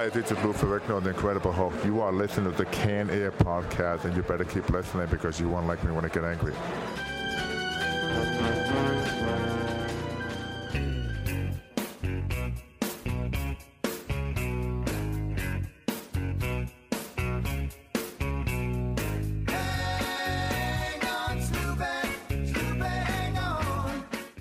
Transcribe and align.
Hi, 0.00 0.08
this 0.08 0.32
is 0.32 0.38
Lou 0.42 0.54
Ferrigno, 0.54 1.02
the 1.02 1.10
Incredible 1.10 1.52
Hulk. 1.52 1.74
You 1.84 2.00
are 2.00 2.10
listening 2.10 2.50
to 2.50 2.56
the 2.56 2.64
Canned 2.64 3.10
Air 3.10 3.30
podcast, 3.30 4.04
and 4.04 4.16
you 4.16 4.22
better 4.22 4.44
keep 4.44 4.70
listening 4.70 5.06
because 5.10 5.38
you 5.38 5.46
won't 5.50 5.66
like 5.66 5.84
me 5.84 5.92
when 5.92 6.06
I 6.06 6.08
get 6.08 6.24
angry. 6.24 6.54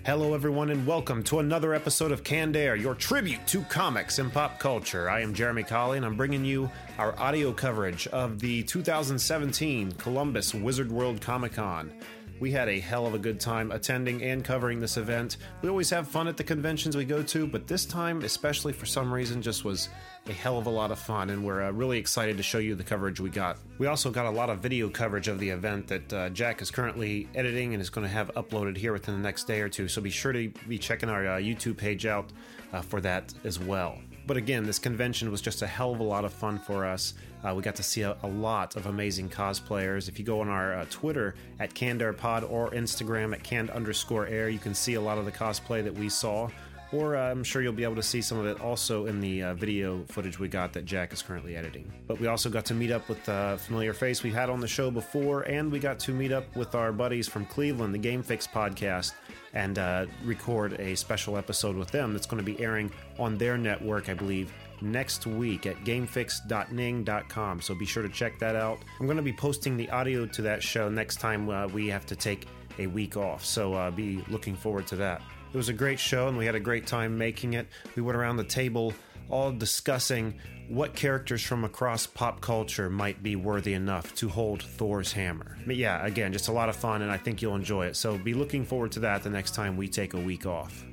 Hello, 0.09 0.33
everyone, 0.33 0.71
and 0.71 0.87
welcome 0.87 1.21
to 1.25 1.37
another 1.37 1.75
episode 1.75 2.11
of 2.11 2.23
Canned 2.23 2.55
Air, 2.55 2.75
your 2.75 2.95
tribute 2.95 3.45
to 3.45 3.61
comics 3.65 4.17
and 4.17 4.33
pop 4.33 4.57
culture. 4.57 5.07
I 5.07 5.19
am 5.19 5.35
Jeremy 5.35 5.61
Colley, 5.61 5.97
and 5.97 6.05
I'm 6.05 6.17
bringing 6.17 6.43
you 6.43 6.67
our 6.97 7.13
audio 7.19 7.53
coverage 7.53 8.07
of 8.07 8.39
the 8.39 8.63
2017 8.63 9.91
Columbus 9.91 10.55
Wizard 10.55 10.91
World 10.91 11.21
Comic 11.21 11.53
Con. 11.53 11.91
We 12.39 12.49
had 12.49 12.69
a 12.69 12.79
hell 12.79 13.05
of 13.05 13.13
a 13.13 13.19
good 13.19 13.39
time 13.39 13.71
attending 13.71 14.23
and 14.23 14.43
covering 14.43 14.79
this 14.79 14.97
event. 14.97 15.37
We 15.61 15.69
always 15.69 15.91
have 15.91 16.07
fun 16.07 16.27
at 16.27 16.37
the 16.37 16.43
conventions 16.43 16.97
we 16.97 17.05
go 17.05 17.21
to, 17.21 17.45
but 17.45 17.67
this 17.67 17.85
time, 17.85 18.23
especially 18.23 18.73
for 18.73 18.87
some 18.87 19.13
reason, 19.13 19.43
just 19.43 19.63
was 19.63 19.89
a 20.27 20.33
hell 20.33 20.57
of 20.57 20.67
a 20.67 20.69
lot 20.69 20.91
of 20.91 20.99
fun, 20.99 21.29
and 21.29 21.43
we're 21.43 21.63
uh, 21.63 21.71
really 21.71 21.97
excited 21.97 22.37
to 22.37 22.43
show 22.43 22.59
you 22.59 22.75
the 22.75 22.83
coverage 22.83 23.19
we 23.19 23.29
got. 23.29 23.57
We 23.77 23.87
also 23.87 24.11
got 24.11 24.25
a 24.25 24.29
lot 24.29 24.49
of 24.49 24.59
video 24.59 24.89
coverage 24.89 25.27
of 25.27 25.39
the 25.39 25.49
event 25.49 25.87
that 25.87 26.13
uh, 26.13 26.29
Jack 26.29 26.61
is 26.61 26.69
currently 26.69 27.27
editing 27.35 27.73
and 27.73 27.81
is 27.81 27.89
going 27.89 28.05
to 28.05 28.13
have 28.13 28.31
uploaded 28.35 28.77
here 28.77 28.93
within 28.93 29.15
the 29.15 29.21
next 29.21 29.45
day 29.45 29.61
or 29.61 29.69
two, 29.69 29.87
so 29.87 30.01
be 30.01 30.09
sure 30.09 30.31
to 30.31 30.49
be 30.67 30.77
checking 30.77 31.09
our 31.09 31.25
uh, 31.25 31.37
YouTube 31.37 31.77
page 31.77 32.05
out 32.05 32.31
uh, 32.73 32.81
for 32.81 33.01
that 33.01 33.33
as 33.43 33.59
well. 33.59 33.97
But 34.29 34.37
again, 34.37 34.63
this 34.63 34.77
convention 34.77 35.31
was 35.31 35.41
just 35.41 35.63
a 35.63 35.67
hell 35.67 35.91
of 35.91 36.01
a 36.01 36.03
lot 36.03 36.23
of 36.23 36.31
fun 36.31 36.59
for 36.59 36.85
us. 36.85 37.15
Uh, 37.43 37.55
we 37.55 37.63
got 37.63 37.75
to 37.77 37.83
see 37.83 38.03
a, 38.03 38.15
a, 38.21 38.27
lot 38.27 38.75
of 38.75 38.85
amazing 38.85 39.27
cosplayers. 39.27 40.07
If 40.07 40.19
you 40.19 40.25
go 40.25 40.41
on 40.41 40.49
our 40.49 40.75
uh, 40.75 40.85
Twitter 40.91 41.33
at 41.59 41.73
CandairPod 41.73 42.47
or 42.47 42.69
Instagram 42.69 43.33
at 43.33 43.41
canned 43.41 43.71
underscore 43.71 44.27
air, 44.27 44.47
you 44.49 44.59
can 44.59 44.75
see 44.75 44.93
a 44.93 45.01
lot 45.01 45.17
of 45.17 45.25
the 45.25 45.31
cosplay 45.31 45.83
that 45.83 45.95
we 45.95 46.09
saw 46.09 46.47
or 46.91 47.15
uh, 47.15 47.29
I'm 47.29 47.43
sure 47.43 47.61
you'll 47.61 47.73
be 47.73 47.83
able 47.83 47.95
to 47.95 48.03
see 48.03 48.21
some 48.21 48.39
of 48.39 48.45
it 48.45 48.59
also 48.61 49.05
in 49.05 49.19
the 49.19 49.43
uh, 49.43 49.53
video 49.53 50.03
footage 50.09 50.39
we 50.39 50.47
got 50.47 50.73
that 50.73 50.85
Jack 50.85 51.13
is 51.13 51.21
currently 51.21 51.55
editing. 51.55 51.91
But 52.07 52.19
we 52.19 52.27
also 52.27 52.49
got 52.49 52.65
to 52.65 52.73
meet 52.73 52.91
up 52.91 53.07
with 53.07 53.27
a 53.27 53.57
familiar 53.59 53.93
face 53.93 54.23
we 54.23 54.31
had 54.31 54.49
on 54.49 54.59
the 54.59 54.67
show 54.67 54.89
before, 54.89 55.41
and 55.43 55.71
we 55.71 55.79
got 55.79 55.99
to 55.99 56.13
meet 56.13 56.31
up 56.31 56.55
with 56.55 56.75
our 56.75 56.91
buddies 56.91 57.27
from 57.27 57.45
Cleveland, 57.45 57.93
the 57.93 57.99
Game 57.99 58.23
Fix 58.23 58.47
podcast, 58.47 59.13
and 59.53 59.77
uh, 59.77 60.05
record 60.23 60.73
a 60.79 60.95
special 60.95 61.37
episode 61.37 61.75
with 61.75 61.91
them 61.91 62.13
that's 62.13 62.25
going 62.25 62.43
to 62.43 62.51
be 62.51 62.59
airing 62.61 62.91
on 63.17 63.37
their 63.37 63.57
network, 63.57 64.09
I 64.09 64.13
believe, 64.13 64.51
next 64.81 65.25
week 65.25 65.65
at 65.65 65.75
gamefix.ning.com. 65.83 67.61
So 67.61 67.75
be 67.75 67.85
sure 67.85 68.03
to 68.03 68.09
check 68.09 68.39
that 68.39 68.55
out. 68.55 68.79
I'm 68.99 69.05
going 69.05 69.17
to 69.17 69.23
be 69.23 69.33
posting 69.33 69.77
the 69.77 69.89
audio 69.89 70.25
to 70.25 70.41
that 70.43 70.63
show 70.63 70.89
next 70.89 71.19
time 71.19 71.49
uh, 71.49 71.67
we 71.67 71.87
have 71.87 72.05
to 72.07 72.15
take 72.15 72.47
a 72.77 72.87
week 72.87 73.17
off. 73.17 73.43
So 73.43 73.73
uh, 73.73 73.91
be 73.91 74.23
looking 74.29 74.55
forward 74.55 74.87
to 74.87 74.95
that. 74.97 75.21
It 75.51 75.57
was 75.57 75.69
a 75.69 75.73
great 75.73 75.99
show, 75.99 76.27
and 76.27 76.37
we 76.37 76.45
had 76.45 76.55
a 76.55 76.59
great 76.59 76.85
time 76.85 77.17
making 77.17 77.53
it. 77.53 77.67
We 77.95 78.03
went 78.03 78.17
around 78.17 78.37
the 78.37 78.43
table 78.43 78.93
all 79.29 79.51
discussing 79.51 80.35
what 80.67 80.95
characters 80.95 81.41
from 81.41 81.63
across 81.63 82.05
pop 82.05 82.41
culture 82.41 82.89
might 82.89 83.23
be 83.23 83.35
worthy 83.35 83.73
enough 83.73 84.13
to 84.15 84.29
hold 84.29 84.61
Thor's 84.61 85.11
hammer. 85.11 85.57
But 85.65 85.75
yeah, 85.75 86.05
again, 86.05 86.33
just 86.33 86.47
a 86.47 86.51
lot 86.51 86.69
of 86.69 86.75
fun, 86.75 87.01
and 87.01 87.11
I 87.11 87.17
think 87.17 87.41
you'll 87.41 87.55
enjoy 87.55 87.87
it. 87.87 87.95
So 87.95 88.17
be 88.17 88.35
looking 88.35 88.63
forward 88.63 88.91
to 88.93 88.99
that 89.01 89.23
the 89.23 89.29
next 89.29 89.55
time 89.55 89.77
we 89.77 89.87
take 89.87 90.13
a 90.13 90.19
week 90.19 90.45
off. 90.45 90.83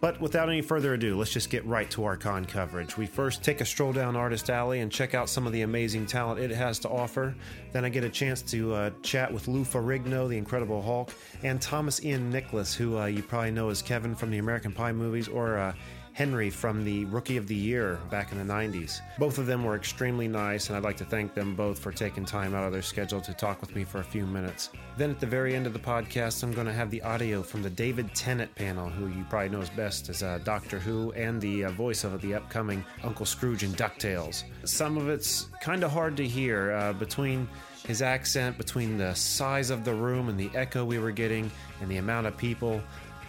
But 0.00 0.20
without 0.20 0.48
any 0.48 0.62
further 0.62 0.94
ado, 0.94 1.16
let's 1.16 1.32
just 1.32 1.50
get 1.50 1.66
right 1.66 1.90
to 1.90 2.04
our 2.04 2.16
con 2.16 2.44
coverage. 2.44 2.96
We 2.96 3.06
first 3.06 3.42
take 3.42 3.60
a 3.60 3.64
stroll 3.64 3.92
down 3.92 4.14
Artist 4.14 4.48
Alley 4.48 4.80
and 4.80 4.92
check 4.92 5.14
out 5.14 5.28
some 5.28 5.46
of 5.46 5.52
the 5.52 5.62
amazing 5.62 6.06
talent 6.06 6.40
it 6.40 6.50
has 6.50 6.78
to 6.80 6.88
offer. 6.88 7.34
Then 7.72 7.84
I 7.84 7.88
get 7.88 8.04
a 8.04 8.08
chance 8.08 8.40
to 8.42 8.74
uh, 8.74 8.90
chat 9.02 9.32
with 9.32 9.48
Lou 9.48 9.64
Ferrigno, 9.64 10.28
the 10.28 10.38
Incredible 10.38 10.80
Hulk, 10.80 11.12
and 11.42 11.60
Thomas 11.60 12.04
Ian 12.04 12.30
Nicholas, 12.30 12.74
who 12.74 12.98
uh, 12.98 13.06
you 13.06 13.22
probably 13.22 13.50
know 13.50 13.70
as 13.70 13.82
Kevin 13.82 14.14
from 14.14 14.30
the 14.30 14.38
American 14.38 14.72
Pie 14.72 14.92
movies, 14.92 15.26
or 15.26 15.58
uh, 15.58 15.72
Henry 16.18 16.50
from 16.50 16.82
the 16.82 17.04
Rookie 17.04 17.36
of 17.36 17.46
the 17.46 17.54
Year 17.54 18.00
back 18.10 18.32
in 18.32 18.44
the 18.44 18.52
90s. 18.52 19.02
Both 19.20 19.38
of 19.38 19.46
them 19.46 19.62
were 19.62 19.76
extremely 19.76 20.26
nice, 20.26 20.66
and 20.66 20.76
I'd 20.76 20.82
like 20.82 20.96
to 20.96 21.04
thank 21.04 21.32
them 21.32 21.54
both 21.54 21.78
for 21.78 21.92
taking 21.92 22.24
time 22.24 22.56
out 22.56 22.64
of 22.64 22.72
their 22.72 22.82
schedule 22.82 23.20
to 23.20 23.32
talk 23.32 23.60
with 23.60 23.76
me 23.76 23.84
for 23.84 24.00
a 24.00 24.04
few 24.04 24.26
minutes. 24.26 24.70
Then 24.96 25.10
at 25.12 25.20
the 25.20 25.26
very 25.26 25.54
end 25.54 25.68
of 25.68 25.74
the 25.74 25.78
podcast, 25.78 26.42
I'm 26.42 26.52
going 26.52 26.66
to 26.66 26.72
have 26.72 26.90
the 26.90 27.00
audio 27.02 27.40
from 27.40 27.62
the 27.62 27.70
David 27.70 28.12
Tennant 28.16 28.52
panel, 28.56 28.88
who 28.88 29.06
you 29.06 29.24
probably 29.30 29.50
know 29.50 29.60
as 29.60 29.70
best 29.70 30.08
as 30.08 30.24
uh, 30.24 30.40
Doctor 30.42 30.80
Who 30.80 31.12
and 31.12 31.40
the 31.40 31.66
uh, 31.66 31.70
voice 31.70 32.02
of 32.02 32.20
the 32.20 32.34
upcoming 32.34 32.84
Uncle 33.04 33.24
Scrooge 33.24 33.62
in 33.62 33.70
DuckTales. 33.74 34.42
Some 34.64 34.98
of 34.98 35.08
it's 35.08 35.46
kind 35.60 35.84
of 35.84 35.92
hard 35.92 36.16
to 36.16 36.26
hear 36.26 36.72
uh, 36.72 36.94
between 36.94 37.46
his 37.86 38.02
accent, 38.02 38.58
between 38.58 38.98
the 38.98 39.14
size 39.14 39.70
of 39.70 39.84
the 39.84 39.94
room 39.94 40.28
and 40.28 40.38
the 40.38 40.50
echo 40.56 40.84
we 40.84 40.98
were 40.98 41.12
getting, 41.12 41.48
and 41.80 41.88
the 41.88 41.98
amount 41.98 42.26
of 42.26 42.36
people. 42.36 42.82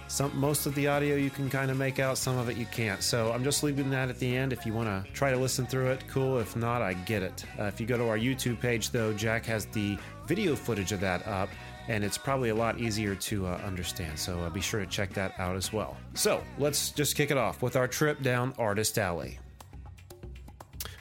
Some 0.09 0.35
most 0.37 0.65
of 0.65 0.73
the 0.73 0.87
audio 0.87 1.15
you 1.15 1.29
can 1.29 1.51
kind 1.51 1.69
of 1.69 1.77
make 1.77 1.99
out, 1.99 2.17
some 2.17 2.35
of 2.39 2.49
it 2.49 2.57
you 2.57 2.65
can't. 2.65 3.03
So 3.03 3.31
I'm 3.31 3.43
just 3.43 3.61
leaving 3.61 3.91
that 3.91 4.09
at 4.09 4.17
the 4.17 4.35
end. 4.35 4.51
If 4.51 4.65
you 4.65 4.73
want 4.73 4.87
to 4.87 5.11
try 5.13 5.29
to 5.29 5.37
listen 5.37 5.67
through 5.67 5.91
it, 5.91 6.03
cool. 6.07 6.39
If 6.39 6.55
not, 6.55 6.81
I 6.81 6.93
get 6.93 7.21
it. 7.21 7.45
Uh, 7.59 7.65
if 7.65 7.79
you 7.79 7.85
go 7.85 7.95
to 7.95 8.09
our 8.09 8.17
YouTube 8.17 8.59
page, 8.59 8.89
though, 8.89 9.13
Jack 9.13 9.45
has 9.45 9.67
the 9.67 9.99
video 10.25 10.55
footage 10.55 10.91
of 10.93 10.99
that 11.01 11.25
up, 11.27 11.49
and 11.87 12.03
it's 12.03 12.17
probably 12.17 12.49
a 12.49 12.55
lot 12.55 12.79
easier 12.79 13.13
to 13.13 13.45
uh, 13.45 13.61
understand. 13.63 14.17
So 14.17 14.39
uh, 14.39 14.49
be 14.49 14.61
sure 14.61 14.79
to 14.79 14.87
check 14.87 15.13
that 15.13 15.39
out 15.39 15.55
as 15.55 15.71
well. 15.71 15.95
So 16.15 16.43
let's 16.57 16.89
just 16.89 17.15
kick 17.15 17.29
it 17.29 17.37
off 17.37 17.61
with 17.61 17.75
our 17.75 17.87
trip 17.87 18.23
down 18.23 18.55
Artist 18.57 18.97
Alley. 18.97 19.37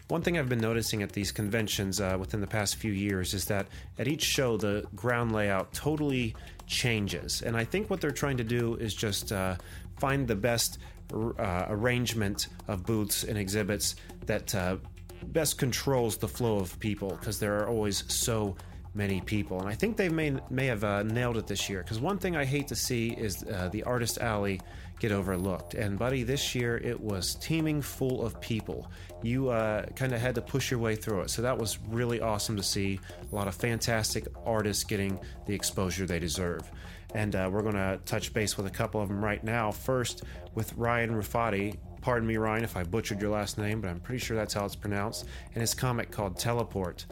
One 0.09 0.21
thing 0.21 0.39
I've 0.39 0.51
been 0.51 0.61
noticing 0.61 1.03
at 1.03 1.13
these 1.13 1.33
conventions 1.33 1.99
uh, 1.99 2.17
within 2.21 2.43
the 2.43 2.47
past 2.47 2.77
few 2.77 2.93
years 2.93 3.33
is 3.33 3.47
that 3.47 3.69
at 3.99 4.07
each 4.07 4.23
show, 4.23 4.59
the 4.59 4.87
ground 4.95 5.33
layout 5.33 5.73
totally 5.73 6.35
changes. 6.69 7.43
And 7.43 7.57
I 7.57 7.65
think 7.65 7.91
what 7.91 8.01
they're 8.01 8.11
trying 8.11 8.37
to 8.37 8.45
do 8.45 8.77
is 8.77 8.95
just 8.95 9.33
uh, 9.33 9.57
find 9.99 10.29
the 10.29 10.37
best 10.37 10.79
uh, 11.13 11.67
arrangement 11.69 12.49
of 12.69 12.85
booths 12.85 13.25
and 13.25 13.37
exhibits 13.39 13.97
that 14.27 14.55
uh, 14.55 14.77
best 15.25 15.59
controls 15.59 16.19
the 16.19 16.29
flow 16.29 16.59
of 16.59 16.79
people 16.79 17.11
because 17.11 17.41
there 17.41 17.57
are 17.59 17.69
always 17.69 18.05
so 18.13 18.57
many 18.95 19.21
people. 19.23 19.61
And 19.61 19.69
I 19.69 19.75
think 19.75 19.97
they 19.97 20.09
may, 20.09 20.37
may 20.51 20.67
have 20.67 20.85
uh, 20.85 21.03
nailed 21.03 21.37
it 21.37 21.47
this 21.47 21.69
year 21.69 21.83
because 21.83 22.01
one 22.01 22.19
thing 22.19 22.37
I 22.37 22.45
hate 22.45 22.69
to 22.69 22.77
see 22.77 23.11
is 23.11 23.43
uh, 23.45 23.69
the 23.73 23.83
Artist 23.85 24.19
Alley 24.19 24.61
get 25.01 25.13
overlooked. 25.13 25.75
And, 25.75 25.99
buddy, 25.99 26.23
this 26.23 26.55
year 26.55 26.79
it 26.79 27.01
was 27.01 27.35
teeming 27.37 27.81
full 27.83 28.25
of 28.25 28.41
people. 28.41 28.91
You 29.23 29.51
uh, 29.51 29.87
kind 29.97 30.13
of 30.13 30.21
had 30.21 30.35
to 30.37 30.43
push 30.43 30.71
your 30.71 30.81
way 30.81 30.97
through 30.97 31.23
it. 31.23 31.31
So 31.31 31.43
that 31.43 31.57
was 31.57 31.79
really 31.89 32.21
awesome 32.21 32.57
to 32.57 32.63
see. 32.63 33.01
A 33.31 33.35
lot 33.35 33.49
of 33.49 33.55
fantastic 33.55 34.27
artists 34.45 34.85
getting 34.85 35.19
the 35.47 35.55
exposure 35.55 36.07
they 36.07 36.19
deserve. 36.19 36.71
And 37.15 37.35
uh, 37.35 37.49
we're 37.51 37.63
going 37.63 37.75
to 37.75 37.99
touch 38.05 38.33
base 38.33 38.57
with 38.57 38.67
a 38.67 38.71
couple 38.71 39.01
of 39.01 39.09
them 39.09 39.25
right 39.25 39.43
now. 39.43 39.71
First, 39.71 40.25
with 40.55 40.75
Ryan 40.75 41.11
Rufati. 41.11 41.77
Pardon 42.01 42.29
me, 42.29 42.37
Ryan, 42.37 42.65
if 42.65 42.77
I 42.77 42.85
butchered 42.85 43.21
your 43.21 43.31
last 43.31 43.59
name, 43.59 43.81
but 43.81 43.89
I'm 43.89 44.01
pretty 44.01 44.19
sure 44.19 44.37
that's 44.37 44.55
how 44.55 44.65
it's 44.65 44.77
pronounced. 44.77 45.27
And 45.55 45.61
his 45.61 45.75
comic 45.75 46.11
called 46.11 46.39
Teleport. 46.39 47.07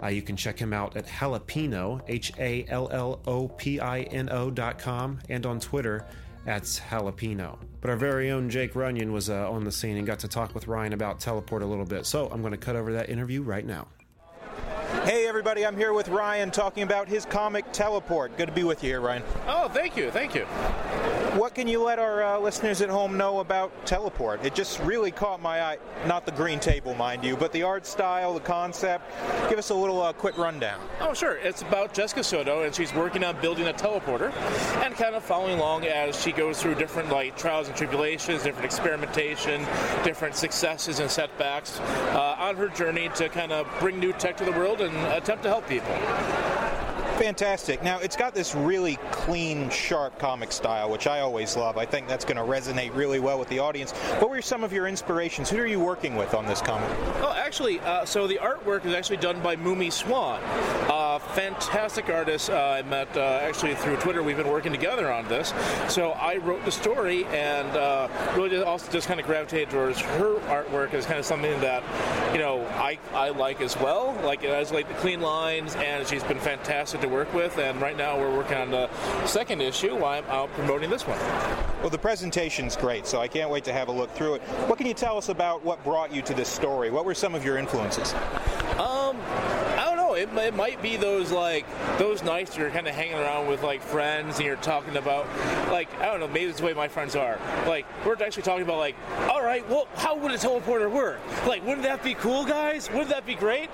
Uh, 0.00 0.08
you 0.08 0.22
can 0.22 0.36
check 0.36 0.58
him 0.58 0.72
out 0.72 0.96
at 0.96 1.06
Hallopino, 1.06 2.00
H 2.06 2.32
A 2.38 2.64
L 2.68 2.88
L 2.92 3.20
O 3.26 3.48
P 3.48 3.80
I 3.80 4.02
N 4.02 4.28
O 4.30 4.48
dot 4.48 4.78
com, 4.78 5.18
and 5.28 5.44
on 5.44 5.58
Twitter 5.58 6.06
that's 6.48 6.80
hallopino. 6.80 7.58
But 7.82 7.90
our 7.90 7.96
very 7.96 8.30
own 8.30 8.48
Jake 8.48 8.74
Runyon 8.74 9.12
was 9.12 9.28
uh, 9.28 9.50
on 9.50 9.64
the 9.64 9.70
scene 9.70 9.98
and 9.98 10.06
got 10.06 10.20
to 10.20 10.28
talk 10.28 10.54
with 10.54 10.66
Ryan 10.66 10.94
about 10.94 11.20
teleport 11.20 11.62
a 11.62 11.66
little 11.66 11.84
bit. 11.84 12.06
So 12.06 12.26
I'm 12.32 12.40
going 12.40 12.52
to 12.52 12.56
cut 12.56 12.74
over 12.74 12.94
that 12.94 13.10
interview 13.10 13.42
right 13.42 13.66
now. 13.66 13.86
Hey, 15.04 15.26
everybody, 15.26 15.64
I'm 15.64 15.76
here 15.76 15.92
with 15.92 16.08
Ryan 16.08 16.50
talking 16.50 16.82
about 16.82 17.08
his 17.08 17.24
comic 17.24 17.64
Teleport. 17.72 18.36
Good 18.36 18.46
to 18.46 18.52
be 18.52 18.64
with 18.64 18.82
you 18.82 18.90
here, 18.90 19.00
Ryan. 19.00 19.22
Oh, 19.46 19.68
thank 19.68 19.96
you, 19.96 20.10
thank 20.10 20.34
you. 20.34 20.44
What 21.38 21.54
can 21.54 21.68
you 21.68 21.82
let 21.82 21.98
our 21.98 22.22
uh, 22.22 22.38
listeners 22.40 22.80
at 22.80 22.88
home 22.88 23.16
know 23.16 23.38
about 23.38 23.86
Teleport? 23.86 24.44
It 24.44 24.56
just 24.56 24.80
really 24.80 25.12
caught 25.12 25.40
my 25.40 25.62
eye. 25.62 25.78
Not 26.06 26.26
the 26.26 26.32
green 26.32 26.58
table, 26.58 26.94
mind 26.94 27.22
you, 27.22 27.36
but 27.36 27.52
the 27.52 27.62
art 27.62 27.86
style, 27.86 28.34
the 28.34 28.40
concept. 28.40 29.04
Give 29.48 29.58
us 29.58 29.70
a 29.70 29.74
little 29.74 30.02
uh, 30.02 30.12
quick 30.12 30.36
rundown. 30.36 30.80
Oh, 31.00 31.14
sure. 31.14 31.36
It's 31.36 31.62
about 31.62 31.94
Jessica 31.94 32.24
Soto, 32.24 32.64
and 32.64 32.74
she's 32.74 32.92
working 32.92 33.22
on 33.22 33.40
building 33.40 33.68
a 33.68 33.72
teleporter, 33.72 34.32
and 34.84 34.94
kind 34.94 35.14
of 35.14 35.22
following 35.22 35.58
along 35.58 35.84
as 35.84 36.20
she 36.20 36.32
goes 36.32 36.60
through 36.60 36.74
different 36.74 37.10
like 37.10 37.36
trials 37.36 37.68
and 37.68 37.76
tribulations, 37.76 38.42
different 38.42 38.64
experimentation, 38.64 39.60
different 40.02 40.34
successes 40.34 40.98
and 40.98 41.10
setbacks 41.10 41.78
uh, 41.78 42.36
on 42.38 42.56
her 42.56 42.68
journey 42.68 43.10
to 43.14 43.28
kind 43.28 43.52
of 43.52 43.68
bring 43.78 44.00
new 44.00 44.12
tech 44.14 44.36
to 44.38 44.44
the 44.50 44.58
world 44.58 44.80
and 44.80 44.96
attempt 45.12 45.42
to 45.42 45.48
help 45.48 45.68
people. 45.68 45.94
Fantastic. 47.18 47.82
Now, 47.82 47.98
it's 47.98 48.14
got 48.14 48.32
this 48.32 48.54
really 48.54 48.96
clean, 49.10 49.68
sharp 49.70 50.18
comic 50.20 50.52
style, 50.52 50.88
which 50.88 51.08
I 51.08 51.18
always 51.18 51.56
love. 51.56 51.76
I 51.76 51.84
think 51.84 52.06
that's 52.06 52.24
going 52.24 52.36
to 52.36 52.44
resonate 52.44 52.94
really 52.94 53.18
well 53.18 53.40
with 53.40 53.48
the 53.48 53.58
audience. 53.58 53.90
What 54.20 54.30
were 54.30 54.40
some 54.40 54.62
of 54.62 54.72
your 54.72 54.86
inspirations? 54.86 55.50
Who 55.50 55.58
are 55.58 55.66
you 55.66 55.80
working 55.80 56.14
with 56.14 56.32
on 56.32 56.46
this 56.46 56.62
comic? 56.62 56.88
Oh, 57.20 57.34
actually, 57.36 57.80
uh, 57.80 58.04
so 58.04 58.28
the 58.28 58.38
artwork 58.40 58.86
is 58.86 58.94
actually 58.94 59.16
done 59.16 59.42
by 59.42 59.56
Mumi 59.56 59.90
Swan. 59.90 60.40
Uh, 60.88 61.17
fantastic 61.28 62.08
artist. 62.08 62.50
Uh, 62.50 62.76
I 62.78 62.82
met 62.82 63.16
uh, 63.16 63.40
actually 63.42 63.74
through 63.74 63.96
Twitter. 63.96 64.22
We've 64.22 64.36
been 64.36 64.48
working 64.48 64.72
together 64.72 65.12
on 65.12 65.26
this. 65.28 65.52
So 65.88 66.12
I 66.12 66.36
wrote 66.38 66.64
the 66.64 66.72
story 66.72 67.24
and 67.26 67.68
uh, 67.76 68.08
really 68.36 68.62
also 68.62 68.90
just 68.90 69.08
kind 69.08 69.20
of 69.20 69.26
gravitated 69.26 69.70
towards 69.70 70.00
her 70.00 70.38
artwork 70.48 70.94
as 70.94 71.06
kind 71.06 71.18
of 71.18 71.24
something 71.24 71.58
that, 71.60 71.82
you 72.32 72.38
know, 72.38 72.64
I, 72.76 72.98
I 73.12 73.30
like 73.30 73.60
as 73.60 73.76
well. 73.78 74.18
Like, 74.24 74.42
it 74.42 74.50
has 74.50 74.72
like 74.72 74.88
the 74.88 74.94
clean 74.94 75.20
lines, 75.20 75.74
and 75.76 76.06
she's 76.06 76.24
been 76.24 76.38
fantastic 76.38 77.00
to 77.02 77.08
work 77.08 77.32
with. 77.34 77.58
And 77.58 77.80
right 77.80 77.96
now 77.96 78.18
we're 78.18 78.34
working 78.34 78.56
on 78.56 78.70
the 78.70 78.88
second 79.26 79.60
issue 79.60 79.94
while 79.96 80.22
I'm 80.22 80.30
out 80.30 80.52
promoting 80.54 80.90
this 80.90 81.06
one. 81.06 81.18
Well, 81.80 81.90
the 81.90 81.98
presentation's 81.98 82.76
great, 82.76 83.06
so 83.06 83.20
I 83.20 83.28
can't 83.28 83.50
wait 83.50 83.64
to 83.64 83.72
have 83.72 83.88
a 83.88 83.92
look 83.92 84.10
through 84.12 84.34
it. 84.34 84.42
What 84.68 84.78
can 84.78 84.86
you 84.86 84.94
tell 84.94 85.16
us 85.16 85.28
about 85.28 85.64
what 85.64 85.82
brought 85.84 86.12
you 86.12 86.22
to 86.22 86.34
this 86.34 86.48
story? 86.48 86.90
What 86.90 87.04
were 87.04 87.14
some 87.14 87.34
of 87.34 87.44
your 87.44 87.58
influences? 87.58 88.14
Um, 88.78 89.16
I. 89.28 89.67
It, 90.18 90.28
it 90.36 90.54
might 90.54 90.82
be 90.82 90.96
those 90.96 91.30
like 91.30 91.64
those 91.98 92.22
nights 92.22 92.56
you're 92.56 92.70
kind 92.70 92.88
of 92.88 92.94
hanging 92.94 93.14
around 93.14 93.46
with 93.46 93.62
like 93.62 93.82
friends 93.82 94.36
and 94.38 94.46
you're 94.46 94.56
talking 94.56 94.96
about 94.96 95.26
like 95.70 95.88
I 96.00 96.06
don't 96.06 96.20
know. 96.20 96.28
Maybe 96.28 96.50
it's 96.50 96.58
the 96.58 96.66
way 96.66 96.74
my 96.74 96.88
friends 96.88 97.14
are. 97.14 97.38
Like 97.66 97.86
we're 98.04 98.14
actually 98.22 98.42
talking 98.42 98.62
about 98.62 98.78
like, 98.78 98.96
all 99.30 99.42
right, 99.42 99.68
well, 99.68 99.86
how 99.94 100.16
would 100.16 100.32
a 100.32 100.36
teleporter 100.36 100.90
work? 100.90 101.20
Like, 101.46 101.64
wouldn't 101.64 101.82
that 101.82 102.02
be 102.02 102.14
cool, 102.14 102.44
guys? 102.44 102.88
Wouldn't 102.90 103.10
that 103.10 103.26
be 103.26 103.34
great? 103.34 103.70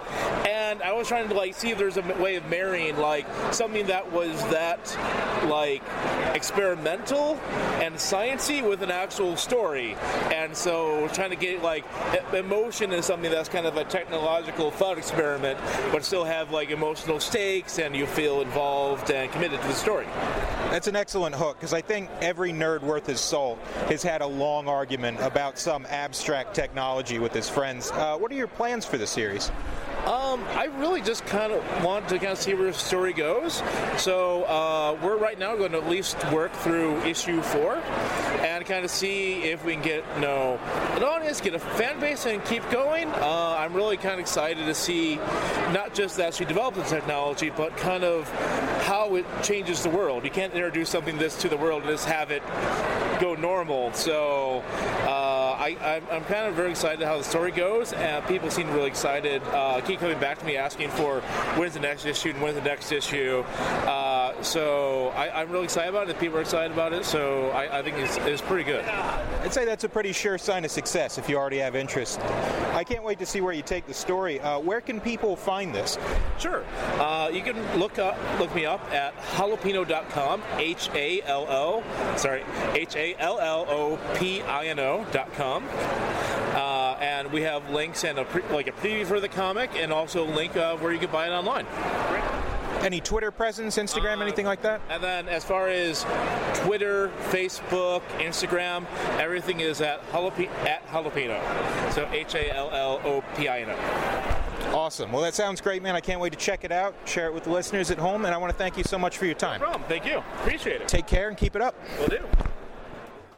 And 0.47 0.83
I 0.83 0.93
was 0.93 1.09
trying 1.09 1.29
to 1.29 1.35
like 1.35 1.55
see 1.55 1.71
if 1.71 1.79
there's 1.79 1.97
a 1.97 2.03
way 2.21 2.37
of 2.37 2.47
marrying 2.49 2.97
like 2.99 3.27
something 3.53 3.87
that 3.87 4.13
was 4.13 4.39
that 4.51 4.97
like 5.49 5.83
experimental 6.35 7.39
and 7.81 7.95
sciency 7.95 8.67
with 8.67 8.83
an 8.83 8.91
actual 8.91 9.37
story. 9.37 9.97
And 10.33 10.57
so 10.57 11.09
trying 11.15 11.31
to 11.31 11.37
get 11.37 11.63
like 11.63 11.85
emotion 12.35 12.93
is 12.93 13.07
something 13.07 13.31
that's 13.31 13.49
kind 13.49 13.67
of 13.67 13.77
a 13.77 13.85
technological 13.85 14.71
thought 14.71 14.99
experiment, 14.99 15.59
but 15.93 16.05
still 16.05 16.25
have 16.35 16.51
like 16.51 16.71
emotional 16.71 17.21
stakes 17.21 17.79
and 17.79 17.95
you 17.95 18.07
feel 18.07 18.41
involved 18.41 19.11
and 19.11 19.31
committed 19.31 19.61
to 19.61 19.69
the 19.69 19.75
story. 19.75 20.07
That's 20.71 20.89
an 20.89 20.97
excellent 20.97 21.37
hook 21.37 21.57
because 21.57 21.73
I 21.73 21.81
think 21.81 22.11
every 22.21 22.53
nerd 22.53 22.83
worth 22.83 23.07
his 23.07 23.21
salt 23.21 23.61
has 23.89 24.03
had 24.03 24.21
a 24.21 24.27
long 24.27 24.67
argument 24.67 25.21
about 25.21 25.59
some 25.59 25.87
abstract 25.87 26.53
technology 26.53 27.21
with 27.21 27.33
his 27.33 27.49
friends. 27.49 27.93
Uh, 27.93 28.19
what 28.19 28.33
are 28.33 28.35
your 28.35 28.49
plans 28.49 28.85
for 28.85 28.99
the 28.99 29.07
series? 29.07 29.53
Um, 30.05 30.45
I 30.51 30.65
really 30.77 31.01
just 31.01 31.25
kind 31.25 31.51
of 31.51 31.85
want 31.85 32.09
to 32.09 32.19
kind 32.19 32.33
of 32.33 32.39
see 32.39 32.53
where 32.53 32.67
the 32.67 32.75
story 32.75 33.15
goes. 33.15 33.63
So 33.97 34.45
uh, 34.45 34.99
we're 35.03 35.17
right 35.17 35.39
now 35.39 35.57
going 35.57 35.73
to 35.73 35.79
at 35.79 35.89
least 35.89 36.23
work 36.31 36.53
through 36.53 37.01
issue 37.05 37.41
four 37.41 37.77
and 37.77 38.67
kind 38.67 38.85
of 38.85 38.91
see 38.91 39.45
if 39.45 39.65
we 39.65 39.73
can 39.73 39.83
get 39.83 40.05
you 40.17 40.21
know 40.21 40.59
an 40.97 41.03
audience, 41.03 41.41
get 41.41 41.55
a 41.55 41.59
fan 41.59 42.01
base, 42.01 42.27
and 42.27 42.45
keep 42.45 42.69
going. 42.71 43.09
Uh, 43.09 43.57
I'm 43.59 43.73
really 43.73 43.97
kind 43.97 44.15
of 44.15 44.21
excited 44.21 44.67
to 44.67 44.75
see 44.75 45.17
not 45.73 45.95
just 45.95 46.19
that 46.19 46.35
she 46.35 46.45
developed 46.45 46.77
the 46.77 46.85
technology, 46.85 47.49
but 47.49 47.75
kind 47.79 48.05
of 48.05 48.31
how 48.83 49.15
it 49.15 49.25
changes 49.43 49.83
the 49.83 49.89
world. 49.89 50.25
You 50.25 50.31
can't 50.31 50.53
introduce 50.53 50.91
something 50.91 51.17
this 51.17 51.35
to 51.41 51.49
the 51.49 51.57
world 51.57 51.83
and 51.83 51.91
just 51.91 52.07
have 52.07 52.31
it 52.31 52.43
go 53.21 53.35
normal. 53.35 53.91
So. 53.95 54.63
Uh, 55.07 55.44
I, 55.65 55.97
I'm, 55.97 56.03
I'm 56.11 56.25
kind 56.25 56.47
of 56.47 56.55
very 56.55 56.71
excited 56.71 57.03
how 57.07 57.17
the 57.17 57.25
story 57.25 57.51
goes, 57.51 57.95
and 57.95 58.23
people 58.27 58.51
seem 58.51 58.71
really 58.73 58.89
excited. 58.89 59.41
Uh, 59.45 59.81
keep 59.81 59.99
coming 59.99 60.19
back 60.19 60.39
to 60.39 60.45
me 60.45 60.59
asking 60.59 60.91
for 60.91 61.21
when's 61.57 61.73
the 61.73 61.81
next 61.81 62.05
issue 62.05 62.31
and 62.31 62.43
when's 62.43 62.57
the 62.57 62.61
next 62.63 62.93
issue. 62.93 63.43
Uh, 63.87 64.43
so 64.43 65.09
I, 65.17 65.41
I'm 65.41 65.51
really 65.51 65.65
excited 65.65 65.89
about 65.89 66.11
it. 66.11 66.19
People 66.19 66.37
are 66.37 66.43
excited 66.43 66.71
about 66.71 66.93
it, 66.93 67.07
so 67.07 67.49
I, 67.51 67.79
I 67.79 67.83
think 67.83 67.97
it's, 67.97 68.19
it's 68.19 68.43
pretty 68.43 68.65
good. 68.65 68.85
I'd 68.85 69.55
say 69.55 69.65
that's 69.65 69.85
a 69.85 69.89
pretty 69.89 70.13
sure 70.13 70.37
sign 70.37 70.67
of 70.67 70.71
success 70.71 71.17
if 71.17 71.31
you 71.31 71.37
already 71.37 71.59
have 71.59 71.75
interest. 71.75 72.21
I 72.75 72.85
can't 72.85 73.03
wait 73.03 73.19
to 73.21 73.27
see 73.27 73.41
where 73.41 73.55
you 73.55 73.63
take 73.63 73.87
the 73.87 73.95
story. 73.95 74.41
Uh, 74.41 74.59
where 74.59 74.83
can 74.83 75.01
people 75.01 75.35
find 75.35 75.75
this? 75.75 75.97
Sure. 76.39 76.65
Uh, 76.99 77.31
you 77.33 77.41
can 77.41 77.57
look 77.79 77.99
up, 77.99 78.19
look 78.39 78.55
me 78.55 78.67
up 78.67 78.85
at 78.93 79.17
hallopino.com. 79.17 80.43
H 80.59 80.91
A 80.95 81.23
L 81.23 81.47
L. 81.49 82.19
Sorry, 82.19 82.43
H 82.75 82.97
A 82.97 83.15
L 83.19 83.39
L 83.41 83.65
O 83.69 83.99
P 84.17 84.43
I 84.43 84.67
N 84.67 84.79
O.com. 84.79 85.54
Uh, 85.63 86.97
and 87.01 87.31
we 87.33 87.43
have 87.43 87.69
links 87.71 88.05
and 88.05 88.19
a 88.19 88.25
pre- 88.25 88.43
like 88.53 88.67
a 88.67 88.73
preview 88.73 89.07
for 89.07 89.21
the 89.21 89.29
comic, 89.29 89.71
and 89.77 89.93
also 89.93 90.25
a 90.25 90.31
link 90.35 90.57
of 90.57 90.83
where 90.83 90.93
you 90.93 90.99
can 90.99 91.11
buy 91.11 91.27
it 91.27 91.31
online. 91.33 91.67
Any 92.83 93.01
Twitter 93.01 93.31
presence, 93.31 93.79
Instagram, 93.79 94.21
anything 94.21 94.45
like 94.45 94.61
that? 94.63 94.81
And 94.91 95.03
then 95.03 95.27
as 95.29 95.43
far 95.43 95.69
as 95.69 96.05
Twitter, 96.55 97.09
Facebook, 97.31 98.03
Instagram, 98.19 98.85
everything 99.19 99.61
is 99.61 99.81
at 99.81 100.07
jalape- 100.11 100.51
at 100.67 100.87
hallopino. 100.89 101.41
So 101.93 102.07
H 102.13 102.35
A 102.35 102.55
L 102.55 102.71
L 102.73 103.01
O 103.05 103.25
P 103.37 103.49
I 103.49 103.61
N 103.61 103.71
O. 103.71 104.77
Awesome. 104.77 105.13
Well, 105.13 105.23
that 105.23 105.35
sounds 105.35 105.61
great, 105.61 105.83
man. 105.83 105.95
I 105.95 106.01
can't 106.01 106.21
wait 106.21 106.33
to 106.33 106.39
check 106.39 106.65
it 106.65 106.73
out, 106.73 106.95
share 107.07 107.27
it 107.29 107.35
with 107.35 107.45
the 107.45 107.51
listeners 107.51 107.91
at 107.91 107.99
home, 107.99 108.25
and 108.25 108.35
I 108.35 108.39
want 108.39 108.53
to 108.53 108.59
thank 108.59 108.77
you 108.77 108.85
so 108.85 108.99
much 108.99 109.17
for 109.17 109.25
your 109.25 109.35
time. 109.37 109.61
No 109.61 109.67
problem. 109.67 109.89
Thank 109.89 110.05
you. 110.05 110.19
Appreciate 110.43 110.81
it. 110.83 110.89
Take 110.89 111.07
care 111.07 111.29
and 111.29 111.37
keep 111.37 111.55
it 111.57 111.63
up. 111.63 111.75
Will 112.01 112.09
do. 112.09 112.19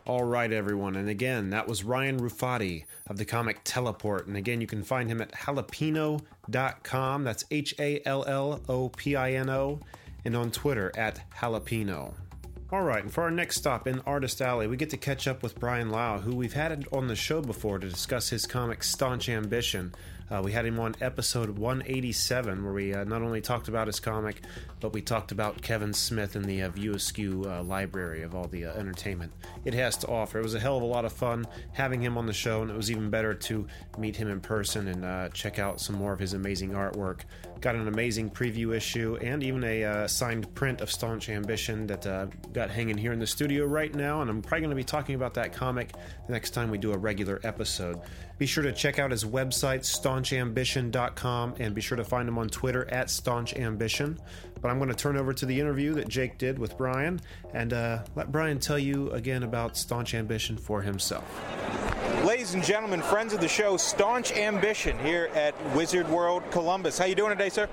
All 0.07 0.23
right, 0.23 0.53
everyone. 0.53 0.95
And 0.95 1.09
again, 1.09 1.51
that 1.51 1.67
was 1.67 1.83
Ryan 1.83 2.21
Rufati 2.21 2.85
of 3.09 3.17
the 3.17 3.25
comic 3.25 3.63
Teleport. 3.65 4.29
And 4.29 4.37
again, 4.37 4.61
you 4.61 4.67
can 4.69 4.85
find 4.85 5.11
him 5.11 5.21
at 5.21 5.33
hallopino.com. 5.33 7.25
That's 7.25 7.45
H 7.51 7.75
A 7.81 8.01
L 8.07 8.25
L 8.25 8.63
O 8.69 8.89
P 8.91 9.17
I 9.17 9.33
N 9.33 9.51
O. 9.51 9.81
And 10.25 10.37
on 10.37 10.53
Twitter 10.53 10.93
at 10.97 11.29
hallopino. 11.33 12.15
All 12.73 12.83
right, 12.83 13.03
and 13.03 13.13
for 13.13 13.23
our 13.23 13.31
next 13.31 13.57
stop 13.57 13.87
in 13.87 14.01
Artist 14.01 14.41
Alley, 14.41 14.67
we 14.67 14.77
get 14.77 14.91
to 14.91 14.97
catch 14.97 15.29
up 15.29 15.43
with 15.43 15.59
Brian 15.59 15.91
Lau, 15.91 16.19
who 16.19 16.35
we've 16.35 16.53
had 16.53 16.87
on 16.93 17.07
the 17.07 17.15
show 17.15 17.41
before 17.41 17.79
to 17.79 17.89
discuss 17.89 18.29
his 18.29 18.45
comic 18.45 18.83
Staunch 18.83 19.29
Ambition. 19.29 19.93
Uh, 20.31 20.43
we 20.43 20.51
had 20.51 20.67
him 20.67 20.81
on 20.81 20.95
episode 21.01 21.51
187, 21.51 22.65
where 22.65 22.73
we 22.73 22.93
uh, 22.93 23.05
not 23.05 23.23
only 23.23 23.41
talked 23.41 23.69
about 23.69 23.87
his 23.87 24.01
comic, 24.01 24.43
but 24.81 24.93
we 24.93 25.01
talked 25.01 25.31
about 25.31 25.63
Kevin 25.63 25.93
Smith 25.93 26.35
and 26.35 26.45
the 26.45 26.63
uh, 26.63 26.69
View 26.71 26.95
Askew 26.95 27.45
uh, 27.47 27.63
library 27.63 28.23
of 28.23 28.35
all 28.35 28.49
the 28.49 28.65
uh, 28.65 28.73
entertainment 28.73 29.33
it 29.65 29.75
has 29.75 29.97
to 29.99 30.09
offer. 30.09 30.39
It 30.39 30.43
was 30.43 30.55
a 30.55 30.61
hell 30.61 30.77
of 30.77 30.83
a 30.83 30.87
lot 30.87 31.05
of 31.05 31.13
fun 31.13 31.47
having 31.73 32.01
him 32.01 32.19
on 32.19 32.27
the 32.27 32.33
show, 32.33 32.63
and 32.63 32.71
it 32.71 32.77
was 32.77 32.91
even 32.91 33.09
better 33.09 33.35
to 33.35 33.67
meet 33.99 34.17
him 34.17 34.29
in 34.29 34.41
person 34.41 34.89
and 34.89 35.05
uh, 35.05 35.29
check 35.29 35.59
out 35.59 35.81
some 35.81 35.97
more 35.97 36.13
of 36.13 36.19
his 36.19 36.35
amazing 36.35 36.71
artwork. 36.71 37.21
Got 37.61 37.75
an 37.75 37.89
amazing 37.89 38.31
preview 38.31 38.75
issue 38.75 39.17
and 39.23 39.43
even 39.43 39.65
a 39.65 39.85
uh, 39.85 40.07
signed 40.07 40.55
print 40.55 40.81
of 40.81 40.91
Staunch 40.91 41.29
Ambition 41.29 41.87
that 41.87 42.07
uh, 42.07 42.27
got 42.53 42.71
hanging 42.71 42.99
here 42.99 43.13
in 43.13 43.19
the 43.19 43.27
studio 43.27 43.65
right 43.65 43.95
now, 43.95 44.21
and 44.21 44.31
I'm 44.31 44.43
probably 44.43 44.61
going 44.61 44.71
to 44.71 44.77
be 44.77 44.85
talking 44.85 45.15
about 45.15 45.35
that 45.35 45.53
comic 45.53 45.93
the 46.27 46.33
next 46.33 46.51
time 46.51 46.71
we 46.71 46.79
do 46.79 46.93
a 46.93 46.99
regular 46.99 47.41
episode. 47.45 48.01
Be 48.39 48.45
sure 48.45 48.63
to 48.63 48.73
check 48.73 48.99
out 48.99 49.11
his 49.11 49.25
website, 49.25 49.81
staunchambition.com, 49.81 51.55
and 51.59 51.75
be 51.75 51.81
sure 51.81 51.97
to 51.97 52.05
find 52.05 52.29
him 52.29 52.37
on 52.37 52.49
Twitter 52.49 52.87
at 52.91 53.07
staunchambition. 53.07 54.19
But 54.61 54.71
I'm 54.71 54.79
going 54.79 54.91
to 54.91 54.95
turn 54.95 55.17
over 55.17 55.33
to 55.33 55.47
the 55.47 55.59
interview 55.59 55.95
that 55.95 56.09
Jake 56.09 56.37
did 56.37 56.59
with 56.59 56.77
Brian 56.77 57.21
and 57.55 57.73
uh, 57.73 58.05
let 58.15 58.31
Brian 58.33 58.59
tell 58.59 58.79
you 58.79 59.11
again 59.13 59.43
about 59.43 59.77
Staunch 59.77 60.15
Ambition 60.15 60.57
for 60.57 60.83
himself. 60.83 61.25
Ladies 62.25 62.55
and 62.55 62.65
gentlemen, 62.65 63.01
friends 63.03 63.33
of 63.33 63.41
the 63.41 63.49
show, 63.49 63.77
Staunch 63.77 64.33
Ambition 64.33 64.99
here 64.99 65.31
at 65.35 65.55
Wizard 65.77 66.09
World 66.09 66.43
Columbus. 66.51 66.99
How 66.99 67.05
you 67.05 67.15
doing 67.15 67.31
today, 67.31 67.46
sir? 67.51 67.69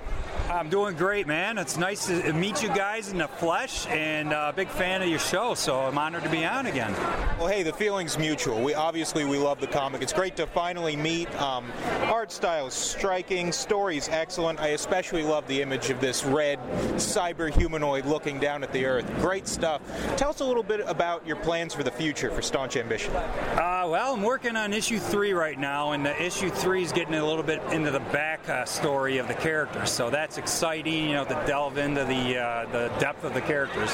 I'm 0.50 0.70
doing 0.70 0.96
great, 0.96 1.26
man. 1.26 1.58
It's 1.58 1.78
nice 1.78 2.08
to 2.08 2.34
meet 2.34 2.62
you 2.62 2.68
guys 2.70 3.10
in 3.10 3.18
the 3.18 3.28
flesh, 3.28 3.88
and 3.88 4.34
a 4.34 4.38
uh, 4.38 4.52
big 4.52 4.68
fan 4.68 5.02
of 5.02 5.08
your 5.08 5.20
show. 5.20 5.54
So 5.54 5.80
I'm 5.80 5.98
honored 5.98 6.24
to 6.24 6.30
be 6.30 6.46
on 6.46 6.66
again. 6.66 6.94
Well, 7.40 7.48
hey, 7.48 7.64
the 7.64 7.74
feeling's 7.74 8.18
mutual. 8.18 8.62
We 8.62 8.74
obviously 8.74 9.26
we 9.26 9.38
love 9.38 9.60
the 9.60 9.68
comic. 9.68 10.02
It's 10.02 10.14
great 10.14 10.36
to 10.36 10.46
finally 10.46 10.96
meet. 10.96 11.34
Um, 11.42 11.72
art 12.04 12.32
style 12.32 12.68
is 12.68 12.74
striking, 12.74 13.52
story's 13.52 14.10
excellent. 14.10 14.60
I 14.60 14.70
especially 14.70 15.24
love 15.24 15.48
the 15.48 15.62
image 15.62 15.90
of 15.90 16.02
this 16.02 16.26
red 16.26 16.60
cyber 16.98 17.50
humanoid 17.50 18.06
looking 18.06 18.40
down 18.40 18.64
at 18.64 18.74
the 18.74 18.86
Earth. 18.86 19.10
Great 19.22 19.48
stuff. 19.48 19.82
Tell 20.18 20.30
us 20.30 20.42
a 20.42 20.46
little 20.46 20.64
bit 20.64 20.82
about 20.86 21.26
your 21.26 21.38
plans 21.38 21.74
for 21.74 21.84
the 21.84 21.92
future 21.92 22.30
for 22.30 22.42
Staunch 22.42 22.76
Ambition. 22.76 23.14
Uh, 23.16 23.88
well, 23.90 24.14
I'm 24.14 24.22
working 24.22 24.56
on 24.56 24.74
issue 24.74 25.00
three 25.00 25.34
right 25.34 25.58
now, 25.58 25.94
and 25.94 26.06
the 26.06 26.22
issue 26.22 26.50
three 26.50 26.84
is 26.84 26.92
getting 26.92 27.16
a 27.16 27.26
little 27.26 27.44
bit 27.44 27.62
into 27.72 27.92
the 27.92 28.00
back 28.00 28.48
uh, 28.50 28.66
story 28.66 29.18
of 29.18 29.28
the 29.28 29.34
characters. 29.64 29.92
So 29.92 30.10
that's 30.10 30.38
exciting, 30.38 31.06
you 31.06 31.14
know, 31.14 31.26
to 31.26 31.44
delve 31.48 31.78
into 31.78 32.04
the 32.04 32.38
uh, 32.38 32.66
the 32.72 32.92
depth 33.00 33.24
of 33.24 33.34
the 33.34 33.42
characters. 33.42 33.90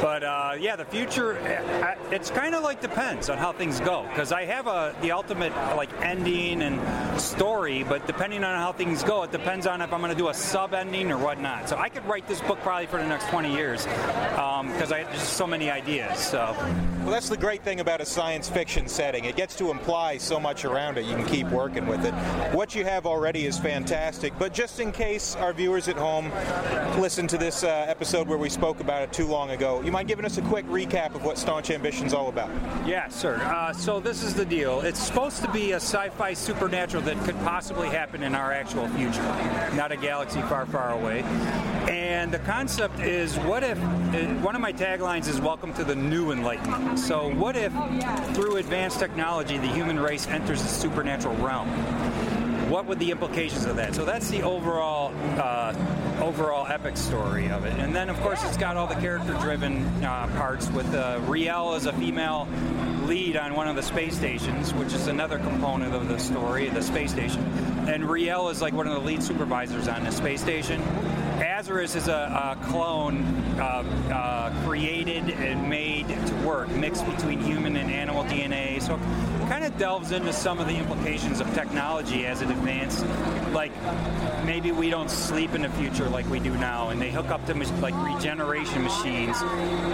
But 0.00 0.24
uh, 0.24 0.54
yeah, 0.58 0.76
the 0.76 0.84
future, 0.84 1.36
it's 2.10 2.30
kind 2.30 2.54
of 2.54 2.62
like 2.62 2.80
depends 2.80 3.28
on 3.28 3.38
how 3.38 3.52
things 3.52 3.80
go 3.80 4.06
because 4.08 4.32
I 4.32 4.44
have 4.44 4.66
a 4.66 4.94
the 5.02 5.12
ultimate 5.12 5.54
like 5.76 5.90
ending 6.00 6.62
and 6.62 7.20
story, 7.20 7.82
but 7.82 8.06
depending 8.06 8.44
on 8.44 8.58
how 8.58 8.72
things 8.72 9.02
go, 9.02 9.22
it 9.22 9.32
depends 9.32 9.66
on 9.66 9.82
if 9.82 9.92
I'm 9.92 10.00
going 10.00 10.12
to 10.12 10.18
do 10.18 10.28
a 10.28 10.34
sub 10.34 10.72
ending 10.74 11.12
or 11.12 11.18
whatnot. 11.18 11.68
So 11.68 11.76
I 11.76 11.88
could 11.88 12.04
write 12.06 12.26
this 12.26 12.40
book 12.40 12.60
probably 12.60 12.86
for 12.86 12.98
the 12.98 13.06
next 13.06 13.28
20 13.28 13.52
years 13.52 13.84
because 13.84 14.92
um, 14.92 14.98
I 14.98 15.04
just 15.12 15.34
so 15.34 15.46
many 15.46 15.70
ideas. 15.70 16.18
So. 16.18 16.56
Well, 17.02 17.10
that's 17.10 17.28
the 17.28 17.36
great 17.36 17.64
thing 17.64 17.80
about 17.80 18.00
a 18.00 18.06
science 18.06 18.48
fiction 18.48 18.86
setting. 18.86 19.24
It 19.24 19.34
gets 19.34 19.56
to 19.56 19.72
imply 19.72 20.18
so 20.18 20.38
much 20.38 20.64
around 20.64 20.98
it. 20.98 21.04
You 21.04 21.16
can 21.16 21.26
keep 21.26 21.48
working 21.48 21.88
with 21.88 22.04
it. 22.04 22.14
What 22.54 22.76
you 22.76 22.84
have 22.84 23.06
already 23.06 23.44
is 23.44 23.58
fantastic. 23.58 24.32
But 24.38 24.54
just 24.54 24.78
in 24.78 24.92
case 24.92 25.01
our 25.02 25.52
viewers 25.52 25.88
at 25.88 25.96
home 25.96 26.30
listen 27.00 27.26
to 27.26 27.36
this 27.36 27.64
uh, 27.64 27.84
episode 27.88 28.28
where 28.28 28.38
we 28.38 28.48
spoke 28.48 28.78
about 28.78 29.02
it 29.02 29.12
too 29.12 29.26
long 29.26 29.50
ago, 29.50 29.82
you 29.82 29.90
mind 29.90 30.06
giving 30.06 30.24
us 30.24 30.38
a 30.38 30.42
quick 30.42 30.64
recap 30.66 31.16
of 31.16 31.24
what 31.24 31.36
Staunch 31.36 31.70
Ambition's 31.70 32.14
all 32.14 32.28
about? 32.28 32.50
Yeah, 32.86 33.08
sir. 33.08 33.34
Uh, 33.36 33.72
so 33.72 33.98
this 33.98 34.22
is 34.22 34.32
the 34.32 34.44
deal. 34.44 34.80
It's 34.82 35.00
supposed 35.00 35.42
to 35.42 35.50
be 35.50 35.72
a 35.72 35.76
sci-fi 35.76 36.34
supernatural 36.34 37.02
that 37.02 37.18
could 37.24 37.34
possibly 37.40 37.88
happen 37.88 38.22
in 38.22 38.36
our 38.36 38.52
actual 38.52 38.86
future, 38.90 39.22
not 39.74 39.90
a 39.90 39.96
galaxy 39.96 40.40
far, 40.42 40.66
far 40.66 40.92
away. 40.92 41.22
And 41.90 42.30
the 42.30 42.38
concept 42.40 43.00
is, 43.00 43.36
what 43.40 43.64
if 43.64 43.78
uh, 43.78 44.18
one 44.40 44.54
of 44.54 44.60
my 44.60 44.72
taglines 44.72 45.26
is 45.26 45.40
"Welcome 45.40 45.74
to 45.74 45.82
the 45.82 45.96
New 45.96 46.30
Enlightenment." 46.30 47.00
So, 47.00 47.34
what 47.34 47.56
if 47.56 47.72
through 48.34 48.58
advanced 48.58 49.00
technology 49.00 49.58
the 49.58 49.66
human 49.66 49.98
race 49.98 50.28
enters 50.28 50.62
the 50.62 50.68
supernatural 50.68 51.34
realm? 51.36 51.68
What 52.72 52.86
would 52.86 52.98
the 52.98 53.10
implications 53.10 53.66
of 53.66 53.76
that? 53.76 53.94
So 53.94 54.06
that's 54.06 54.30
the 54.30 54.40
overall 54.44 55.12
uh, 55.36 55.74
overall 56.22 56.66
epic 56.66 56.96
story 56.96 57.50
of 57.50 57.66
it. 57.66 57.74
And 57.74 57.94
then, 57.94 58.08
of 58.08 58.18
course, 58.20 58.42
it's 58.44 58.56
got 58.56 58.78
all 58.78 58.86
the 58.86 58.94
character-driven 58.94 60.02
uh, 60.02 60.26
parts 60.38 60.70
with 60.70 60.94
uh, 60.94 61.20
Riel 61.26 61.74
as 61.74 61.84
a 61.84 61.92
female 61.92 62.48
lead 63.02 63.36
on 63.36 63.54
one 63.54 63.68
of 63.68 63.76
the 63.76 63.82
space 63.82 64.16
stations, 64.16 64.72
which 64.72 64.94
is 64.94 65.08
another 65.08 65.38
component 65.38 65.94
of 65.94 66.08
the 66.08 66.18
story, 66.18 66.70
the 66.70 66.82
space 66.82 67.10
station. 67.10 67.42
And 67.88 68.08
Riel 68.08 68.48
is 68.48 68.62
like 68.62 68.72
one 68.72 68.86
of 68.86 68.94
the 68.94 69.00
lead 69.00 69.22
supervisors 69.22 69.86
on 69.86 70.04
the 70.04 70.10
space 70.10 70.40
station. 70.40 70.80
Azarus 71.42 71.96
is 71.96 72.08
a, 72.08 72.12
a 72.12 72.66
clone 72.66 73.24
uh, 73.58 73.84
uh, 74.12 74.64
created 74.64 75.28
and 75.30 75.68
made 75.68 76.08
to 76.08 76.34
work, 76.46 76.68
mixed 76.70 77.04
between 77.06 77.40
human 77.40 77.76
and 77.76 77.90
animal 77.90 78.24
DNA. 78.24 78.80
So 78.80 78.94
it 78.94 79.48
kind 79.48 79.64
of 79.64 79.76
delves 79.76 80.12
into 80.12 80.32
some 80.32 80.60
of 80.60 80.68
the 80.68 80.76
implications 80.76 81.40
of 81.40 81.52
technology 81.54 82.26
as 82.26 82.42
it 82.42 82.50
advances. 82.50 83.02
Like 83.52 83.72
maybe 84.44 84.70
we 84.72 84.88
don't 84.88 85.10
sleep 85.10 85.54
in 85.54 85.62
the 85.62 85.70
future 85.70 86.08
like 86.08 86.28
we 86.30 86.38
do 86.38 86.54
now, 86.56 86.90
and 86.90 87.00
they 87.00 87.10
hook 87.10 87.30
up 87.30 87.44
to 87.46 87.54
like 87.80 87.94
regeneration 87.96 88.82
machines, 88.82 89.36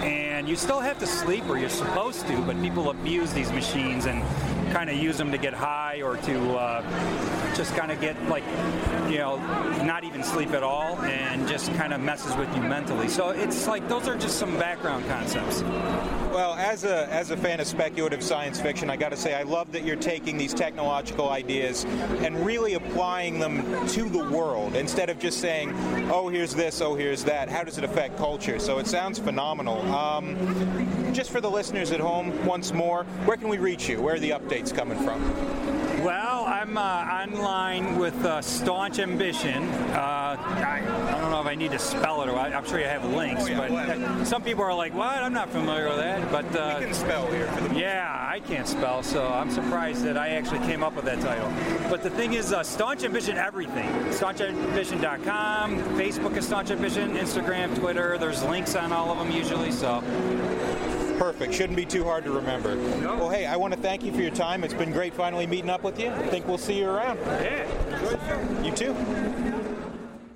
and 0.03 0.47
you 0.47 0.55
still 0.55 0.79
have 0.79 0.99
to 0.99 1.07
sleep 1.07 1.47
or 1.49 1.57
you're 1.57 1.69
supposed 1.69 2.27
to, 2.27 2.41
but 2.43 2.61
people 2.61 2.89
abuse 2.89 3.33
these 3.33 3.51
machines 3.51 4.05
and 4.05 4.23
kind 4.71 4.89
of 4.89 4.97
use 4.97 5.17
them 5.17 5.31
to 5.31 5.37
get 5.37 5.53
high 5.53 6.01
or 6.01 6.17
to 6.17 6.57
uh, 6.57 7.55
just 7.55 7.75
kind 7.75 7.91
of 7.91 7.99
get 7.99 8.15
like 8.29 8.43
you 9.09 9.17
know 9.17 9.37
not 9.83 10.03
even 10.03 10.23
sleep 10.23 10.51
at 10.51 10.63
all 10.63 10.97
and 11.01 11.47
just 11.47 11.73
kind 11.73 11.93
of 11.93 12.01
messes 12.01 12.35
with 12.35 12.53
you 12.55 12.61
mentally. 12.61 13.09
So 13.09 13.29
it's 13.29 13.67
like 13.67 13.87
those 13.87 14.07
are 14.07 14.17
just 14.17 14.37
some 14.37 14.57
background 14.57 15.05
concepts. 15.07 15.61
Well 16.31 16.53
as 16.53 16.83
a 16.83 17.11
as 17.11 17.31
a 17.31 17.37
fan 17.37 17.59
of 17.59 17.67
speculative 17.67 18.21
science 18.21 18.61
fiction 18.61 18.89
i 18.89 18.95
got 18.95 19.09
to 19.09 19.17
say 19.17 19.33
i 19.33 19.41
love 19.41 19.71
that 19.71 19.83
you're 19.83 19.95
taking 19.95 20.37
these 20.37 20.53
technological 20.53 21.29
ideas 21.29 21.85
and 22.19 22.45
really 22.45 22.75
applying 22.75 23.39
them 23.39 23.87
to 23.89 24.07
the 24.07 24.29
world 24.29 24.75
instead 24.75 25.09
of 25.09 25.17
just 25.17 25.39
saying 25.39 25.71
oh 26.11 26.29
here's 26.29 26.53
this 26.53 26.81
oh 26.81 26.95
here's 26.95 27.23
that. 27.23 27.49
How 27.49 27.63
does 27.63 27.77
it 27.77 27.83
affect 27.83 28.17
culture? 28.17 28.59
So 28.59 28.77
it 28.79 28.87
sounds 28.87 29.17
phenomenal. 29.19 29.81
Um, 29.93 30.35
just 31.13 31.31
for 31.31 31.41
the 31.41 31.49
listeners 31.49 31.91
at 31.91 31.99
home 31.99 32.45
once 32.45 32.73
more 32.73 33.05
where 33.25 33.37
can 33.37 33.49
we 33.49 33.57
reach 33.57 33.89
you? 33.89 34.01
Where 34.01 34.15
are 34.15 34.19
the 34.19 34.31
updates 34.31 34.58
updates 34.59 34.73
coming 34.73 34.97
from? 34.99 35.21
Well, 36.03 36.45
I'm 36.45 36.77
uh, 36.77 36.81
online 36.81 37.97
with 37.97 38.15
uh, 38.23 38.41
Staunch 38.41 38.99
Ambition. 38.99 39.63
Uh, 39.63 40.37
I, 40.39 40.81
I, 40.85 41.19
don't 41.19 41.29
know 41.29 41.41
if 41.41 41.47
I 41.47 41.55
need 41.55 41.71
to 41.71 41.79
spell 41.79 42.21
it, 42.21 42.29
or 42.29 42.37
I, 42.37 42.49
am 42.49 42.65
sure 42.65 42.79
you 42.79 42.85
have 42.85 43.03
links. 43.03 43.43
Oh, 43.43 43.47
yeah, 43.47 43.97
but 43.97 44.25
some 44.25 44.41
people 44.41 44.63
are 44.63 44.73
like, 44.73 44.93
"What? 44.93 45.17
I'm 45.17 45.33
not 45.33 45.49
familiar 45.49 45.89
with 45.89 45.97
that." 45.97 46.31
But 46.31 46.55
uh, 46.55 46.77
we 46.79 46.85
can 46.85 46.93
spell 46.93 47.27
here. 47.27 47.51
yeah, 47.73 48.27
I 48.29 48.39
can't 48.39 48.67
spell, 48.67 49.03
so 49.03 49.27
I'm 49.27 49.49
surprised 49.49 50.03
that 50.03 50.17
I 50.17 50.29
actually 50.29 50.59
came 50.59 50.83
up 50.83 50.95
with 50.95 51.05
that 51.05 51.19
title. 51.19 51.51
But 51.89 52.01
the 52.01 52.09
thing 52.11 52.33
is, 52.33 52.53
uh, 52.53 52.63
Staunch 52.63 53.03
Ambition 53.03 53.37
everything. 53.37 53.89
StaunchAmbition.com, 54.11 55.79
Facebook 55.97 56.37
is 56.37 56.45
Staunch 56.45 56.71
Ambition, 56.71 57.17
Instagram, 57.17 57.77
Twitter. 57.77 58.17
There's 58.17 58.41
links 58.43 58.75
on 58.75 58.93
all 58.93 59.11
of 59.11 59.17
them 59.17 59.31
usually. 59.35 59.71
So 59.71 60.01
Perfect. 61.19 61.53
Shouldn't 61.53 61.75
be 61.75 61.85
too 61.85 62.05
hard 62.05 62.23
to 62.23 62.31
remember. 62.31 62.75
No. 62.75 63.17
Well, 63.17 63.29
hey, 63.29 63.45
I 63.45 63.57
want 63.57 63.73
to 63.73 63.79
thank 63.79 64.03
you 64.03 64.13
for 64.13 64.21
your 64.21 64.31
time. 64.31 64.63
It's 64.63 64.73
been 64.73 64.93
great 64.93 65.13
finally 65.13 65.45
meeting 65.45 65.69
up 65.69 65.83
with 65.83 65.99
you. 65.99 66.09
I 66.09 66.27
think 66.27 66.47
we'll 66.47 66.57
see 66.57 66.79
you 66.79 66.89
around. 66.89 67.19
Yeah. 67.19 68.63
You 68.63 68.71
too. 68.71 68.95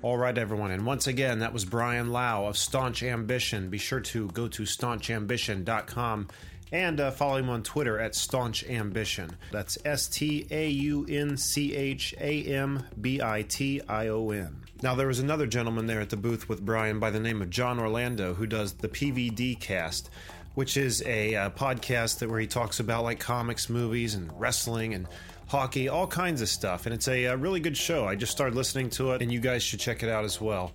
All 0.02 0.18
right, 0.18 0.36
everyone. 0.36 0.70
And 0.72 0.84
once 0.84 1.06
again, 1.06 1.38
that 1.38 1.54
was 1.54 1.64
Brian 1.64 2.12
Lau 2.12 2.44
of 2.44 2.58
Staunch 2.58 3.02
Ambition. 3.02 3.70
Be 3.70 3.78
sure 3.78 4.00
to 4.00 4.28
go 4.28 4.46
to 4.48 4.64
staunchambition.com 4.64 6.28
and 6.70 7.00
uh, 7.00 7.10
follow 7.12 7.38
him 7.38 7.48
on 7.48 7.62
Twitter 7.62 7.98
at 7.98 8.14
Staunch 8.14 8.62
Ambition. 8.64 9.30
That's 9.52 9.78
S 9.86 10.06
T 10.06 10.46
A 10.50 10.68
U 10.68 11.06
N 11.08 11.38
C 11.38 11.74
H 11.74 12.14
A 12.20 12.44
M 12.44 12.84
B 13.00 13.22
I 13.22 13.40
T 13.42 13.80
I 13.88 14.08
O 14.08 14.30
N. 14.30 14.60
Now, 14.82 14.94
there 14.94 15.06
was 15.06 15.20
another 15.20 15.46
gentleman 15.46 15.86
there 15.86 16.02
at 16.02 16.10
the 16.10 16.18
booth 16.18 16.46
with 16.46 16.60
Brian 16.60 16.98
by 16.98 17.10
the 17.10 17.20
name 17.20 17.40
of 17.40 17.48
John 17.48 17.78
Orlando 17.78 18.34
who 18.34 18.46
does 18.46 18.74
the 18.74 18.88
PVD 18.88 19.58
cast 19.58 20.10
which 20.54 20.76
is 20.76 21.02
a 21.06 21.34
uh, 21.34 21.50
podcast 21.50 22.18
that 22.18 22.30
where 22.30 22.40
he 22.40 22.46
talks 22.46 22.80
about 22.80 23.04
like 23.04 23.20
comics, 23.20 23.68
movies, 23.68 24.14
and 24.14 24.30
wrestling 24.38 24.94
and 24.94 25.08
hockey, 25.46 25.88
all 25.88 26.06
kinds 26.06 26.40
of 26.40 26.48
stuff. 26.48 26.86
And 26.86 26.94
it's 26.94 27.08
a, 27.08 27.24
a 27.24 27.32
uh, 27.32 27.36
really 27.36 27.60
good 27.60 27.76
show. 27.76 28.06
I 28.06 28.14
just 28.14 28.32
started 28.32 28.54
listening 28.54 28.90
to 28.90 29.12
it, 29.12 29.22
and 29.22 29.32
you 29.32 29.40
guys 29.40 29.62
should 29.62 29.80
check 29.80 30.02
it 30.02 30.08
out 30.08 30.24
as 30.24 30.40
well. 30.40 30.72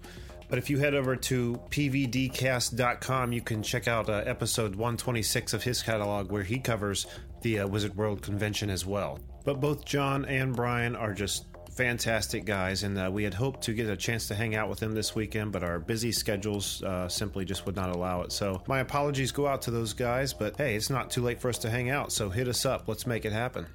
But 0.50 0.58
if 0.58 0.70
you 0.70 0.80
head 0.80 0.96
over 0.96 1.16
to 1.16 1.62
pvdcast.com, 1.70 3.32
you 3.32 3.42
can 3.42 3.62
check 3.62 3.88
out 3.88 4.10
uh, 4.10 4.24
episode 4.26 4.72
126 4.72 5.54
of 5.54 5.64
his 5.64 5.84
catalog 5.84 6.32
where 6.32 6.44
he 6.44 6.58
covers 6.58 7.06
the 7.42 7.60
uh, 7.60 7.68
Wizard 7.68 7.96
World 7.96 8.22
convention 8.22 8.70
as 8.70 8.86
well. 8.86 9.20
But 9.46 9.62
both 9.62 9.86
John 9.86 10.26
and 10.26 10.56
Brian 10.56 10.96
are 10.96 11.14
just 11.14 11.46
fantastic 11.80 12.44
guys, 12.44 12.84
and 12.84 13.00
uh, 13.00 13.10
we 13.10 13.24
had 13.24 13.34
hoped 13.34 13.62
to 13.62 13.74
get 13.74 13.88
a 13.88 13.96
chance 13.96 14.28
to 14.28 14.36
hang 14.36 14.54
out 14.54 14.68
with 14.68 14.80
them 14.80 14.92
this 14.92 15.16
weekend, 15.16 15.50
but 15.54 15.64
our 15.64 15.80
busy 15.80 16.12
schedules 16.12 16.84
uh, 16.84 17.08
simply 17.08 17.46
just 17.46 17.66
would 17.66 17.76
not 17.78 17.90
allow 17.90 18.22
it. 18.22 18.34
So 18.34 18.62
my 18.68 18.82
apologies 18.82 19.32
go 19.32 19.48
out 19.48 19.62
to 19.62 19.72
those 19.72 19.94
guys, 19.94 20.34
but 20.34 20.58
hey, 20.58 20.76
it's 20.76 20.90
not 20.90 21.10
too 21.10 21.22
late 21.22 21.40
for 21.40 21.48
us 21.48 21.58
to 21.60 21.70
hang 21.70 21.90
out, 21.90 22.12
so 22.12 22.30
hit 22.30 22.50
us 22.50 22.66
up. 22.66 22.90
Let's 22.90 23.08
make 23.08 23.24
it 23.24 23.32
happen. 23.32 23.66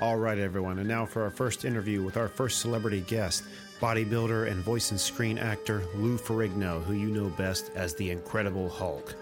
All 0.00 0.16
right, 0.16 0.38
everyone, 0.38 0.80
and 0.80 0.88
now 0.88 1.06
for 1.06 1.22
our 1.22 1.30
first 1.30 1.64
interview 1.64 2.02
with 2.02 2.16
our 2.16 2.26
first 2.26 2.60
celebrity 2.60 3.02
guest, 3.02 3.44
bodybuilder 3.78 4.50
and 4.50 4.60
voice 4.60 4.90
and 4.90 4.98
screen 4.98 5.38
actor 5.38 5.84
Lou 5.94 6.18
Ferrigno, 6.18 6.82
who 6.82 6.94
you 6.94 7.12
know 7.12 7.28
best 7.28 7.70
as 7.76 7.94
the 7.94 8.10
Incredible 8.10 8.68
Hulk. 8.68 9.14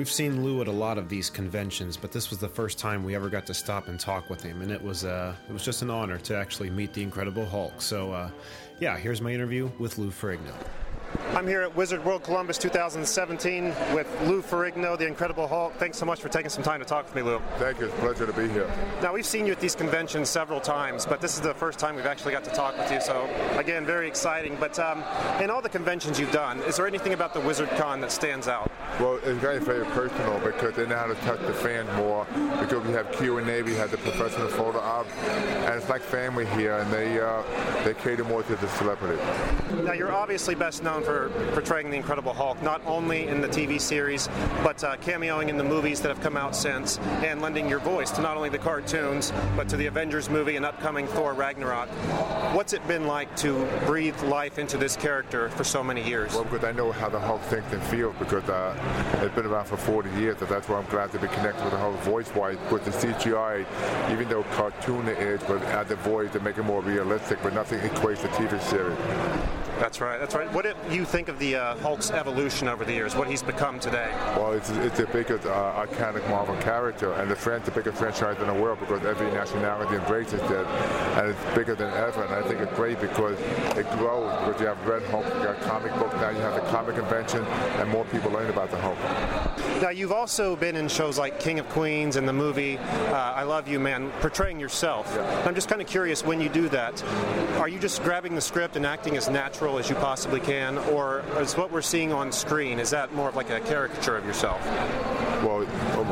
We've 0.00 0.10
seen 0.10 0.42
Lou 0.42 0.62
at 0.62 0.66
a 0.66 0.72
lot 0.72 0.96
of 0.96 1.10
these 1.10 1.28
conventions, 1.28 1.98
but 1.98 2.10
this 2.10 2.30
was 2.30 2.38
the 2.38 2.48
first 2.48 2.78
time 2.78 3.04
we 3.04 3.14
ever 3.14 3.28
got 3.28 3.44
to 3.44 3.52
stop 3.52 3.88
and 3.88 4.00
talk 4.00 4.30
with 4.30 4.42
him, 4.42 4.62
and 4.62 4.72
it 4.72 4.82
was 4.82 5.04
uh, 5.04 5.34
it 5.46 5.52
was 5.52 5.62
just 5.62 5.82
an 5.82 5.90
honor 5.90 6.16
to 6.20 6.34
actually 6.34 6.70
meet 6.70 6.94
the 6.94 7.02
Incredible 7.02 7.44
Hulk. 7.44 7.82
So, 7.82 8.10
uh, 8.10 8.30
yeah, 8.78 8.96
here's 8.96 9.20
my 9.20 9.30
interview 9.30 9.70
with 9.78 9.98
Lou 9.98 10.08
Ferrigno. 10.10 10.54
I'm 11.34 11.46
here 11.46 11.62
at 11.62 11.74
Wizard 11.76 12.04
World 12.04 12.24
Columbus 12.24 12.58
2017 12.58 13.66
with 13.94 14.08
Lou 14.22 14.42
Ferrigno, 14.42 14.98
the 14.98 15.06
Incredible 15.06 15.46
Hulk. 15.46 15.74
Thanks 15.76 15.96
so 15.96 16.04
much 16.04 16.20
for 16.20 16.28
taking 16.28 16.50
some 16.50 16.62
time 16.62 16.80
to 16.80 16.86
talk 16.86 17.06
with 17.06 17.14
me, 17.14 17.22
Lou. 17.22 17.40
Thank 17.58 17.78
you. 17.78 17.86
It's 17.86 17.94
a 17.94 17.98
pleasure 17.98 18.26
to 18.26 18.32
be 18.32 18.48
here. 18.48 18.68
Now, 19.00 19.12
we've 19.12 19.24
seen 19.24 19.46
you 19.46 19.52
at 19.52 19.60
these 19.60 19.74
conventions 19.74 20.28
several 20.28 20.60
times, 20.60 21.06
but 21.06 21.20
this 21.20 21.34
is 21.34 21.40
the 21.40 21.54
first 21.54 21.78
time 21.78 21.94
we've 21.94 22.04
actually 22.04 22.32
got 22.32 22.44
to 22.44 22.50
talk 22.50 22.76
with 22.76 22.90
you, 22.90 23.00
so 23.00 23.28
again, 23.56 23.86
very 23.86 24.08
exciting. 24.08 24.56
But 24.58 24.78
um, 24.78 25.04
in 25.40 25.50
all 25.50 25.62
the 25.62 25.68
conventions 25.68 26.18
you've 26.18 26.32
done, 26.32 26.60
is 26.62 26.76
there 26.76 26.86
anything 26.86 27.12
about 27.12 27.32
the 27.32 27.40
Wizard 27.40 27.70
Con 27.70 28.00
that 28.00 28.12
stands 28.12 28.48
out? 28.48 28.70
Well, 28.98 29.18
it's 29.22 29.38
very, 29.38 29.60
very 29.60 29.86
personal 29.86 30.38
because 30.40 30.74
they 30.74 30.86
know 30.86 30.96
how 30.96 31.06
to 31.06 31.14
touch 31.14 31.40
the 31.40 31.54
fans 31.54 31.88
more. 31.96 32.26
Because 32.60 32.84
we 32.86 32.92
have 32.92 33.10
Q 33.12 33.38
and 33.38 33.48
A, 33.48 33.62
we 33.62 33.74
have 33.76 33.90
the 33.90 33.98
professional 33.98 34.48
photo 34.48 34.78
op, 34.78 35.06
and 35.06 35.74
it's 35.74 35.88
like 35.88 36.02
family 36.02 36.44
here, 36.46 36.76
and 36.76 36.92
they 36.92 37.18
uh, 37.18 37.42
they 37.84 37.94
cater 37.94 38.24
more 38.24 38.42
to 38.42 38.56
the 38.56 38.68
celebrity. 38.68 39.22
Now, 39.84 39.92
you're 39.92 40.12
obviously 40.12 40.54
best 40.54 40.82
known 40.82 40.99
for 41.02 41.30
portraying 41.52 41.90
the 41.90 41.96
Incredible 41.96 42.32
Hulk, 42.32 42.62
not 42.62 42.80
only 42.86 43.28
in 43.28 43.40
the 43.40 43.48
TV 43.48 43.80
series, 43.80 44.28
but 44.62 44.82
uh, 44.84 44.96
cameoing 44.96 45.48
in 45.48 45.56
the 45.56 45.64
movies 45.64 46.00
that 46.00 46.08
have 46.08 46.20
come 46.20 46.36
out 46.36 46.54
since, 46.54 46.98
and 47.24 47.40
lending 47.40 47.68
your 47.68 47.78
voice 47.80 48.10
to 48.12 48.20
not 48.20 48.36
only 48.36 48.48
the 48.48 48.58
cartoons, 48.58 49.32
but 49.56 49.68
to 49.68 49.76
the 49.76 49.86
Avengers 49.86 50.30
movie 50.30 50.56
and 50.56 50.64
upcoming 50.64 51.06
Thor 51.06 51.34
Ragnarok. 51.34 51.88
What's 52.54 52.72
it 52.72 52.86
been 52.88 53.06
like 53.06 53.34
to 53.36 53.66
breathe 53.86 54.20
life 54.22 54.58
into 54.58 54.76
this 54.76 54.96
character 54.96 55.48
for 55.50 55.64
so 55.64 55.82
many 55.82 56.06
years? 56.06 56.34
Well, 56.34 56.44
because 56.44 56.64
I 56.64 56.72
know 56.72 56.92
how 56.92 57.08
the 57.08 57.20
Hulk 57.20 57.42
thinks 57.42 57.72
and 57.72 57.82
feels 57.84 58.14
because 58.18 58.48
uh, 58.48 58.74
it's 59.22 59.34
been 59.34 59.46
around 59.46 59.66
for 59.66 59.76
40 59.76 60.10
years, 60.20 60.38
so 60.38 60.46
that's 60.46 60.68
why 60.68 60.78
I'm 60.78 60.86
glad 60.86 61.12
to 61.12 61.18
be 61.18 61.28
connected 61.28 61.62
with 61.64 61.72
the 61.72 61.78
whole 61.78 61.92
voice-wise. 61.92 62.58
With 62.70 62.84
the 62.84 62.90
CGI, 62.90 63.66
even 64.12 64.28
though 64.28 64.42
cartoon 64.54 65.08
it 65.08 65.18
is, 65.18 65.42
but 65.42 65.62
add 65.62 65.88
the 65.88 65.96
voice 65.96 66.30
to 66.32 66.40
make 66.40 66.58
it 66.58 66.62
more 66.62 66.82
realistic, 66.82 67.38
but 67.42 67.54
nothing 67.54 67.80
equates 67.80 68.22
to 68.22 68.22
the 68.22 68.28
TV 68.28 68.62
series. 68.62 68.96
That's 69.78 70.00
right. 70.00 70.18
That's 70.18 70.34
right. 70.34 70.52
What 70.52 70.64
do 70.64 70.74
you 70.94 71.04
think 71.04 71.28
of 71.28 71.38
the 71.38 71.56
uh, 71.56 71.76
Hulk's 71.76 72.10
evolution 72.10 72.68
over 72.68 72.84
the 72.84 72.92
years? 72.92 73.14
What 73.14 73.28
he's 73.28 73.42
become 73.42 73.78
today? 73.78 74.10
Well, 74.36 74.52
it's, 74.52 74.70
it's 74.70 74.98
the 74.98 75.06
biggest 75.06 75.46
uh, 75.46 75.86
iconic 75.86 76.28
Marvel 76.28 76.56
character, 76.56 77.12
and 77.14 77.30
the, 77.30 77.34
the 77.34 77.70
biggest 77.70 77.98
franchise 77.98 78.38
in 78.40 78.46
the 78.46 78.54
world 78.54 78.80
because 78.80 79.04
every 79.04 79.30
nationality 79.30 79.96
embraces 79.96 80.40
it, 80.40 80.66
and 80.66 81.30
it's 81.30 81.56
bigger 81.56 81.74
than 81.74 81.92
ever. 81.94 82.24
And 82.24 82.34
I 82.34 82.42
think 82.42 82.60
it's 82.60 82.72
great 82.74 83.00
because 83.00 83.38
it 83.76 83.88
grows. 83.98 84.30
Because 84.40 84.60
you 84.60 84.66
have 84.66 84.86
Red 84.86 85.02
Hulk, 85.04 85.26
you 85.26 85.44
got 85.44 85.60
comic 85.60 85.92
book 85.94 86.12
now, 86.14 86.30
you 86.30 86.38
have 86.38 86.54
the 86.54 86.68
comic 86.70 86.96
convention, 86.96 87.44
and 87.44 87.88
more 87.90 88.04
people 88.06 88.30
learn 88.30 88.50
about 88.50 88.70
the 88.70 88.78
Hulk. 88.78 88.98
Now, 89.80 89.88
you've 89.88 90.12
also 90.12 90.56
been 90.56 90.76
in 90.76 90.88
shows 90.88 91.18
like 91.18 91.40
King 91.40 91.58
of 91.58 91.66
Queens 91.70 92.16
and 92.16 92.28
the 92.28 92.34
movie 92.34 92.76
uh, 92.76 93.14
I 93.14 93.44
Love 93.44 93.66
You 93.66 93.80
Man, 93.80 94.10
portraying 94.20 94.60
yourself. 94.60 95.10
Yeah. 95.16 95.42
I'm 95.46 95.54
just 95.54 95.70
kind 95.70 95.80
of 95.80 95.86
curious 95.86 96.22
when 96.22 96.38
you 96.38 96.50
do 96.50 96.68
that, 96.68 97.02
are 97.54 97.66
you 97.66 97.78
just 97.78 98.02
grabbing 98.02 98.34
the 98.34 98.42
script 98.42 98.76
and 98.76 98.84
acting 98.84 99.16
as 99.16 99.30
natural 99.30 99.78
as 99.78 99.88
you 99.88 99.96
possibly 99.96 100.38
can, 100.38 100.76
or 100.76 101.24
is 101.38 101.56
what 101.56 101.72
we're 101.72 101.80
seeing 101.80 102.12
on 102.12 102.30
screen, 102.30 102.78
is 102.78 102.90
that 102.90 103.14
more 103.14 103.30
of 103.30 103.36
like 103.36 103.48
a 103.48 103.60
caricature 103.60 104.18
of 104.18 104.26
yourself? 104.26 104.62
Well, 105.42 105.66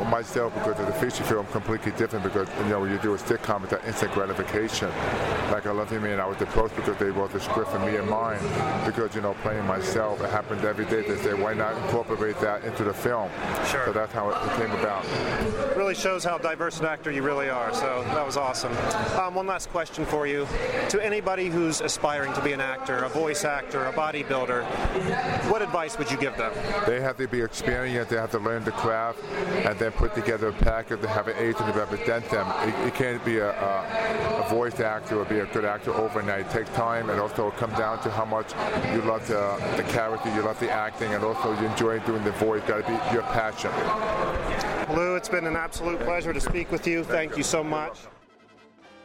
myself, 0.09 0.53
because 0.53 0.79
of 0.79 0.85
the 0.87 0.93
feature 0.93 1.23
film, 1.23 1.45
completely 1.47 1.91
different 1.93 2.23
because, 2.23 2.47
you 2.63 2.69
know, 2.69 2.81
when 2.81 2.91
you 2.91 2.97
do 2.99 3.13
a 3.13 3.17
sitcom, 3.17 3.63
it's 3.63 3.71
that 3.71 3.85
instant 3.85 4.11
gratification. 4.13 4.89
Like 5.51 5.65
I 5.65 5.71
Love 5.71 5.91
You 5.91 6.03
and 6.03 6.21
I 6.21 6.25
was 6.25 6.41
approached 6.41 6.75
because 6.75 6.97
they 6.97 7.09
wrote 7.09 7.31
the 7.31 7.39
script 7.39 7.71
for 7.71 7.79
me 7.79 7.95
and 7.95 8.09
mine. 8.09 8.39
Because, 8.85 9.15
you 9.15 9.21
know, 9.21 9.33
playing 9.41 9.65
myself, 9.65 10.21
it 10.21 10.29
happened 10.29 10.63
every 10.65 10.85
day. 10.85 11.01
They 11.01 11.17
say, 11.17 11.33
why 11.33 11.53
not 11.53 11.75
incorporate 11.83 12.39
that 12.39 12.63
into 12.63 12.83
the 12.83 12.93
film? 12.93 13.29
Sure. 13.67 13.85
So 13.85 13.93
that's 13.93 14.13
how 14.13 14.29
it 14.29 14.37
came 14.59 14.71
about. 14.71 15.05
Really 15.75 15.95
shows 15.95 16.23
how 16.23 16.37
diverse 16.37 16.79
an 16.79 16.85
actor 16.85 17.11
you 17.11 17.23
really 17.23 17.49
are, 17.49 17.73
so 17.73 18.03
that 18.07 18.25
was 18.25 18.37
awesome. 18.37 18.75
Um, 19.19 19.35
one 19.35 19.47
last 19.47 19.69
question 19.69 20.05
for 20.05 20.27
you. 20.27 20.47
To 20.89 21.03
anybody 21.03 21.47
who's 21.47 21.81
aspiring 21.81 22.33
to 22.33 22.41
be 22.41 22.53
an 22.53 22.61
actor, 22.61 22.97
a 22.97 23.09
voice 23.09 23.43
actor, 23.45 23.85
a 23.85 23.93
bodybuilder, 23.93 24.63
what 25.49 25.61
advice 25.61 25.97
would 25.97 26.09
you 26.11 26.17
give 26.17 26.35
them? 26.37 26.51
They 26.85 27.01
have 27.01 27.17
to 27.17 27.27
be 27.27 27.41
experienced, 27.41 28.09
they 28.09 28.17
have 28.17 28.31
to 28.31 28.39
learn 28.39 28.63
the 28.63 28.71
craft, 28.71 29.23
and 29.65 29.77
then 29.77 29.91
put 29.99 30.15
together 30.15 30.47
a 30.47 30.53
package 30.53 31.01
to 31.01 31.09
have 31.09 31.27
an 31.27 31.35
agent 31.37 31.57
to 31.57 31.77
represent 31.77 32.23
them. 32.29 32.47
It, 32.61 32.85
you 32.85 32.91
can't 32.91 33.23
be 33.25 33.39
a, 33.39 33.51
a, 33.51 34.45
a, 34.45 34.49
voice 34.49 34.79
actor 34.79 35.19
or 35.19 35.25
be 35.25 35.39
a 35.39 35.45
good 35.47 35.65
actor 35.65 35.93
overnight. 35.93 36.45
It 36.45 36.49
takes 36.51 36.69
time, 36.69 37.09
and 37.09 37.19
also 37.19 37.49
it 37.49 37.57
comes 37.57 37.77
down 37.77 38.01
to 38.03 38.09
how 38.09 38.23
much 38.23 38.53
you 38.93 39.01
love 39.01 39.27
the, 39.27 39.61
the 39.75 39.83
character, 39.89 40.33
you 40.33 40.41
love 40.41 40.57
the 40.61 40.71
acting, 40.71 41.13
and 41.13 41.21
also 41.21 41.51
you 41.59 41.67
enjoy 41.67 41.99
doing 41.99 42.23
the 42.23 42.31
voice. 42.31 42.63
Got 42.65 42.85
to 42.85 42.87
be 42.87 43.13
your 43.13 43.23
passion. 43.23 43.71
Lou, 44.95 45.17
it's 45.17 45.27
been 45.27 45.45
an 45.45 45.57
absolute 45.57 45.99
pleasure 45.99 46.31
to 46.31 46.39
speak 46.39 46.71
with 46.71 46.87
you. 46.87 47.03
Thank 47.03 47.35
you 47.35 47.43
so 47.43 47.61
much. 47.61 47.99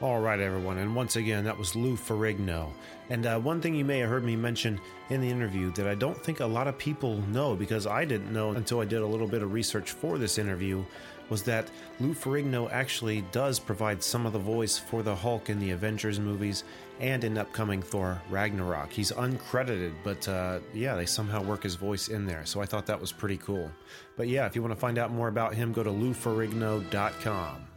All 0.00 0.20
right, 0.20 0.38
everyone. 0.38 0.78
And 0.78 0.94
once 0.94 1.16
again, 1.16 1.44
that 1.44 1.58
was 1.58 1.74
Lou 1.74 1.96
Ferrigno. 1.96 2.70
And 3.10 3.26
uh, 3.26 3.38
one 3.38 3.60
thing 3.60 3.74
you 3.74 3.84
may 3.84 3.98
have 3.98 4.08
heard 4.08 4.24
me 4.24 4.36
mention 4.36 4.80
in 5.10 5.20
the 5.20 5.28
interview 5.28 5.72
that 5.72 5.86
I 5.86 5.94
don't 5.94 6.16
think 6.16 6.40
a 6.40 6.46
lot 6.46 6.68
of 6.68 6.78
people 6.78 7.18
know 7.28 7.54
because 7.54 7.86
I 7.86 8.04
didn't 8.04 8.32
know 8.32 8.52
until 8.52 8.80
I 8.80 8.86
did 8.86 9.02
a 9.02 9.06
little 9.06 9.26
bit 9.26 9.42
of 9.42 9.52
research 9.52 9.90
for 9.90 10.18
this 10.18 10.38
interview 10.38 10.84
was 11.30 11.42
that 11.44 11.70
Lou 12.00 12.14
Ferrigno 12.14 12.70
actually 12.70 13.22
does 13.32 13.58
provide 13.58 14.02
some 14.02 14.26
of 14.26 14.32
the 14.32 14.38
voice 14.38 14.78
for 14.78 15.02
the 15.02 15.14
Hulk 15.14 15.48
in 15.48 15.58
the 15.58 15.70
Avengers 15.70 16.20
movies 16.20 16.64
and 17.00 17.24
in 17.24 17.38
upcoming 17.38 17.82
Thor 17.82 18.20
Ragnarok. 18.30 18.92
He's 18.92 19.10
uncredited, 19.12 19.92
but 20.02 20.28
uh, 20.28 20.60
yeah, 20.72 20.94
they 20.94 21.06
somehow 21.06 21.42
work 21.42 21.62
his 21.62 21.74
voice 21.74 22.08
in 22.08 22.26
there. 22.26 22.44
So 22.44 22.60
I 22.60 22.66
thought 22.66 22.86
that 22.86 23.00
was 23.00 23.12
pretty 23.12 23.38
cool. 23.38 23.70
But 24.16 24.28
yeah, 24.28 24.46
if 24.46 24.54
you 24.54 24.62
want 24.62 24.72
to 24.72 24.80
find 24.80 24.98
out 24.98 25.10
more 25.10 25.28
about 25.28 25.54
him, 25.54 25.72
go 25.72 25.82
to 25.82 25.90
louferrigno.com. 25.90 27.73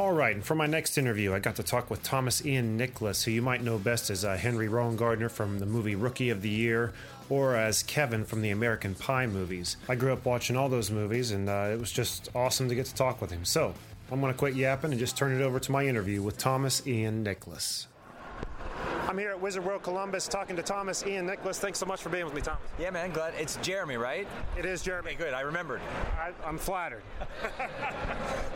All 0.00 0.12
right, 0.12 0.34
and 0.34 0.42
for 0.42 0.54
my 0.54 0.64
next 0.64 0.96
interview, 0.96 1.34
I 1.34 1.40
got 1.40 1.56
to 1.56 1.62
talk 1.62 1.90
with 1.90 2.02
Thomas 2.02 2.42
Ian 2.46 2.78
Nicholas, 2.78 3.22
who 3.22 3.32
you 3.32 3.42
might 3.42 3.62
know 3.62 3.76
best 3.76 4.08
as 4.08 4.24
uh, 4.24 4.34
Henry 4.34 4.66
Rowengartner 4.66 5.30
from 5.30 5.58
the 5.58 5.66
movie 5.66 5.94
Rookie 5.94 6.30
of 6.30 6.40
the 6.40 6.48
Year, 6.48 6.94
or 7.28 7.54
as 7.54 7.82
Kevin 7.82 8.24
from 8.24 8.40
the 8.40 8.48
American 8.48 8.94
Pie 8.94 9.26
movies. 9.26 9.76
I 9.90 9.96
grew 9.96 10.14
up 10.14 10.24
watching 10.24 10.56
all 10.56 10.70
those 10.70 10.90
movies, 10.90 11.32
and 11.32 11.50
uh, 11.50 11.68
it 11.70 11.78
was 11.78 11.92
just 11.92 12.30
awesome 12.34 12.70
to 12.70 12.74
get 12.74 12.86
to 12.86 12.94
talk 12.94 13.20
with 13.20 13.30
him. 13.30 13.44
So 13.44 13.74
I'm 14.10 14.22
going 14.22 14.32
to 14.32 14.38
quit 14.38 14.54
yapping 14.54 14.90
and 14.90 14.98
just 14.98 15.18
turn 15.18 15.38
it 15.38 15.44
over 15.44 15.60
to 15.60 15.70
my 15.70 15.84
interview 15.86 16.22
with 16.22 16.38
Thomas 16.38 16.86
Ian 16.86 17.22
Nicholas. 17.22 17.86
I'm 19.08 19.18
here 19.18 19.30
at 19.30 19.40
Wizard 19.40 19.64
World 19.64 19.82
Columbus 19.82 20.28
talking 20.28 20.56
to 20.56 20.62
Thomas 20.62 21.04
Ian 21.04 21.26
Nicholas. 21.26 21.58
Thanks 21.58 21.78
so 21.78 21.86
much 21.86 22.00
for 22.00 22.10
being 22.10 22.24
with 22.24 22.34
me, 22.34 22.40
Thomas. 22.40 22.62
Yeah, 22.78 22.90
man, 22.90 23.10
glad. 23.10 23.34
It's 23.38 23.56
Jeremy, 23.56 23.96
right? 23.96 24.28
It 24.56 24.64
is 24.64 24.82
Jeremy. 24.82 25.10
Okay, 25.10 25.24
good. 25.24 25.34
I 25.34 25.40
remembered. 25.40 25.80
I, 26.16 26.32
I'm 26.46 26.58
flattered. 26.58 27.02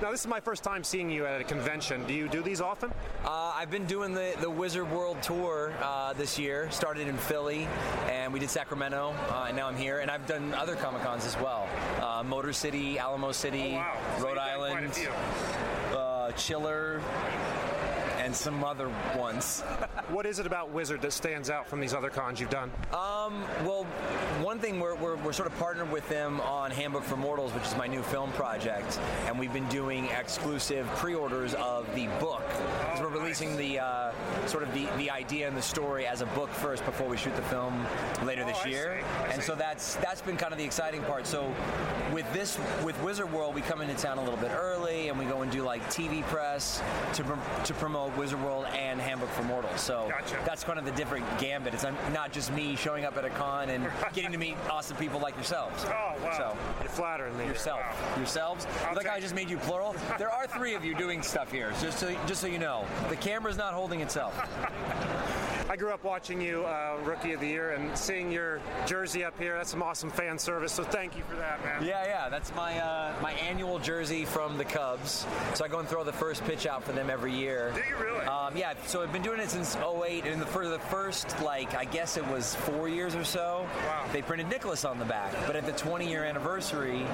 now, 0.03 0.11
this 0.11 0.21
is 0.21 0.27
my 0.27 0.41
first 0.41 0.63
time 0.63 0.85
seeing 0.85 1.11
you 1.11 1.27
at 1.27 1.41
a 1.41 1.45
convention. 1.45 2.07
Do 2.07 2.15
you 2.15 2.29
do 2.29 2.43
these 2.43 2.61
often? 2.61 2.93
Uh, 3.25 3.53
I've 3.55 3.71
been 3.71 3.87
doing 3.87 4.15
the, 4.15 4.35
the 4.41 4.51
Wizard 4.51 4.91
World 4.91 5.21
tour 5.23 5.73
uh, 5.83 6.13
this 6.13 6.39
year. 6.39 6.71
Started 6.71 7.09
in 7.09 7.17
Philly, 7.17 7.67
and 8.09 8.33
we 8.33 8.39
did 8.39 8.51
Sacramento, 8.51 9.15
uh, 9.31 9.47
and 9.49 9.57
now 9.57 9.67
I'm 9.67 9.77
here. 9.77 10.01
And 10.01 10.11
I've 10.11 10.27
done 10.27 10.55
other 10.55 10.77
Comic 10.77 11.03
Cons 11.03 11.25
as 11.25 11.37
well 11.37 11.69
uh, 12.01 12.23
Motor 12.23 12.53
City, 12.53 12.99
Alamo 12.99 13.33
City, 13.33 13.73
oh, 13.73 13.77
wow. 13.77 13.99
Rhode 14.21 14.37
so 14.37 14.43
Island, 14.43 15.09
uh, 15.93 16.33
Chiller 16.33 17.01
and 18.35 18.41
some 18.41 18.65
other 18.65 18.91
ones. 19.17 19.61
what 20.09 20.27
is 20.27 20.39
it 20.39 20.47
about 20.47 20.71
Wizard 20.71 21.01
that 21.03 21.13
stands 21.13 21.51
out 21.51 21.69
from 21.69 21.81
these 21.81 21.95
other 21.95 22.11
cons 22.11 22.41
you've 22.41 22.51
done? 22.51 22.71
Um, 22.93 23.45
well, 23.65 23.85
one 24.43 24.59
thing 24.59 24.81
we're, 24.81 24.97
we're, 24.97 25.17
we're, 25.17 25.33
sort 25.33 25.47
of 25.47 25.57
partnered 25.59 25.91
with 25.91 26.09
them 26.09 26.41
on 26.41 26.71
Handbook 26.71 27.05
for 27.05 27.17
Mortals, 27.17 27.53
which 27.53 27.65
is 27.65 27.77
my 27.77 27.87
new 27.87 28.03
film 28.03 28.33
project, 28.33 28.99
and 29.27 29.39
we've 29.39 29.53
been 29.53 29.69
doing 29.69 30.07
exclusive 30.07 30.87
pre-orders 30.97 31.55
of 31.55 31.93
the 31.95 32.07
book. 32.19 32.43
Because 32.49 33.01
we're 33.01 33.21
releasing 33.21 33.57
the 33.57 33.79
uh, 33.79 34.13
sort 34.47 34.63
of 34.63 34.73
the, 34.75 34.87
the 34.97 35.11
idea 35.11 35.47
and 35.47 35.57
the 35.57 35.63
story 35.63 36.07
as 36.07 36.21
a 36.21 36.27
book 36.27 36.51
first 36.51 36.85
before 36.85 37.09
we 37.09 37.17
shoot 37.17 37.35
the 37.37 37.43
film 37.43 37.87
later 38.25 38.45
this 38.45 38.59
oh, 38.65 38.69
year. 38.69 39.03
and 39.31 39.43
so 39.43 39.55
that's 39.55 39.95
that's 39.97 40.21
been 40.21 40.37
kind 40.37 40.53
of 40.53 40.59
the 40.59 40.65
exciting 40.65 41.03
part. 41.03 41.27
So 41.27 41.53
with 42.13 42.31
this 42.33 42.59
with 42.85 43.01
Wizard 43.03 43.33
World, 43.33 43.55
we 43.55 43.61
come 43.63 43.81
into 43.81 43.95
town 43.95 44.19
a 44.19 44.23
little 44.23 44.39
bit 44.39 44.51
early, 44.51 45.09
and 45.09 45.19
we 45.19 45.25
go 45.25 45.43
and 45.43 45.51
do 45.51 45.63
like 45.63 45.83
TV 45.85 46.23
press 46.25 46.83
to 47.15 47.23
to 47.65 47.75
promote 47.75 48.17
Wizard 48.25 48.43
World 48.43 48.65
and 48.75 48.99
Handbook 48.99 49.29
for 49.33 49.43
Mortals. 49.43 49.83
So 49.83 50.07
gotcha. 50.09 50.41
that's 50.47 50.65
kind 50.65 50.79
of 50.79 50.87
the 50.87 50.93
different 50.93 51.27
gambit. 51.39 51.75
It's 51.75 51.85
not 52.15 52.33
just 52.33 52.51
me 52.55 52.75
showing 52.75 53.05
up 53.05 53.19
at 53.19 53.25
a 53.27 53.29
con 53.29 53.69
and 53.69 53.87
getting 54.15 54.33
to 54.33 54.39
meet 54.39 54.57
awesome 54.71 54.97
people 54.97 55.21
like 55.21 55.35
yourselves. 55.35 55.85
Oh 55.85 56.15
wow! 56.25 56.35
So 56.39 56.57
you're 56.81 56.89
flattering 56.89 57.37
me. 57.37 57.45
Yourself, 57.45 57.81
wow. 57.81 58.17
yourselves. 58.17 58.67
I'll 58.87 58.95
like 58.95 59.07
I 59.07 59.21
just 59.21 59.35
made 59.35 59.51
you 59.51 59.59
plural. 59.59 59.95
there 60.19 60.31
are 60.31 60.47
three 60.47 60.75
of 60.75 60.87
you 60.87 60.95
doing 60.95 61.21
stuff 61.21 61.53
here. 61.53 61.71
Just 61.83 61.99
so 61.99 62.17
just 62.27 62.41
so 62.41 62.47
you 62.47 62.59
know, 62.59 62.87
the 63.11 63.17
camera's 63.17 63.59
not 63.59 63.75
holding 63.75 64.01
itself. 64.01 64.35
I 65.69 65.77
grew 65.77 65.93
up 65.93 66.05
watching 66.05 66.43
you, 66.43 66.65
uh, 66.65 66.99
Rookie 67.05 67.33
of 67.33 67.41
the 67.41 67.47
Year, 67.47 67.73
and 67.73 67.97
seeing 67.97 68.31
your 68.31 68.61
jersey 68.87 69.25
up 69.25 69.39
here. 69.39 69.57
That's 69.57 69.71
some 69.71 69.83
awesome 69.83 70.11
fan 70.11 70.39
service. 70.39 70.73
So 70.73 70.85
thank 70.85 71.17
you 71.17 71.23
for 71.25 71.37
that, 71.37 71.65
man. 71.65 71.83
Yeah, 71.83 72.05
yeah. 72.05 72.29
That's 72.29 72.55
my 72.55 72.79
uh, 72.79 73.15
my 73.23 73.33
annual 73.33 73.79
jersey 73.79 74.27
from 74.27 74.59
the 74.59 74.65
Cubs. 74.65 75.27
So 75.55 75.65
I 75.65 75.69
go 75.69 75.79
and 75.79 75.89
throw 75.89 76.05
the 76.05 76.13
first 76.13 76.45
pitch 76.45 76.67
out 76.67 76.85
for 76.85 76.93
them 76.93 77.09
every 77.09 77.33
year. 77.33 77.73
Do 77.75 77.81
you 77.89 77.97
really? 77.97 78.27
Um, 78.27 78.55
yeah. 78.57 78.75
So 78.87 79.03
I've 79.03 79.13
been 79.13 79.23
doing 79.23 79.41
it 79.41 79.49
since 79.49 79.77
08, 79.77 80.27
and 80.27 80.41
the, 80.43 80.47
for 80.47 80.69
the 80.69 80.79
first 80.79 81.41
like 81.43 81.75
I 81.75 81.87
guess 81.87 82.19
it 82.19 82.27
was 82.27 82.55
four 82.55 82.89
years 82.89 83.15
or 83.15 83.25
so. 83.25 83.67
Wow. 83.87 84.05
They 84.13 84.21
printed 84.21 84.49
Nicholas 84.49 84.85
on 84.85 84.99
the 84.99 85.07
back, 85.07 85.33
but 85.47 85.57
at 85.57 85.65
the 85.65 85.73
20 85.73 86.09
year 86.09 86.25
anniversary, 86.25 87.05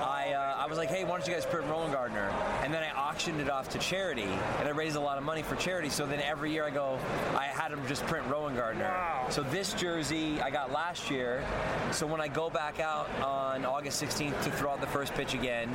I. 0.00 0.32
Uh, 0.36 0.50
I 0.60 0.66
was 0.66 0.76
like, 0.76 0.90
hey, 0.90 1.04
why 1.04 1.16
don't 1.16 1.26
you 1.26 1.32
guys 1.32 1.46
print 1.46 1.66
Rowengartner? 1.68 2.30
And 2.62 2.72
then 2.72 2.82
I 2.82 2.90
auctioned 2.90 3.40
it 3.40 3.48
off 3.48 3.70
to 3.70 3.78
charity, 3.78 4.28
and 4.58 4.68
I 4.68 4.72
raised 4.72 4.94
a 4.94 5.00
lot 5.00 5.16
of 5.16 5.24
money 5.24 5.42
for 5.42 5.56
charity. 5.56 5.88
So 5.88 6.04
then 6.04 6.20
every 6.20 6.52
year 6.52 6.66
I 6.66 6.70
go, 6.70 6.98
I 7.34 7.44
had 7.44 7.72
them 7.72 7.80
just 7.88 7.99
print 8.02 8.26
Rowengartner. 8.28 8.80
Wow. 8.88 9.26
So 9.30 9.42
this 9.42 9.72
jersey 9.74 10.40
I 10.40 10.50
got 10.50 10.72
last 10.72 11.10
year. 11.10 11.44
So 11.92 12.06
when 12.06 12.20
I 12.20 12.28
go 12.28 12.50
back 12.50 12.80
out 12.80 13.08
on 13.22 13.64
August 13.64 14.02
16th 14.02 14.42
to 14.44 14.50
throw 14.52 14.70
out 14.70 14.80
the 14.80 14.86
first 14.86 15.14
pitch 15.14 15.34
again, 15.34 15.68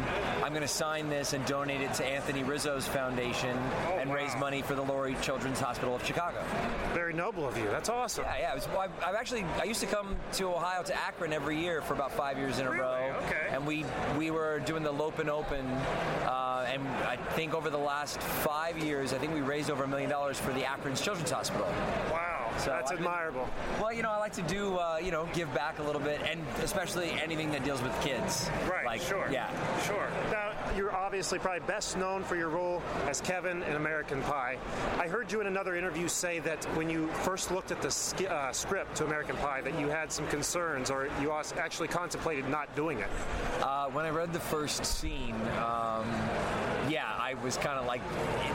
I'm 0.43 0.49
going 0.49 0.61
to 0.61 0.67
sign 0.67 1.09
this 1.09 1.33
and 1.33 1.45
donate 1.45 1.81
it 1.81 1.93
to 1.95 2.05
Anthony 2.05 2.43
Rizzo's 2.43 2.87
foundation 2.87 3.55
and 3.99 4.13
raise 4.13 4.35
money 4.37 4.61
for 4.61 4.75
the 4.75 4.83
Lurie 4.83 5.19
Children's 5.21 5.59
Hospital 5.59 5.95
of 5.95 6.05
Chicago. 6.05 6.43
Very 6.93 7.13
noble 7.13 7.47
of 7.47 7.57
you. 7.57 7.65
That's 7.65 7.89
awesome. 7.89 8.25
Yeah, 8.25 8.37
yeah. 8.39 8.55
Was, 8.55 8.67
well, 8.69 8.79
I've, 8.79 9.03
I've 9.05 9.15
actually 9.15 9.43
I 9.59 9.63
used 9.63 9.81
to 9.81 9.87
come 9.87 10.15
to 10.33 10.43
Ohio 10.45 10.83
to 10.83 10.95
Akron 11.01 11.33
every 11.33 11.59
year 11.59 11.81
for 11.81 11.93
about 11.93 12.11
five 12.11 12.37
years 12.37 12.59
in 12.59 12.67
a 12.67 12.69
Really? 12.71 12.81
row. 12.83 13.15
Okay. 13.27 13.47
And 13.51 13.65
we 13.65 13.85
we 14.17 14.31
were 14.31 14.59
doing 14.59 14.83
the 14.83 14.91
Lopen 14.91 15.29
Open, 15.29 15.65
uh, 15.65 16.65
and 16.71 16.85
I 17.05 17.17
think 17.35 17.53
over 17.53 17.69
the 17.69 17.77
last 17.77 18.19
five 18.21 18.77
years, 18.77 19.13
I 19.13 19.17
think 19.17 19.33
we 19.33 19.41
raised 19.41 19.69
over 19.69 19.83
a 19.83 19.87
million 19.87 20.09
dollars 20.09 20.39
for 20.39 20.51
the 20.53 20.65
Akron's 20.65 21.01
Children's 21.01 21.31
Hospital. 21.31 21.67
So 22.57 22.71
That's 22.71 22.91
I've 22.91 22.97
been- 22.99 23.07
admirable. 23.07 23.47
Well, 23.81 23.91
you 23.93 24.01
know, 24.01 24.11
I 24.11 24.17
like 24.17 24.33
to 24.33 24.41
do, 24.43 24.77
uh, 24.77 24.97
you 25.01 25.11
know, 25.11 25.27
give 25.33 25.53
back 25.53 25.79
a 25.79 25.83
little 25.83 26.01
bit, 26.01 26.21
and 26.29 26.41
especially 26.63 27.11
anything 27.11 27.51
that 27.51 27.63
deals 27.63 27.81
with 27.81 27.99
kids. 28.01 28.49
Right, 28.69 28.85
Like, 28.85 29.01
sure. 29.01 29.27
Yeah. 29.31 29.49
Sure. 29.85 30.07
Now, 30.31 30.51
you're 30.75 30.95
obviously 30.95 31.37
probably 31.37 31.59
best 31.67 31.97
known 31.97 32.23
for 32.23 32.35
your 32.35 32.49
role 32.49 32.81
as 33.07 33.21
Kevin 33.21 33.61
in 33.63 33.75
American 33.75 34.21
Pie. 34.23 34.57
I 34.97 35.07
heard 35.07 35.31
you 35.31 35.41
in 35.41 35.47
another 35.47 35.75
interview 35.75 36.07
say 36.07 36.39
that 36.39 36.63
when 36.75 36.89
you 36.89 37.07
first 37.23 37.51
looked 37.51 37.71
at 37.71 37.81
the 37.81 37.91
sk- 37.91 38.29
uh, 38.29 38.51
script 38.51 38.95
to 38.97 39.05
American 39.05 39.35
Pie, 39.37 39.61
that 39.61 39.77
you 39.79 39.89
had 39.89 40.11
some 40.11 40.27
concerns 40.27 40.89
or 40.89 41.07
you 41.21 41.31
actually 41.31 41.87
contemplated 41.87 42.47
not 42.49 42.73
doing 42.75 42.99
it. 42.99 43.09
Uh, 43.61 43.87
when 43.89 44.05
I 44.05 44.09
read 44.09 44.33
the 44.33 44.39
first 44.39 44.85
scene, 44.85 45.35
um, 45.63 46.05
yeah, 46.89 47.05
I 47.19 47.33
was 47.43 47.57
kind 47.57 47.79
of 47.79 47.85
like, 47.85 48.01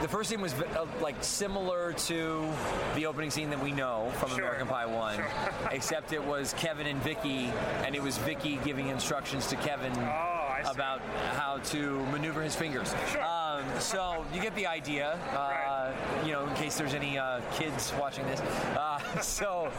the 0.01 0.07
first 0.07 0.29
scene 0.29 0.41
was 0.41 0.53
uh, 0.53 0.85
like 1.01 1.15
similar 1.23 1.93
to 1.93 2.47
the 2.95 3.05
opening 3.05 3.29
scene 3.29 3.49
that 3.49 3.61
we 3.61 3.71
know 3.71 4.11
from 4.19 4.29
Sure. 4.29 4.39
American 4.39 4.67
Pie 4.67 4.85
One, 4.85 5.15
Sure. 5.15 5.27
except 5.71 6.13
it 6.13 6.23
was 6.23 6.53
Kevin 6.57 6.87
and 6.87 7.01
Vicky, 7.03 7.51
and 7.85 7.95
it 7.95 8.01
was 8.01 8.17
Vicky 8.19 8.57
giving 8.63 8.87
instructions 8.89 9.47
to 9.47 9.55
Kevin 9.57 9.91
Oh, 9.97 10.37
about 10.65 11.01
how 11.35 11.57
to 11.65 12.05
maneuver 12.07 12.41
his 12.41 12.55
fingers. 12.55 12.93
Sure. 13.11 13.21
Um, 13.61 13.79
so 13.79 14.25
you 14.33 14.41
get 14.41 14.55
the 14.55 14.67
idea, 14.67 15.19
uh, 15.33 15.91
you 16.25 16.31
know, 16.31 16.47
in 16.47 16.53
case 16.55 16.77
there's 16.77 16.93
any 16.93 17.17
uh, 17.17 17.41
kids 17.55 17.93
watching 17.99 18.25
this. 18.25 18.39
Uh, 18.39 18.99
so, 19.21 19.71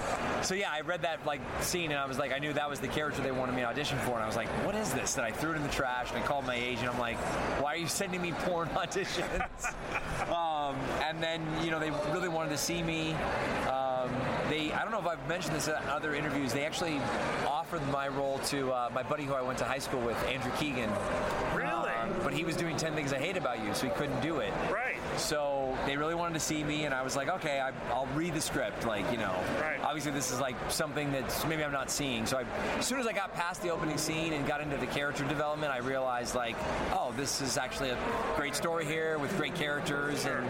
so 0.42 0.54
yeah, 0.54 0.70
I 0.70 0.80
read 0.80 1.02
that 1.02 1.24
like 1.26 1.40
scene, 1.62 1.90
and 1.90 2.00
I 2.00 2.06
was 2.06 2.18
like, 2.18 2.32
I 2.32 2.38
knew 2.38 2.52
that 2.52 2.68
was 2.68 2.80
the 2.80 2.88
character 2.88 3.22
they 3.22 3.32
wanted 3.32 3.54
me 3.54 3.62
to 3.62 3.68
audition 3.68 3.98
for, 4.00 4.12
and 4.12 4.22
I 4.22 4.26
was 4.26 4.36
like, 4.36 4.48
what 4.64 4.74
is 4.74 4.92
this? 4.92 5.14
That 5.14 5.24
I 5.24 5.30
threw 5.30 5.52
it 5.52 5.56
in 5.56 5.62
the 5.62 5.68
trash, 5.68 6.10
and 6.10 6.18
I 6.18 6.26
called 6.26 6.46
my 6.46 6.54
agent. 6.54 6.88
I'm 6.88 6.98
like, 6.98 7.16
why 7.60 7.74
are 7.74 7.78
you 7.78 7.88
sending 7.88 8.22
me 8.22 8.32
porn 8.32 8.68
auditions? 8.74 9.42
um, 10.30 10.76
and 11.02 11.22
then 11.22 11.42
you 11.64 11.70
know 11.70 11.80
they 11.80 11.90
really 12.12 12.28
wanted 12.28 12.50
to 12.50 12.58
see 12.58 12.82
me. 12.82 13.12
Um, 13.68 14.10
they, 14.48 14.72
I 14.72 14.82
don't 14.82 14.90
know 14.90 15.00
if 15.00 15.06
I've 15.06 15.28
mentioned 15.28 15.54
this 15.54 15.68
in 15.68 15.74
other 15.88 16.14
interviews. 16.14 16.52
They 16.52 16.64
actually 16.64 17.00
offered 17.46 17.86
my 17.88 18.08
role 18.08 18.38
to 18.46 18.72
uh, 18.72 18.90
my 18.92 19.02
buddy 19.02 19.24
who 19.24 19.34
I 19.34 19.42
went 19.42 19.58
to 19.58 19.64
high 19.64 19.78
school 19.78 20.00
with, 20.00 20.16
Andrew 20.24 20.52
Keegan. 20.58 20.90
Really? 21.54 21.90
But 22.22 22.32
he 22.34 22.44
was 22.44 22.56
doing 22.56 22.76
10 22.76 22.94
Things 22.94 23.12
I 23.12 23.18
Hate 23.18 23.36
About 23.36 23.64
You, 23.64 23.74
so 23.74 23.86
he 23.86 23.92
couldn't 23.92 24.20
do 24.20 24.38
it. 24.38 24.52
Right. 24.70 24.96
So 25.16 25.76
they 25.86 25.96
really 25.96 26.14
wanted 26.14 26.34
to 26.34 26.40
see 26.40 26.62
me, 26.64 26.84
and 26.84 26.94
I 26.94 27.02
was 27.02 27.16
like, 27.16 27.28
okay, 27.28 27.60
I, 27.60 27.72
I'll 27.92 28.06
read 28.14 28.34
the 28.34 28.40
script. 28.40 28.86
Like, 28.86 29.10
you 29.12 29.18
know, 29.18 29.34
Right. 29.60 29.78
obviously 29.82 30.12
this 30.12 30.30
is 30.30 30.40
like 30.40 30.56
something 30.70 31.12
that 31.12 31.44
maybe 31.48 31.64
I'm 31.64 31.72
not 31.72 31.90
seeing. 31.90 32.24
So 32.26 32.38
I, 32.38 32.44
as 32.78 32.86
soon 32.86 33.00
as 33.00 33.06
I 33.06 33.12
got 33.12 33.32
past 33.34 33.62
the 33.62 33.70
opening 33.70 33.98
scene 33.98 34.32
and 34.32 34.46
got 34.46 34.60
into 34.60 34.76
the 34.76 34.86
character 34.86 35.24
development, 35.24 35.72
I 35.72 35.78
realized 35.78 36.34
like, 36.34 36.56
oh, 36.92 37.12
this 37.16 37.40
is 37.42 37.58
actually 37.58 37.90
a 37.90 37.98
great 38.36 38.54
story 38.54 38.84
here 38.84 39.18
with 39.18 39.36
great 39.36 39.54
characters, 39.54 40.24
and 40.24 40.46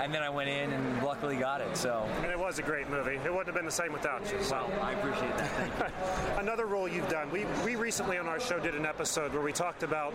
and 0.00 0.12
then 0.12 0.22
I 0.22 0.28
went 0.30 0.48
in 0.48 0.72
and 0.72 1.02
luckily 1.02 1.36
got 1.36 1.60
it. 1.60 1.76
So. 1.76 2.06
And 2.22 2.30
it 2.30 2.38
was 2.38 2.58
a 2.58 2.62
great 2.62 2.90
movie. 2.90 3.14
It 3.14 3.22
wouldn't 3.30 3.46
have 3.46 3.54
been 3.54 3.64
the 3.64 3.70
same 3.70 3.92
without 3.92 4.20
you. 4.32 4.42
So. 4.42 4.66
Well, 4.68 4.82
I 4.82 4.92
appreciate 4.92 5.36
that. 5.38 5.50
Thank 5.52 5.78
you. 5.78 6.38
Another 6.40 6.66
role 6.66 6.88
you've 6.88 7.08
done. 7.08 7.30
We 7.30 7.46
we 7.64 7.76
recently 7.76 8.18
on 8.18 8.26
our 8.26 8.40
show 8.40 8.58
did 8.58 8.74
an 8.74 8.84
episode 8.84 9.32
where 9.32 9.42
we 9.42 9.52
talked 9.52 9.82
about 9.84 10.12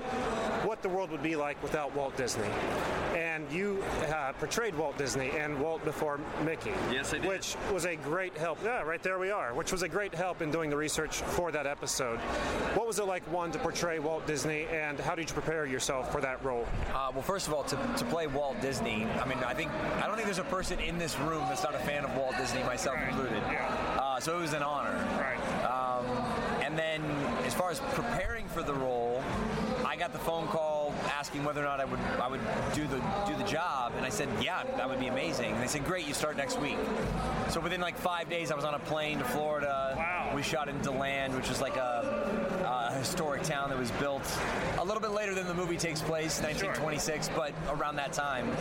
what 0.65 0.81
the 0.81 0.89
world 0.97 1.11
would 1.11 1.21
be 1.21 1.35
like 1.35 1.61
without 1.61 1.95
Walt 1.95 2.17
Disney, 2.17 2.49
and 3.15 3.45
you 3.51 3.83
uh, 4.11 4.31
portrayed 4.39 4.73
Walt 4.73 4.97
Disney 4.97 5.29
and 5.29 5.59
Walt 5.61 5.85
before 5.85 6.19
Mickey. 6.43 6.71
Yes, 6.91 7.13
I 7.13 7.19
did. 7.19 7.27
Which 7.27 7.55
was 7.71 7.85
a 7.85 7.95
great 7.97 8.35
help. 8.35 8.57
Yeah, 8.63 8.81
right 8.81 9.03
there 9.03 9.19
we 9.19 9.29
are. 9.29 9.53
Which 9.53 9.71
was 9.71 9.83
a 9.83 9.87
great 9.87 10.15
help 10.15 10.41
in 10.41 10.49
doing 10.49 10.71
the 10.71 10.75
research 10.75 11.17
for 11.21 11.51
that 11.51 11.67
episode. 11.67 12.17
What 12.73 12.87
was 12.87 12.97
it 12.97 13.05
like, 13.05 13.21
one, 13.31 13.51
to 13.51 13.59
portray 13.59 13.99
Walt 13.99 14.25
Disney, 14.25 14.65
and 14.71 14.99
how 14.99 15.13
did 15.13 15.29
you 15.29 15.35
prepare 15.35 15.67
yourself 15.67 16.11
for 16.11 16.19
that 16.21 16.43
role? 16.43 16.65
Uh, 16.95 17.11
well, 17.13 17.21
first 17.21 17.47
of 17.47 17.53
all, 17.53 17.63
to, 17.65 17.75
to 17.97 18.05
play 18.05 18.25
Walt 18.25 18.59
Disney, 18.59 19.05
I 19.21 19.25
mean, 19.27 19.37
I 19.45 19.53
think 19.53 19.69
I 20.01 20.07
don't 20.07 20.15
think 20.15 20.25
there's 20.25 20.39
a 20.39 20.43
person 20.45 20.79
in 20.79 20.97
this 20.97 21.15
room 21.19 21.43
that's 21.47 21.61
not 21.63 21.75
a 21.75 21.79
fan 21.79 22.05
of 22.05 22.17
Walt 22.17 22.35
Disney, 22.37 22.63
myself 22.63 22.95
Right, 22.95 23.09
included. 23.09 23.43
yeah. 23.51 23.99
Uh, 24.01 24.19
so 24.19 24.35
it 24.39 24.41
was 24.41 24.53
an 24.53 24.63
honor. 24.63 24.95
Right. 25.19 25.63
Um, 25.63 26.07
and 26.63 26.75
then, 26.75 27.03
as 27.45 27.53
far 27.53 27.69
as 27.69 27.79
preparing 27.93 28.47
for 28.47 28.63
the 28.63 28.73
role, 28.73 29.23
I 29.85 29.95
got 29.95 30.11
the 30.11 30.19
phone 30.19 30.47
call 30.47 30.76
asking 31.17 31.43
whether 31.43 31.61
or 31.61 31.65
not 31.65 31.79
I 31.79 31.85
would 31.85 31.99
I 32.21 32.27
would 32.27 32.41
do 32.75 32.85
the 32.85 33.01
do 33.25 33.35
the 33.35 33.43
job, 33.43 33.93
and 33.97 34.05
I 34.05 34.09
said, 34.09 34.29
yeah, 34.39 34.63
that 34.77 34.87
would 34.87 34.99
be 34.99 35.07
amazing. 35.07 35.53
And 35.53 35.61
they 35.61 35.67
said, 35.67 35.83
great, 35.83 36.07
you 36.07 36.13
start 36.13 36.37
next 36.37 36.59
week. 36.59 36.77
So 37.49 37.59
within 37.59 37.81
like 37.81 37.97
five 37.97 38.29
days, 38.29 38.51
I 38.51 38.55
was 38.55 38.65
on 38.65 38.75
a 38.75 38.79
plane 38.79 39.17
to 39.17 39.23
Florida. 39.23 39.95
Wow. 39.97 40.31
We 40.35 40.43
shot 40.43 40.69
in 40.69 40.79
Deland, 40.81 41.35
which 41.35 41.49
is 41.49 41.59
like 41.59 41.75
a, 41.75 42.91
a 42.91 42.97
historic 42.97 43.41
town 43.43 43.69
that 43.69 43.79
was 43.79 43.89
built 43.91 44.21
a 44.77 44.85
little 44.85 45.01
bit 45.01 45.11
later 45.11 45.33
than 45.33 45.47
the 45.47 45.53
movie 45.53 45.77
takes 45.77 46.01
place, 46.01 46.39
1926, 46.41 47.29
but 47.35 47.51
around 47.69 47.95
that 47.95 48.13
time. 48.13 48.51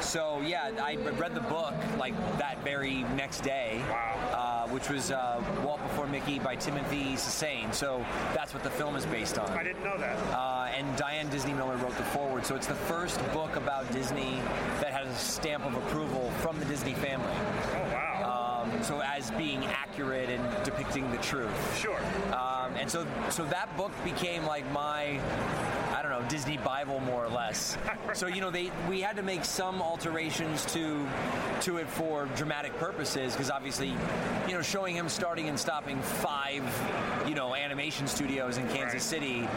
So 0.00 0.40
yeah, 0.42 0.70
I 0.82 0.96
read 0.96 1.34
the 1.34 1.40
book 1.40 1.74
like 1.98 2.14
that 2.38 2.62
very 2.62 3.04
next 3.16 3.40
day. 3.40 3.80
Wow. 3.88 4.32
Uh, 4.34 4.52
which 4.72 4.88
was 4.88 5.10
uh, 5.10 5.42
Walt 5.62 5.82
Before 5.82 6.06
Mickey 6.06 6.38
by 6.38 6.56
Timothy 6.56 7.12
Susanin. 7.12 7.74
So 7.74 8.04
that's 8.34 8.54
what 8.54 8.62
the 8.62 8.70
film 8.70 8.96
is 8.96 9.04
based 9.06 9.38
on. 9.38 9.50
I 9.50 9.62
didn't 9.62 9.84
know 9.84 9.98
that. 9.98 10.16
Uh, 10.32 10.70
and 10.74 10.96
Diane 10.96 11.28
Disney 11.28 11.52
Miller 11.52 11.76
wrote 11.76 11.96
the 11.96 12.04
foreword. 12.12 12.44
So 12.46 12.54
it's 12.54 12.66
the 12.66 12.74
first 12.74 13.18
book 13.32 13.56
about 13.56 13.90
Disney 13.92 14.40
that 14.80 14.92
has 14.92 15.08
a 15.08 15.14
stamp 15.18 15.64
of 15.64 15.74
approval 15.74 16.30
from 16.40 16.58
the 16.58 16.64
Disney 16.66 16.94
family. 16.94 17.26
Oh 17.74 17.92
wow. 17.92 18.62
Um, 18.62 18.82
so 18.82 19.00
as 19.00 19.30
being 19.32 19.64
accurate 19.66 20.28
and 20.28 20.64
depicting 20.64 21.10
the 21.10 21.16
truth. 21.18 21.78
sure. 21.80 22.00
Um, 22.32 22.74
and 22.76 22.88
so, 22.90 23.06
so 23.30 23.44
that 23.46 23.76
book 23.76 23.92
became 24.04 24.44
like 24.44 24.70
my, 24.72 25.20
I 25.94 26.00
don't 26.02 26.10
know, 26.10 26.22
Disney 26.28 26.56
Bible 26.58 27.00
more 27.00 27.24
or 27.24 27.28
less. 27.28 27.76
so 28.14 28.26
you 28.26 28.40
know, 28.40 28.50
they 28.50 28.70
we 28.88 29.00
had 29.00 29.16
to 29.16 29.22
make 29.22 29.44
some 29.44 29.82
alterations 29.82 30.64
to 30.74 31.06
to 31.62 31.78
it 31.78 31.88
for 31.88 32.26
dramatic 32.36 32.76
purposes 32.78 33.32
because 33.32 33.50
obviously, 33.50 33.88
you 34.48 34.54
know, 34.54 34.62
showing 34.62 34.94
him 34.94 35.08
starting 35.08 35.48
and 35.48 35.58
stopping 35.58 36.00
five, 36.00 36.62
you 37.26 37.34
know, 37.34 37.54
animation 37.54 38.06
studios 38.06 38.58
in 38.58 38.68
Kansas 38.68 38.92
Right. 38.94 39.02
City 39.02 39.48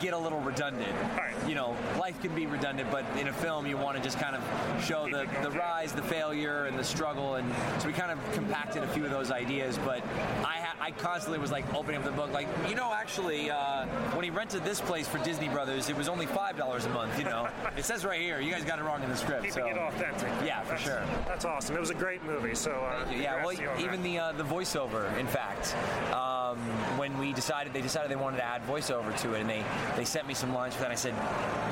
get 0.00 0.14
a 0.14 0.18
little 0.18 0.40
redundant. 0.40 0.92
Right. 1.16 1.34
You 1.46 1.54
know, 1.54 1.76
life 1.98 2.20
can 2.20 2.34
be 2.34 2.46
redundant, 2.46 2.90
but 2.90 3.04
in 3.18 3.28
a 3.28 3.32
film 3.32 3.66
you 3.66 3.76
want 3.76 3.96
to 3.96 4.02
just 4.02 4.18
kind 4.18 4.34
of 4.34 4.84
show 4.84 5.08
the, 5.08 5.28
the 5.42 5.50
rise, 5.50 5.92
the 5.92 6.02
failure, 6.02 6.64
and 6.64 6.78
the 6.78 6.84
struggle, 6.84 7.36
and 7.36 7.52
so 7.78 7.86
we 7.86 7.92
kind 7.92 8.10
of 8.10 8.32
compacted 8.32 8.82
a 8.82 8.88
few 8.88 9.04
of 9.04 9.10
those 9.10 9.30
ideas. 9.30 9.78
But 9.84 10.02
I, 10.44 10.59
I 10.80 10.90
constantly 10.92 11.38
was 11.38 11.50
like 11.50 11.72
opening 11.74 11.98
up 11.98 12.04
the 12.04 12.10
book, 12.12 12.32
like 12.32 12.48
you 12.68 12.74
know, 12.74 12.92
actually, 12.92 13.50
uh, 13.50 13.86
when 14.14 14.24
he 14.24 14.30
rented 14.30 14.64
this 14.64 14.80
place 14.80 15.08
for 15.08 15.18
Disney 15.18 15.48
Brothers, 15.48 15.88
it 15.88 15.96
was 15.96 16.08
only 16.08 16.26
five 16.26 16.56
dollars 16.56 16.84
a 16.86 16.90
month. 16.90 17.18
You 17.18 17.24
know, 17.24 17.48
it 17.76 17.84
says 17.84 18.04
right 18.04 18.20
here, 18.20 18.40
you 18.40 18.50
guys 18.50 18.64
got 18.64 18.78
it 18.78 18.82
wrong 18.82 19.02
in 19.02 19.08
the 19.10 19.16
script. 19.16 19.42
Keeping 19.44 19.62
so. 19.62 19.66
it 19.66 19.76
authentic. 19.76 20.28
Yeah, 20.44 20.60
for 20.62 20.70
That's- 20.70 20.82
sure. 20.84 21.02
That's 21.26 21.44
awesome. 21.44 21.76
It 21.76 21.80
was 21.80 21.90
a 21.90 21.94
great 21.94 22.22
movie. 22.24 22.54
So 22.54 22.72
uh, 22.72 23.04
Yeah, 23.10 23.44
well, 23.44 23.54
to 23.54 23.62
you 23.62 23.68
on 23.68 23.80
even 23.80 24.02
that. 24.02 24.08
the 24.08 24.18
uh, 24.18 24.32
the 24.32 24.44
voiceover. 24.44 25.16
In 25.18 25.26
fact, 25.26 25.74
um, 26.14 26.58
when 26.98 27.16
we 27.18 27.32
decided, 27.32 27.72
they 27.72 27.80
decided 27.82 28.10
they 28.10 28.16
wanted 28.16 28.38
to 28.38 28.44
add 28.44 28.62
voiceover 28.66 29.16
to 29.22 29.34
it, 29.34 29.40
and 29.40 29.50
they 29.50 29.64
they 29.96 30.04
sent 30.04 30.26
me 30.26 30.34
some 30.34 30.52
lines 30.52 30.74
for 30.74 30.82
that. 30.82 30.90
I 30.90 30.94
said, 30.96 31.14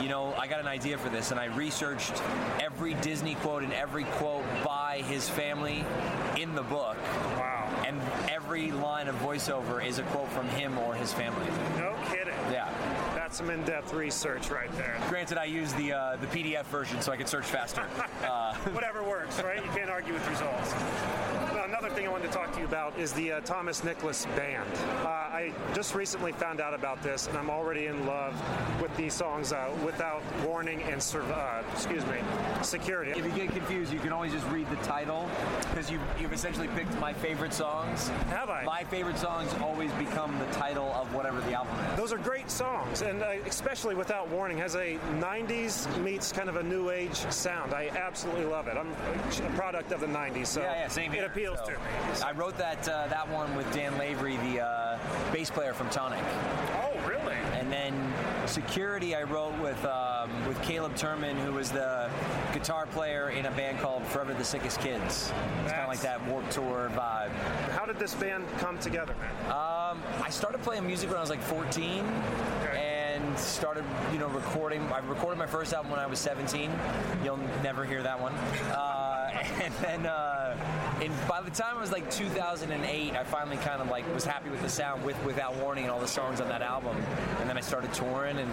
you 0.01 0.09
know, 0.09 0.35
I 0.39 0.47
got 0.47 0.61
an 0.61 0.69
idea 0.69 0.99
for 0.99 1.09
this, 1.09 1.31
and 1.31 1.41
I 1.41 1.47
researched 1.47 2.23
every 2.61 2.95
Disney 2.95 3.35
quote 3.37 3.63
and 3.63 3.73
every 3.73 4.05
quote 4.05 4.45
by 4.65 5.03
his 5.07 5.29
family 5.29 5.85
in 6.37 6.55
the 6.55 6.63
book. 6.63 6.97
Every 8.49 8.71
line 8.71 9.09
of 9.09 9.15
voiceover 9.17 9.87
is 9.87 9.99
a 9.99 10.03
quote 10.05 10.31
from 10.31 10.49
him 10.49 10.79
or 10.79 10.95
his 10.95 11.13
family. 11.13 11.45
No 11.77 11.95
kidding. 12.11 12.33
Yeah. 12.51 12.73
That's 13.15 13.37
some 13.37 13.51
in-depth 13.51 13.93
research 13.93 14.49
right 14.49 14.75
there. 14.79 14.97
Granted, 15.11 15.37
I 15.37 15.45
use 15.45 15.75
the 15.75 15.93
uh, 15.93 16.17
the 16.17 16.27
PDF 16.29 16.65
version 16.65 17.03
so 17.03 17.13
I 17.13 17.19
could 17.19 17.29
search 17.29 17.45
faster. 17.45 17.85
Uh, 18.25 18.55
Whatever 18.73 19.03
works, 19.03 19.43
right? 19.43 19.63
You 19.63 19.71
can't 19.73 19.91
argue 19.91 20.15
with 20.15 20.27
results. 20.31 20.73
Another 21.79 21.95
thing 21.95 22.09
I 22.09 22.11
wanted 22.11 22.27
to 22.27 22.37
talk 22.37 22.53
to 22.55 22.59
you 22.59 22.65
about 22.65 22.99
is 22.99 23.13
the 23.13 23.31
uh, 23.35 23.41
Thomas 23.43 23.85
Nicholas 23.85 24.27
Band. 24.35 24.69
Uh, 25.05 25.07
I 25.07 25.53
just 25.77 25.95
recently 25.95 26.33
found 26.33 26.61
out 26.61 26.75
about 26.75 27.01
this, 27.05 27.29
and 27.29 27.39
I'm 27.39 27.49
already 27.49 27.87
in 27.87 28.05
love 28.05 28.35
with 28.83 28.97
these 28.97 29.15
songs 29.15 29.53
uh, 29.53 29.71
"Without 29.87 30.21
Warning" 30.45 30.83
and 30.83 30.95
uh, 31.15 31.63
excuse 31.73 32.05
me, 32.07 32.17
"Security." 32.63 33.13
If 33.13 33.25
you 33.25 33.31
get 33.31 33.51
confused, 33.51 33.93
you 33.93 34.01
can 34.01 34.13
always 34.13 34.33
just 34.33 34.45
read 34.49 34.69
the 34.71 34.77
title 34.77 35.31
because 35.71 35.89
you, 35.89 36.01
you've 36.19 36.33
essentially 36.33 36.67
picked 36.75 36.99
my 36.99 37.13
favorite 37.13 37.53
songs. 37.53 38.09
Have 38.31 38.51
I? 38.51 38.65
My 38.65 38.83
favorite 38.83 39.17
songs 39.19 39.55
always 39.63 39.93
become 39.93 40.37
the 40.41 40.47
title 40.47 40.93
of 40.95 41.15
whatever 41.15 41.41
the 41.43 41.53
album 41.53 41.73
is. 41.93 41.97
Those 41.97 42.13
are 42.13 42.19
great 42.19 42.51
songs, 42.51 43.03
and 43.03 43.23
uh, 43.23 43.35
especially 43.47 43.95
"Without 43.95 44.29
Warning" 44.31 44.59
has 44.59 44.75
a 44.75 44.99
'90s 45.21 45.87
meets 46.03 46.33
kind 46.33 46.49
of 46.49 46.57
a 46.57 46.63
new 46.65 46.91
age 46.91 47.15
sound. 47.31 47.73
I 47.73 47.91
absolutely 47.91 48.47
love 48.47 48.67
it. 48.67 48.77
I'm 48.77 48.91
a 48.91 49.57
product 49.57 49.93
of 49.93 50.01
the 50.01 50.09
'90s, 50.09 50.49
so 50.49 50.63
yeah, 50.63 50.73
yeah, 50.73 50.89
same 50.89 51.13
here. 51.13 51.23
it 51.23 51.27
appeals 51.27 51.59
So, 51.59 51.67
to 51.67 51.68
me. 51.68 51.68
I 52.25 52.33
wrote 52.33 52.57
that 52.59 52.89
uh, 52.89 53.07
that 53.09 53.29
one 53.29 53.55
with 53.55 53.73
Dan 53.73 53.97
Lavery, 53.99 54.37
the 54.39 54.61
uh, 54.61 54.99
bass 55.33 55.51
player 55.51 55.75
from 55.75 55.89
Tonic. 55.91 56.23
Oh, 56.75 57.09
really? 57.09 57.35
And 57.55 57.73
then 57.73 58.13
Security, 58.47 59.15
I 59.15 59.25
wrote 59.25 59.59
with 59.61 59.83
um, 59.85 60.31
with 60.47 60.61
Caleb 60.63 60.95
Turman, 60.95 61.35
who 61.45 61.53
was 61.53 61.71
the 61.71 62.11
guitar 62.53 62.87
player 62.87 63.31
in 63.31 63.47
a 63.47 63.51
band 63.51 63.79
called 63.79 64.05
Forever 64.07 64.33
the 64.35 64.45
Sickest 64.45 64.81
Kids. 64.81 65.33
It's 65.63 65.73
kind 65.73 65.83
of 65.83 65.89
like 65.89 66.01
that 66.01 66.25
Warped 66.27 66.51
Tour 66.53 66.91
vibe. 66.95 67.31
How 67.77 67.85
did 67.85 67.99
this 67.99 68.15
band 68.15 68.45
come 68.59 68.79
together, 68.79 69.15
man? 69.21 69.53
Um, 69.53 70.03
I 70.23 70.31
started 70.31 70.63
playing 70.63 70.87
music 70.87 71.11
when 71.11 71.19
I 71.19 71.21
was 71.21 71.31
like 71.31 71.43
14, 71.43 72.05
and 73.19 73.39
started, 73.39 73.85
you 74.13 74.19
know, 74.19 74.29
recording. 74.29 74.81
I 74.93 74.99
recorded 74.99 75.39
my 75.39 75.47
first 75.47 75.73
album 75.73 75.91
when 75.91 76.01
I 76.01 76.07
was 76.07 76.19
17. 76.19 76.71
You'll 77.25 77.39
never 77.63 77.85
hear 77.85 78.03
that 78.03 78.21
one. 78.21 78.33
Uh, 78.35 79.31
and 79.63 79.75
then, 79.75 80.07
uh, 80.07 80.57
and 81.03 81.13
by 81.29 81.41
the 81.43 81.51
time 81.51 81.77
it 81.77 81.81
was 81.81 81.93
like 81.93 82.11
2008, 82.11 83.15
I 83.15 83.25
finally 83.25 83.57
kind 83.59 83.81
of 83.81 83.89
like 83.89 84.13
was 84.15 84.25
happy 84.25 84.51
with 84.51 84.63
the 84.63 84.69
sound 84.69 85.05
with 85.05 85.23
Without 85.25 85.55
Warning 85.57 85.85
and 85.85 85.93
all 85.93 86.01
the 86.01 86.09
songs 86.09 86.41
on 86.41 86.49
that 86.49 86.63
album. 86.63 86.97
And 87.41 87.49
then 87.49 87.57
I 87.57 87.61
started 87.61 87.93
touring 87.93 88.39
and 88.39 88.51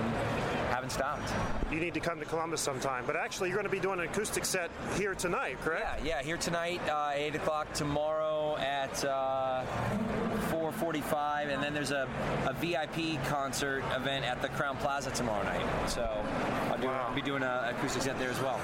haven't 0.69 0.91
stopped. 0.91 1.32
You 1.71 1.80
need 1.80 1.93
to 1.93 1.99
come 1.99 2.19
to 2.19 2.25
Columbus 2.25 2.62
sometime. 2.62 3.04
But 3.06 3.15
actually, 3.15 3.49
you're 3.49 3.58
going 3.58 3.65
to 3.65 3.71
be 3.71 3.80
doing 3.80 3.99
an 3.99 4.06
acoustic 4.06 4.45
set 4.45 4.69
here 4.95 5.15
tonight, 5.15 5.60
correct? 5.62 6.04
Yeah, 6.04 6.19
yeah. 6.19 6.23
Here 6.23 6.38
tonight, 6.38 6.82
uh, 6.89 7.12
eight 7.13 7.36
o'clock. 7.36 7.71
Tomorrow 7.73 8.58
at 8.58 9.04
uh, 9.06 9.63
4:45, 10.71 11.49
and 11.54 11.62
then 11.63 11.73
there's 11.73 11.91
a, 11.91 12.08
a 12.47 12.54
VIP 12.54 13.23
concert 13.25 13.84
event 13.95 14.25
at 14.25 14.41
the 14.41 14.47
Crowne 14.49 14.78
Plaza 14.80 15.12
tomorrow 15.12 15.43
night. 15.43 15.65
So 15.89 16.01
I'll 16.71 16.78
do, 16.78 16.88
Wow. 16.88 17.12
be 17.15 17.21
doing 17.21 17.43
an 17.43 17.65
acoustic 17.75 18.01
set 18.04 18.17
there 18.19 18.30
as 18.30 18.39
well. 18.41 18.60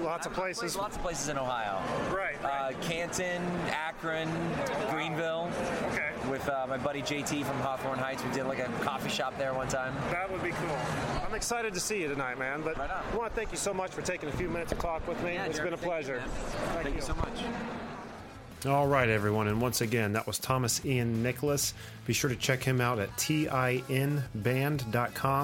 Lots 0.00 0.26
of 0.26 0.32
places. 0.32 0.60
There's 0.60 0.76
lots 0.76 0.96
of 0.96 1.02
places 1.02 1.28
in 1.28 1.38
Ohio. 1.38 1.80
Right, 2.14 2.34
Uh, 2.44 2.72
Canton, 2.80 3.42
Akron, 3.70 4.28
Greenville. 4.90 5.48
Okay. 5.92 6.10
With 6.28 6.48
uh, 6.48 6.66
my 6.68 6.78
buddy 6.78 7.00
JT 7.02 7.44
from 7.44 7.58
Hawthorne 7.60 7.98
Heights, 7.98 8.24
we 8.24 8.30
did 8.32 8.44
like 8.46 8.58
a 8.58 8.68
coffee 8.82 9.08
shop 9.10 9.36
there 9.38 9.54
one 9.54 9.68
time. 9.68 9.94
That 10.10 10.30
would 10.30 10.42
be 10.42 10.50
cool. 10.50 10.76
I'm 11.24 11.34
excited 11.34 11.74
to 11.74 11.80
see 11.80 12.00
you 12.02 12.08
tonight, 12.08 12.38
man. 12.38 12.62
But 12.62 12.76
Right. 12.78 12.90
I 12.90 13.16
want 13.16 13.30
to 13.32 13.36
thank 13.36 13.52
you 13.52 13.58
so 13.58 13.72
much 13.72 13.92
for 13.92 14.02
taking 14.02 14.28
a 14.28 14.32
few 14.32 14.48
minutes 14.48 14.72
to 14.72 14.78
talk 14.78 15.06
with 15.06 15.22
me. 15.22 15.34
Yeah, 15.34 15.44
it's 15.44 15.58
Jeremy, 15.58 15.76
been 15.76 15.78
a 15.78 15.82
thank 15.92 16.06
you, 16.06 16.12
pleasure. 16.12 16.16
man. 16.18 16.82
Thank, 16.82 16.96
you 16.96 17.02
so 17.02 17.14
much. 17.14 17.83
All 18.66 18.86
right, 18.86 19.10
everyone. 19.10 19.48
And 19.48 19.60
once 19.60 19.82
again, 19.82 20.14
that 20.14 20.26
was 20.26 20.38
Thomas 20.38 20.82
Ian 20.86 21.22
Nicholas. 21.22 21.74
Be 22.06 22.14
sure 22.14 22.30
to 22.30 22.36
check 22.36 22.62
him 22.62 22.80
out 22.80 22.98
at 22.98 23.14
tinband.com 23.18 23.92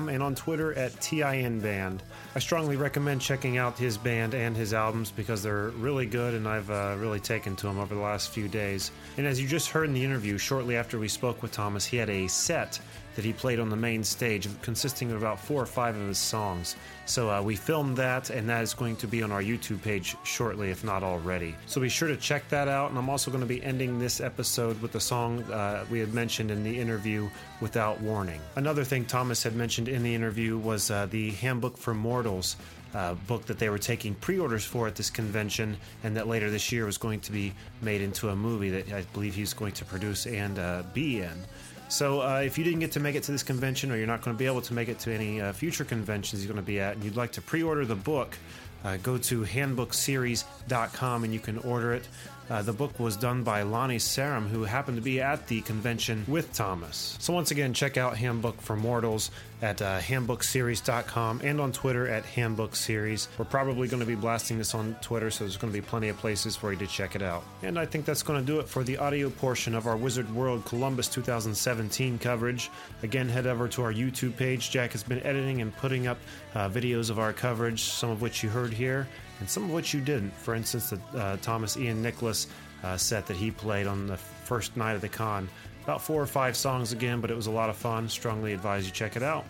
and 0.09 0.23
on 0.23 0.35
Twitter 0.35 0.73
at 0.73 0.93
tinband. 0.93 1.99
I 2.35 2.39
strongly 2.39 2.77
recommend 2.77 3.21
checking 3.21 3.59
out 3.59 3.77
his 3.77 3.99
band 3.99 4.33
and 4.33 4.57
his 4.57 4.73
albums 4.73 5.11
because 5.11 5.43
they're 5.43 5.69
really 5.71 6.07
good 6.07 6.33
and 6.33 6.49
I've 6.49 6.71
uh, 6.71 6.97
really 6.99 7.21
taken 7.21 7.57
to 7.57 7.67
them 7.67 7.79
over 7.79 7.95
the 7.95 8.01
last 8.01 8.31
few 8.31 8.49
days. 8.49 8.91
And 9.19 9.27
as 9.27 9.39
you 9.39 9.47
just 9.47 9.69
heard 9.69 9.85
in 9.85 9.93
the 9.93 10.05
interview, 10.05 10.39
shortly 10.39 10.79
after 10.79 10.99
we 10.99 11.09
spoke 11.09 11.43
with 11.43 11.53
Thomas, 11.53 11.85
he 11.85 11.99
had 11.99 12.09
a 12.09 12.27
set 12.27 12.81
that 13.17 13.25
he 13.25 13.33
played 13.33 13.59
on 13.59 13.71
the 13.71 13.77
main 13.77 14.05
stage 14.05 14.49
consisting 14.63 15.11
of 15.11 15.17
about 15.17 15.39
four 15.39 15.63
or 15.63 15.67
five 15.67 15.97
of 15.97 16.09
his 16.09 16.19
songs. 16.19 16.77
So 17.07 17.29
uh, 17.29 17.43
we 17.43 17.57
filmed 17.57 17.97
that, 17.97 18.31
and 18.31 18.49
that 18.49 18.63
is 18.63 18.73
going 18.73 18.97
to 18.97 19.09
be 19.09 19.23
on 19.23 19.33
our 19.33 19.43
YouTube 19.43 19.83
page 19.83 20.17
shortly, 20.23 20.71
if 20.71 20.85
not 20.85 21.03
already. 21.03 21.57
So 21.67 21.81
be 21.81 21.89
sure 21.89 22.09
to 22.09 22.17
check 22.17 22.49
that 22.51 22.69
out. 22.69 22.91
And 22.91 22.99
I'm 22.99 23.11
also 23.11 23.31
going 23.31 23.43
to 23.43 23.49
be 23.49 23.63
ending 23.63 23.99
this 23.99 24.21
episode 24.21 24.81
with 24.81 24.93
the 24.93 25.01
song 25.01 25.43
uh, 25.45 25.85
we 25.91 25.99
had 25.99 26.15
mentioned 26.15 26.51
in 26.51 26.63
the 26.63 26.79
interview, 26.79 27.29
Without 27.61 28.01
Warning. 28.01 28.41
Another 28.57 28.85
thing 28.85 29.05
Thomas 29.05 29.43
had 29.43 29.55
mentioned 29.55 29.89
in 29.89 30.03
the 30.03 30.15
interview 30.15 30.57
was 30.57 30.91
uh, 30.91 31.07
the 31.07 31.31
Handbook 31.33 31.77
for 31.77 31.95
Mortals. 31.95 32.57
Uh, 32.93 33.15
book 33.29 33.47
that 33.47 33.61
they 33.61 33.69
were 33.71 33.79
taking 33.79 34.17
pre-orders 34.17 34.65
for 34.65 34.89
at 34.89 34.97
this 34.97 35.11
convention, 35.11 35.77
and 36.03 36.17
that 36.17 36.27
later 36.27 36.51
this 36.51 36.73
year 36.73 36.85
was 36.87 36.99
going 36.99 37.21
to 37.21 37.31
be 37.31 37.53
made 37.83 38.01
into 38.01 38.31
a 38.31 38.35
movie 38.35 38.69
that 38.71 38.93
I 38.93 39.03
believe 39.13 39.33
he's 39.33 39.55
going 39.55 39.71
to 39.75 39.85
produce 39.85 40.27
and 40.27 40.59
uh, 40.59 40.83
be 40.93 41.21
in. 41.21 41.45
So, 41.91 42.23
uh, 42.23 42.41
if 42.45 42.57
you 42.57 42.63
didn't 42.63 42.79
get 42.79 42.93
to 42.93 43.01
make 43.01 43.17
it 43.17 43.25
to 43.25 43.33
this 43.33 43.43
convention, 43.43 43.91
or 43.91 43.97
you're 43.97 44.07
not 44.07 44.23
going 44.23 44.35
to 44.35 44.39
be 44.39 44.47
able 44.47 44.63
to 44.63 44.75
make 44.75 44.89
it 44.89 45.01
to 45.01 45.13
any 45.13 45.41
uh, 45.41 45.53
future 45.53 45.85
conventions 45.85 46.43
you're 46.43 46.53
going 46.53 46.65
to 46.65 46.67
be 46.67 46.79
at, 46.79 46.95
and 46.95 47.05
you'd 47.05 47.17
like 47.17 47.33
to 47.33 47.43
pre 47.43 47.65
order 47.65 47.85
the 47.85 47.97
book, 47.97 48.39
uh, 48.85 48.97
go 48.99 49.19
to 49.19 49.43
handbookseries.com 49.43 51.25
and 51.25 51.35
you 51.35 51.41
can 51.41 51.59
order 51.59 51.93
it. 51.93 52.07
Uh, 52.51 52.63
the 52.63 52.73
book 52.73 52.99
was 52.99 53.17
done 53.17 53.45
by 53.45 53.63
Lani 53.63 53.99
Sarem, 53.99 54.49
who 54.49 54.65
happened 54.65 54.97
to 54.97 55.03
be 55.03 55.21
at 55.21 55.47
the 55.47 55.61
convention 55.61 56.25
with 56.27 56.53
Thomas. 56.53 57.17
So, 57.21 57.33
once 57.33 57.53
again, 57.53 57.73
check 57.73 57.97
out 57.97 58.17
Handbook 58.17 58.61
for 58.61 58.75
Mortals 58.75 59.31
at 59.63 59.81
uh, 59.81 60.01
handbookseries.com 60.01 61.43
and 61.45 61.61
on 61.61 61.71
Twitter 61.71 62.09
at 62.09 62.25
handbookseries. 62.25 63.29
We're 63.39 63.45
probably 63.45 63.87
going 63.87 64.01
to 64.01 64.07
be 64.07 64.17
blasting 64.17 64.59
this 64.59 64.75
on 64.75 64.97
Twitter, 65.01 65.31
so 65.31 65.45
there's 65.45 65.59
going 65.59 65.73
to 65.73 65.79
be 65.79 65.87
plenty 65.87 66.09
of 66.09 66.17
places 66.17 66.57
for 66.57 66.73
you 66.73 66.79
to 66.81 66.89
check 66.89 67.15
it 67.15 67.23
out. 67.23 67.45
And 67.63 67.79
I 67.79 67.87
think 67.87 68.05
that's 68.05 68.25
going 68.25 68.41
to 68.41 68.47
do 68.47 68.59
it 68.59 68.69
for 68.69 68.83
the 68.83 68.99
audio 68.99 69.31
portion 69.31 69.77
of 69.77 69.87
our 69.87 69.97
Wizard 69.97 70.35
World 70.35 70.65
Columbus 70.65 71.07
2017 71.09 72.19
coverage. 72.19 72.69
Again, 73.05 73.29
head 73.29 73.47
over 73.47 73.69
to 73.69 73.83
our 73.83 73.93
YouTube 73.93 74.37
page. 74.37 74.71
Jack 74.71 74.91
has 74.91 75.05
been 75.05 75.23
editing 75.23 75.61
and 75.61 75.77
putting 75.77 76.09
up 76.09 76.19
uh, 76.57 76.69
videos 76.69 77.11
of 77.11 77.21
our 77.21 77.33
coverage, 77.33 77.83
some 77.83 78.11
of 78.11 78.21
which 78.21 78.43
you 78.43 78.49
heard 78.49 78.73
here 78.73 79.07
and 79.41 79.49
some 79.49 79.65
of 79.65 79.71
which 79.71 79.93
you 79.93 80.01
didn't. 80.01 80.33
For 80.35 80.55
instance, 80.55 80.91
the 80.91 81.01
uh, 81.19 81.37
Thomas 81.39 81.77
Ian 81.77 82.03
Nicholas 82.03 82.47
uh, 82.85 82.97
set 82.97 83.27
that 83.27 83.37
he 83.37 83.51
played 83.51 83.87
on 83.87 84.07
the 84.07 84.17
first 84.17 84.77
night 84.77 84.95
of 84.95 85.01
the 85.01 85.09
con. 85.09 85.49
About 85.85 86.03
four 86.03 86.23
or 86.23 86.27
five 86.27 86.57
songs 86.57 86.93
again, 86.93 87.21
but 87.21 87.31
it 87.31 87.35
was 87.35 87.47
a 87.47 87.51
lot 87.51 87.71
of 87.71 87.77
fun. 87.77 88.09
Strongly 88.09 88.53
advise 88.53 88.87
you 88.87 88.93
check 88.93 89.17
it 89.17 89.23
out. 89.23 89.45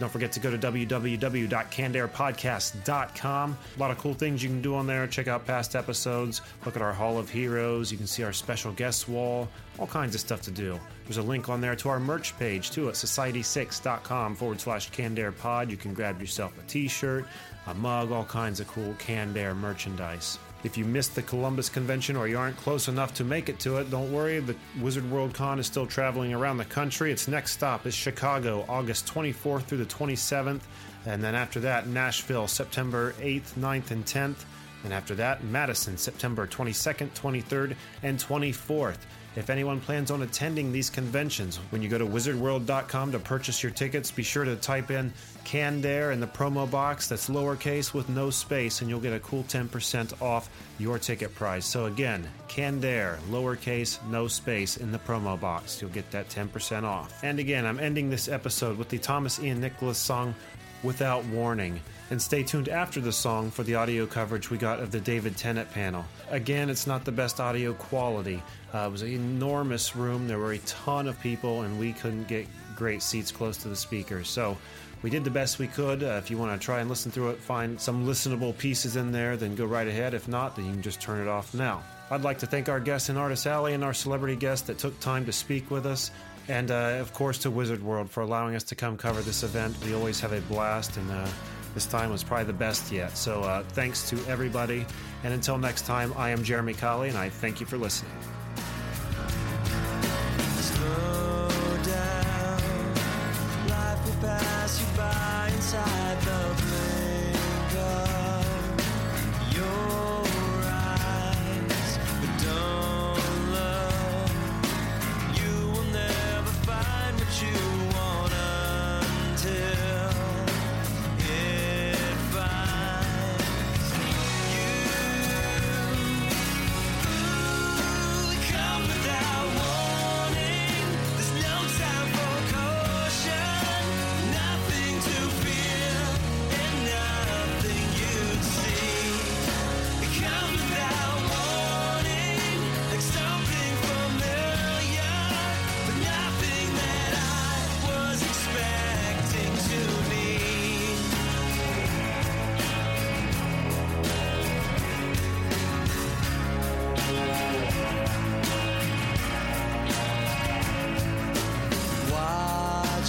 Don't 0.00 0.10
forget 0.10 0.32
to 0.32 0.40
go 0.40 0.50
to 0.50 0.58
www.candairpodcast.com. 0.58 3.58
A 3.76 3.80
lot 3.80 3.90
of 3.90 3.98
cool 3.98 4.14
things 4.14 4.42
you 4.42 4.48
can 4.48 4.60
do 4.60 4.74
on 4.74 4.88
there. 4.88 5.06
Check 5.06 5.28
out 5.28 5.46
past 5.46 5.76
episodes, 5.76 6.40
look 6.64 6.74
at 6.76 6.82
our 6.82 6.92
Hall 6.92 7.16
of 7.18 7.30
Heroes. 7.30 7.92
You 7.92 7.98
can 7.98 8.08
see 8.08 8.24
our 8.24 8.32
special 8.32 8.72
guest 8.72 9.08
wall, 9.08 9.48
all 9.78 9.86
kinds 9.86 10.14
of 10.14 10.20
stuff 10.20 10.42
to 10.42 10.50
do. 10.50 10.78
There's 11.04 11.18
a 11.18 11.22
link 11.22 11.48
on 11.48 11.60
there 11.60 11.76
to 11.76 11.88
our 11.88 12.00
merch 12.00 12.36
page 12.38 12.70
too 12.70 12.88
at 12.88 12.94
society6.com 12.94 14.34
forward 14.34 14.60
slash 14.60 14.90
Candair 14.90 15.36
Pod. 15.36 15.70
You 15.70 15.76
can 15.76 15.94
grab 15.94 16.20
yourself 16.20 16.58
a 16.58 16.62
t 16.62 16.88
shirt, 16.88 17.26
a 17.66 17.74
mug, 17.74 18.10
all 18.10 18.24
kinds 18.24 18.60
of 18.60 18.68
cool 18.68 18.94
Candair 18.94 19.54
merchandise. 19.54 20.38
If 20.64 20.78
you 20.78 20.86
missed 20.86 21.14
the 21.14 21.22
Columbus 21.22 21.68
convention 21.68 22.16
or 22.16 22.26
you 22.26 22.38
aren't 22.38 22.56
close 22.56 22.88
enough 22.88 23.12
to 23.14 23.24
make 23.24 23.50
it 23.50 23.60
to 23.60 23.76
it, 23.76 23.90
don't 23.90 24.10
worry. 24.10 24.40
The 24.40 24.56
Wizard 24.80 25.08
World 25.10 25.34
Con 25.34 25.58
is 25.58 25.66
still 25.66 25.86
traveling 25.86 26.32
around 26.32 26.56
the 26.56 26.64
country. 26.64 27.12
Its 27.12 27.28
next 27.28 27.52
stop 27.52 27.84
is 27.84 27.94
Chicago, 27.94 28.64
August 28.66 29.06
24th 29.06 29.64
through 29.64 29.78
the 29.78 29.84
27th. 29.84 30.62
And 31.04 31.22
then 31.22 31.34
after 31.34 31.60
that, 31.60 31.86
Nashville, 31.86 32.48
September 32.48 33.12
8th, 33.20 33.54
9th, 33.58 33.90
and 33.90 34.06
10th. 34.06 34.44
And 34.84 34.92
after 34.92 35.14
that, 35.16 35.44
Madison, 35.44 35.98
September 35.98 36.46
22nd, 36.46 37.10
23rd, 37.10 37.76
and 38.02 38.18
24th. 38.18 38.98
If 39.36 39.50
anyone 39.50 39.80
plans 39.80 40.10
on 40.10 40.22
attending 40.22 40.72
these 40.72 40.88
conventions, 40.88 41.56
when 41.70 41.82
you 41.82 41.88
go 41.88 41.98
to 41.98 42.06
wizardworld.com 42.06 43.12
to 43.12 43.18
purchase 43.18 43.62
your 43.62 43.72
tickets, 43.72 44.10
be 44.10 44.22
sure 44.22 44.44
to 44.44 44.56
type 44.56 44.90
in 44.90 45.12
Candair 45.44 46.12
in 46.12 46.20
the 46.20 46.26
promo 46.26 46.70
box 46.70 47.08
that's 47.08 47.28
lowercase 47.28 47.92
with 47.92 48.08
no 48.08 48.30
space, 48.30 48.80
and 48.80 48.90
you'll 48.90 49.00
get 49.00 49.12
a 49.12 49.20
cool 49.20 49.44
10% 49.44 50.20
off 50.22 50.48
your 50.78 50.98
ticket 50.98 51.34
price. 51.34 51.66
So 51.66 51.86
again, 51.86 52.28
Candair, 52.48 53.18
lowercase, 53.30 54.04
no 54.08 54.26
space 54.26 54.76
in 54.76 54.90
the 54.90 54.98
promo 54.98 55.38
box. 55.38 55.80
You'll 55.80 55.90
get 55.90 56.10
that 56.10 56.28
10% 56.28 56.84
off. 56.84 57.22
And 57.22 57.38
again, 57.38 57.66
I'm 57.66 57.78
ending 57.78 58.10
this 58.10 58.28
episode 58.28 58.78
with 58.78 58.88
the 58.88 58.98
Thomas 58.98 59.38
Ian 59.38 59.60
Nicholas 59.60 59.98
song 59.98 60.34
Without 60.82 61.24
Warning. 61.26 61.80
And 62.10 62.20
stay 62.20 62.42
tuned 62.42 62.68
after 62.68 63.00
the 63.00 63.12
song 63.12 63.50
for 63.50 63.62
the 63.62 63.74
audio 63.74 64.06
coverage 64.06 64.50
we 64.50 64.58
got 64.58 64.80
of 64.80 64.90
the 64.90 65.00
David 65.00 65.36
Tennant 65.36 65.70
panel. 65.70 66.04
Again, 66.30 66.68
it's 66.68 66.86
not 66.86 67.04
the 67.04 67.12
best 67.12 67.40
audio 67.40 67.72
quality. 67.72 68.42
Uh, 68.74 68.86
it 68.86 68.92
was 68.92 69.02
an 69.02 69.08
enormous 69.08 69.96
room. 69.96 70.28
There 70.28 70.38
were 70.38 70.52
a 70.52 70.58
ton 70.58 71.08
of 71.08 71.18
people, 71.20 71.62
and 71.62 71.78
we 71.78 71.92
couldn't 71.92 72.28
get 72.28 72.46
great 72.76 73.02
seats 73.02 73.32
close 73.32 73.56
to 73.58 73.68
the 73.68 73.76
speakers. 73.76 74.28
So 74.28 74.58
we 75.04 75.10
did 75.10 75.22
the 75.22 75.30
best 75.30 75.58
we 75.58 75.66
could. 75.66 76.02
Uh, 76.02 76.16
if 76.16 76.30
you 76.30 76.38
want 76.38 76.58
to 76.58 76.64
try 76.64 76.80
and 76.80 76.88
listen 76.88 77.12
through 77.12 77.28
it, 77.28 77.38
find 77.38 77.78
some 77.78 78.06
listenable 78.06 78.56
pieces 78.56 78.96
in 78.96 79.12
there, 79.12 79.36
then 79.36 79.54
go 79.54 79.66
right 79.66 79.86
ahead. 79.86 80.14
If 80.14 80.28
not, 80.28 80.56
then 80.56 80.64
you 80.64 80.72
can 80.72 80.80
just 80.80 80.98
turn 80.98 81.20
it 81.20 81.28
off 81.28 81.52
now. 81.52 81.82
I'd 82.10 82.22
like 82.22 82.38
to 82.38 82.46
thank 82.46 82.70
our 82.70 82.80
guest 82.80 83.10
in 83.10 83.18
Artist 83.18 83.46
Alley 83.46 83.74
and 83.74 83.84
our 83.84 83.92
celebrity 83.92 84.34
guest 84.34 84.66
that 84.68 84.78
took 84.78 84.98
time 85.00 85.26
to 85.26 85.32
speak 85.32 85.70
with 85.70 85.84
us. 85.84 86.10
And 86.48 86.70
uh, 86.70 86.96
of 87.00 87.12
course, 87.12 87.36
to 87.40 87.50
Wizard 87.50 87.82
World 87.82 88.10
for 88.10 88.22
allowing 88.22 88.54
us 88.54 88.64
to 88.64 88.74
come 88.74 88.96
cover 88.96 89.20
this 89.20 89.42
event. 89.42 89.76
We 89.84 89.94
always 89.94 90.20
have 90.20 90.32
a 90.32 90.40
blast, 90.42 90.96
and 90.96 91.10
uh, 91.10 91.28
this 91.74 91.84
time 91.84 92.08
was 92.10 92.24
probably 92.24 92.46
the 92.46 92.54
best 92.54 92.90
yet. 92.90 93.14
So 93.14 93.42
uh, 93.42 93.62
thanks 93.62 94.08
to 94.08 94.16
everybody. 94.26 94.86
And 95.22 95.34
until 95.34 95.58
next 95.58 95.84
time, 95.84 96.14
I 96.16 96.30
am 96.30 96.42
Jeremy 96.42 96.72
Colley, 96.72 97.10
and 97.10 97.18
I 97.18 97.28
thank 97.28 97.60
you 97.60 97.66
for 97.66 97.76
listening. 97.76 98.10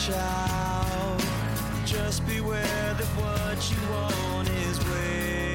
child. 0.05 1.19
Just 1.83 2.25
beware 2.27 2.93
that 2.93 3.07
what 3.17 3.71
you 3.71 3.89
want 3.89 4.49
is 4.49 4.77
where. 4.85 5.54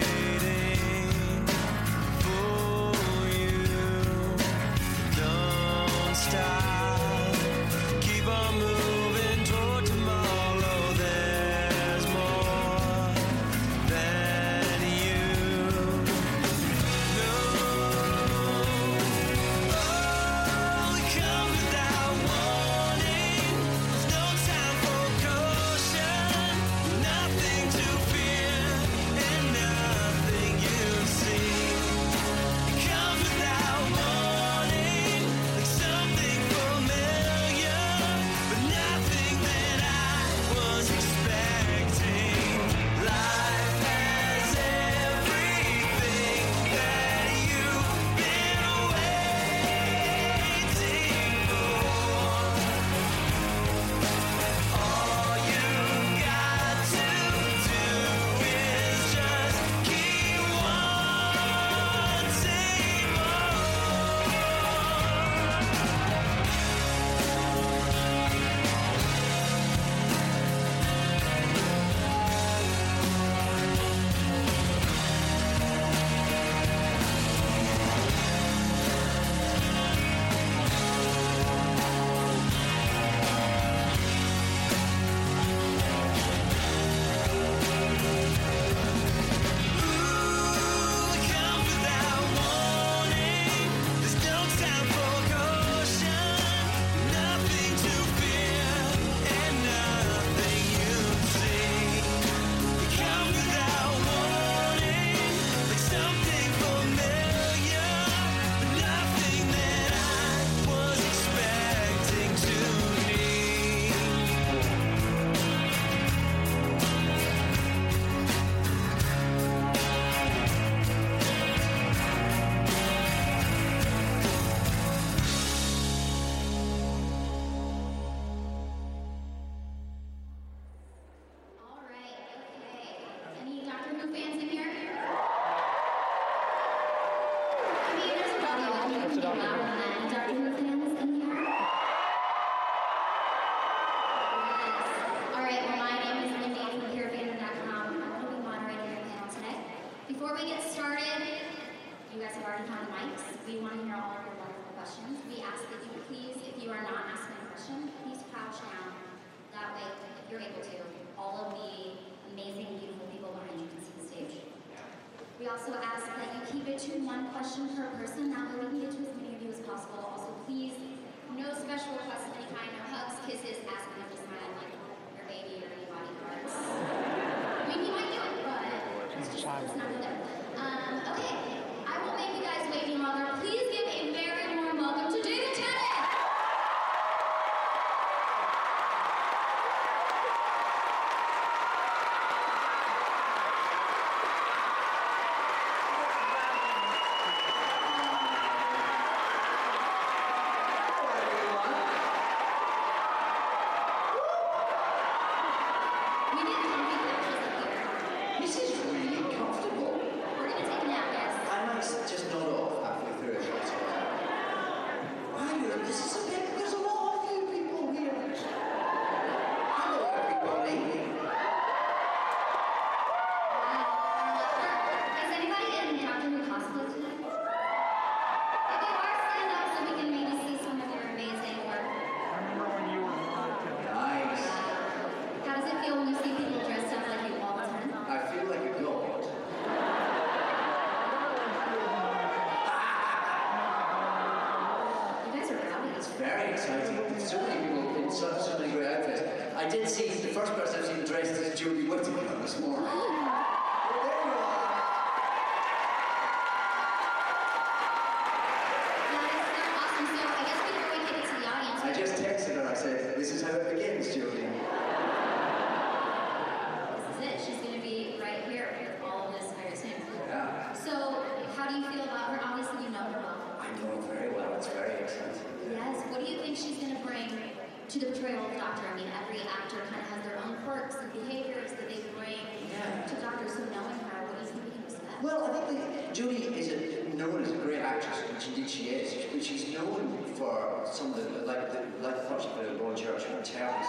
GDGS, 288.41 289.35
which 289.35 289.51
is 289.51 289.71
known 289.75 290.25
for 290.35 290.81
some 290.91 291.13
of 291.13 291.17
the, 291.17 291.45
like 291.45 291.71
the, 291.73 291.81
like 292.03 292.17
the 292.17 292.27
project 292.27 292.57
by 292.57 292.65
the 292.65 292.73
Lord 292.73 292.97
Church 292.97 293.25
in 293.27 293.43
terms 293.43 293.87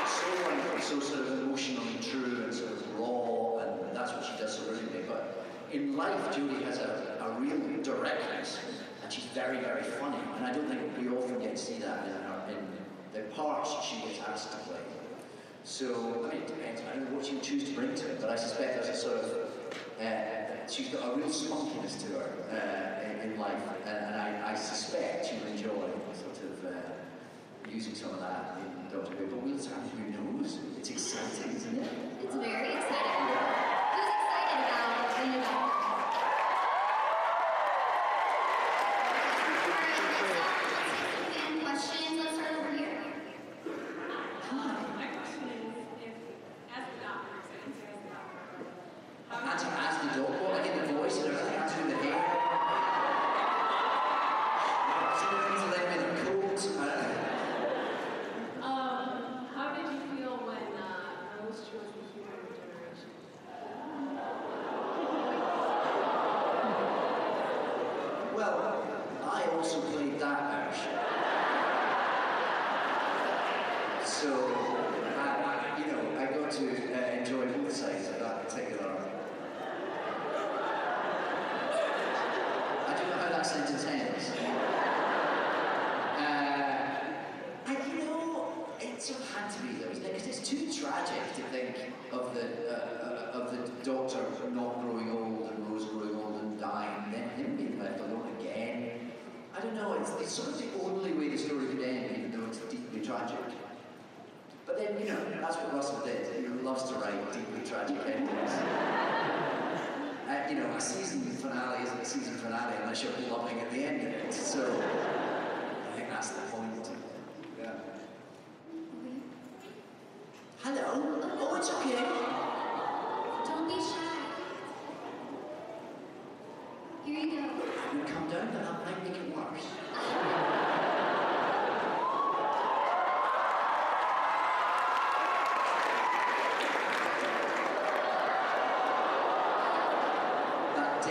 it's 0.00 0.12
so 0.12 0.48
like, 0.48 0.82
so 0.82 1.00
sort 1.00 1.20
of 1.20 1.40
emotional 1.40 1.82
and 1.86 2.02
true 2.02 2.44
and 2.44 2.54
sort 2.54 2.72
of 2.72 2.98
raw, 2.98 3.58
and 3.58 3.94
that's 3.94 4.12
what 4.12 4.24
she 4.24 4.42
does 4.42 4.56
so 4.56 4.64
brilliantly. 4.64 5.02
But 5.06 5.44
in 5.70 5.96
life, 5.96 6.34
Julie 6.34 6.64
has 6.64 6.78
a, 6.78 7.18
a 7.20 7.40
real 7.40 7.82
directness, 7.82 8.58
and 9.02 9.12
she's 9.12 9.24
very, 9.26 9.60
very 9.60 9.82
funny. 9.82 10.18
And 10.36 10.46
I 10.46 10.52
don't 10.54 10.66
think 10.66 10.80
we 10.98 11.14
often 11.14 11.40
get 11.40 11.56
to 11.56 11.62
see 11.62 11.78
that 11.80 12.06
in, 12.06 12.12
her, 12.12 12.44
in 12.48 12.56
the 13.12 13.28
parts 13.34 13.74
she 13.84 14.00
gets 14.00 14.18
asked 14.26 14.50
to 14.52 14.56
play. 14.58 14.80
So, 15.64 16.24
I 16.24 16.32
mean, 16.32 16.42
it 16.42 16.46
depends. 16.46 16.80
I 16.90 16.96
don't 16.96 17.10
know 17.10 17.18
what 17.18 17.30
you 17.30 17.38
choose 17.40 17.64
to 17.64 17.74
bring 17.74 17.94
to 17.94 18.06
it, 18.06 18.18
but 18.18 18.30
I 18.30 18.36
suspect 18.36 18.82
there's 18.82 18.96
a 18.96 18.98
sort 18.98 19.18
of 19.18 19.49
uh, 20.00 20.66
she's 20.66 20.88
got 20.88 21.12
a 21.12 21.16
real 21.16 21.28
spunkiness 21.28 22.00
to 22.00 22.18
her 22.18 22.32
uh, 22.50 23.22
in, 23.22 23.38
life, 23.38 23.60
and, 23.84 23.96
and 23.98 24.16
I, 24.16 24.52
I, 24.52 24.54
suspect 24.54 25.30
you'll 25.30 25.52
enjoy 25.52 25.68
sort 26.14 26.38
of 26.42 26.64
uh, 26.64 27.70
using 27.70 27.94
some 27.94 28.14
of 28.14 28.20
that 28.20 28.58
in 28.60 28.98
Doctor 28.98 29.14
Who. 29.16 29.26
But 29.26 29.42
we'll 29.42 29.58
see 29.58 29.68
who 29.68 30.38
knows. 30.40 30.58
It's 30.78 30.88
exciting, 30.88 31.54
isn't 31.54 31.82
it? 31.82 31.90
It's 32.22 32.34
very 32.34 32.72
exciting. 32.72 33.69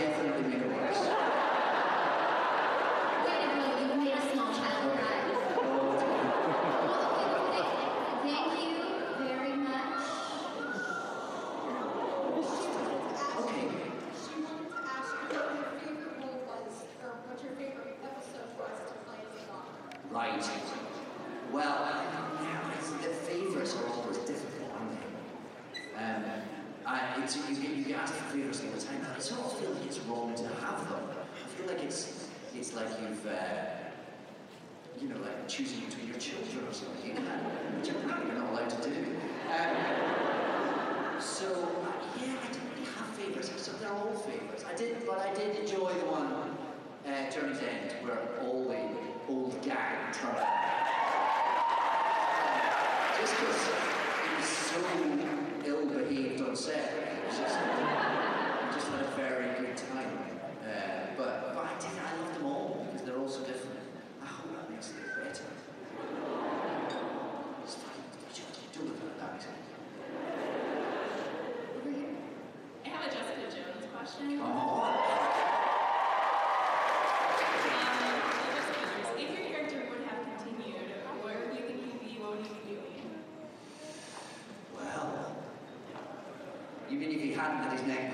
definitely 0.00 0.56
make 0.56 0.62
a. 0.62 1.49
around 87.70 87.78
his 87.78 87.86
neck 87.86 88.09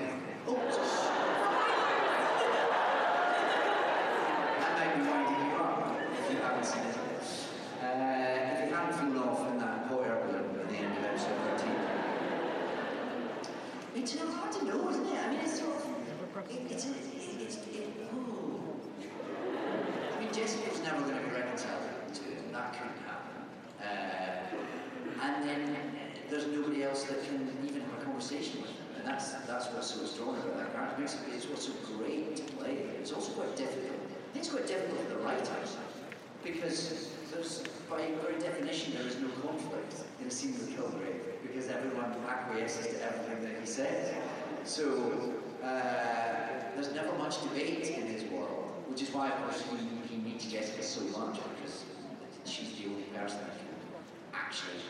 actually 54.57 54.81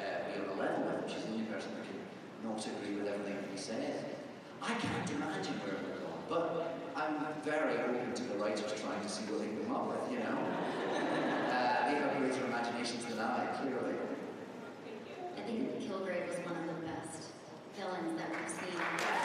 uh, 0.00 0.24
be 0.24 0.40
on 0.40 0.56
a 0.56 0.60
level 0.60 0.84
with. 0.84 1.12
She's 1.12 1.24
the 1.24 1.32
only 1.32 1.44
person 1.44 1.70
who 1.76 1.84
can 1.84 2.00
not 2.48 2.64
agree 2.64 2.96
with 2.96 3.06
everything 3.06 3.36
that 3.36 3.50
he 3.52 3.58
says. 3.58 4.04
I 4.62 4.72
can't 4.80 5.10
imagine 5.10 5.60
where 5.60 5.76
we're 5.76 6.00
going, 6.00 6.24
but 6.28 6.78
I'm 6.96 7.20
very 7.44 7.76
open 7.84 8.14
to 8.14 8.22
the 8.24 8.34
writers 8.36 8.72
trying 8.80 9.02
to 9.02 9.08
see 9.08 9.24
what 9.28 9.40
they 9.40 9.52
come 9.60 9.76
up 9.76 9.92
with, 9.92 10.10
you 10.12 10.24
know? 10.24 10.40
uh, 11.52 11.84
they 11.84 12.00
have 12.00 12.16
greater 12.16 12.46
imaginations 12.46 13.04
than 13.04 13.18
I, 13.20 13.44
clearly. 13.60 13.94
I 15.36 15.40
think 15.42 15.84
Kilgrave 15.84 16.28
was 16.28 16.40
one 16.48 16.56
of 16.56 16.64
the 16.64 16.80
best 16.88 17.28
villains 17.76 18.16
that 18.16 18.30
we've 18.32 18.48
seen. 18.48 19.23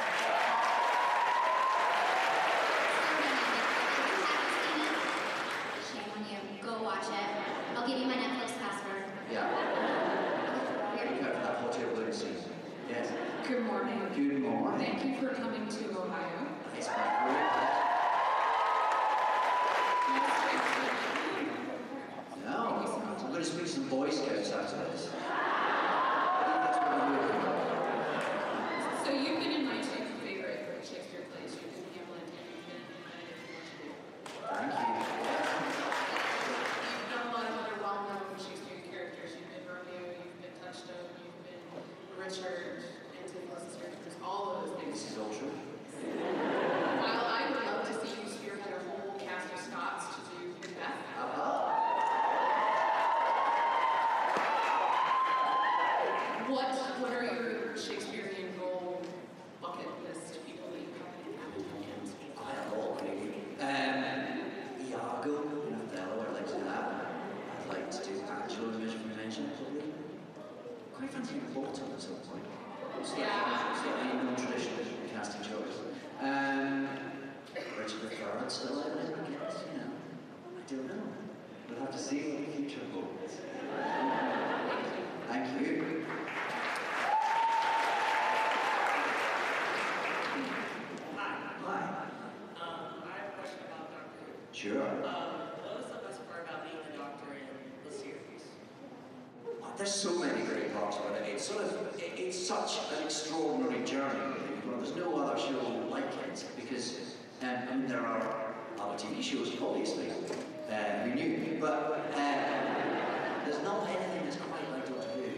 TV 108.99 109.23
shows, 109.23 109.55
all. 109.61 109.75
Uh, 109.75 111.03
who 111.03 111.15
knew? 111.15 111.57
But 111.59 112.11
uh, 112.13 113.45
there's 113.45 113.63
not 113.63 113.87
anything 113.87 114.25
that's 114.25 114.35
quite 114.35 114.69
like 114.71 114.87
Doctor 114.87 115.09
Who. 115.15 115.31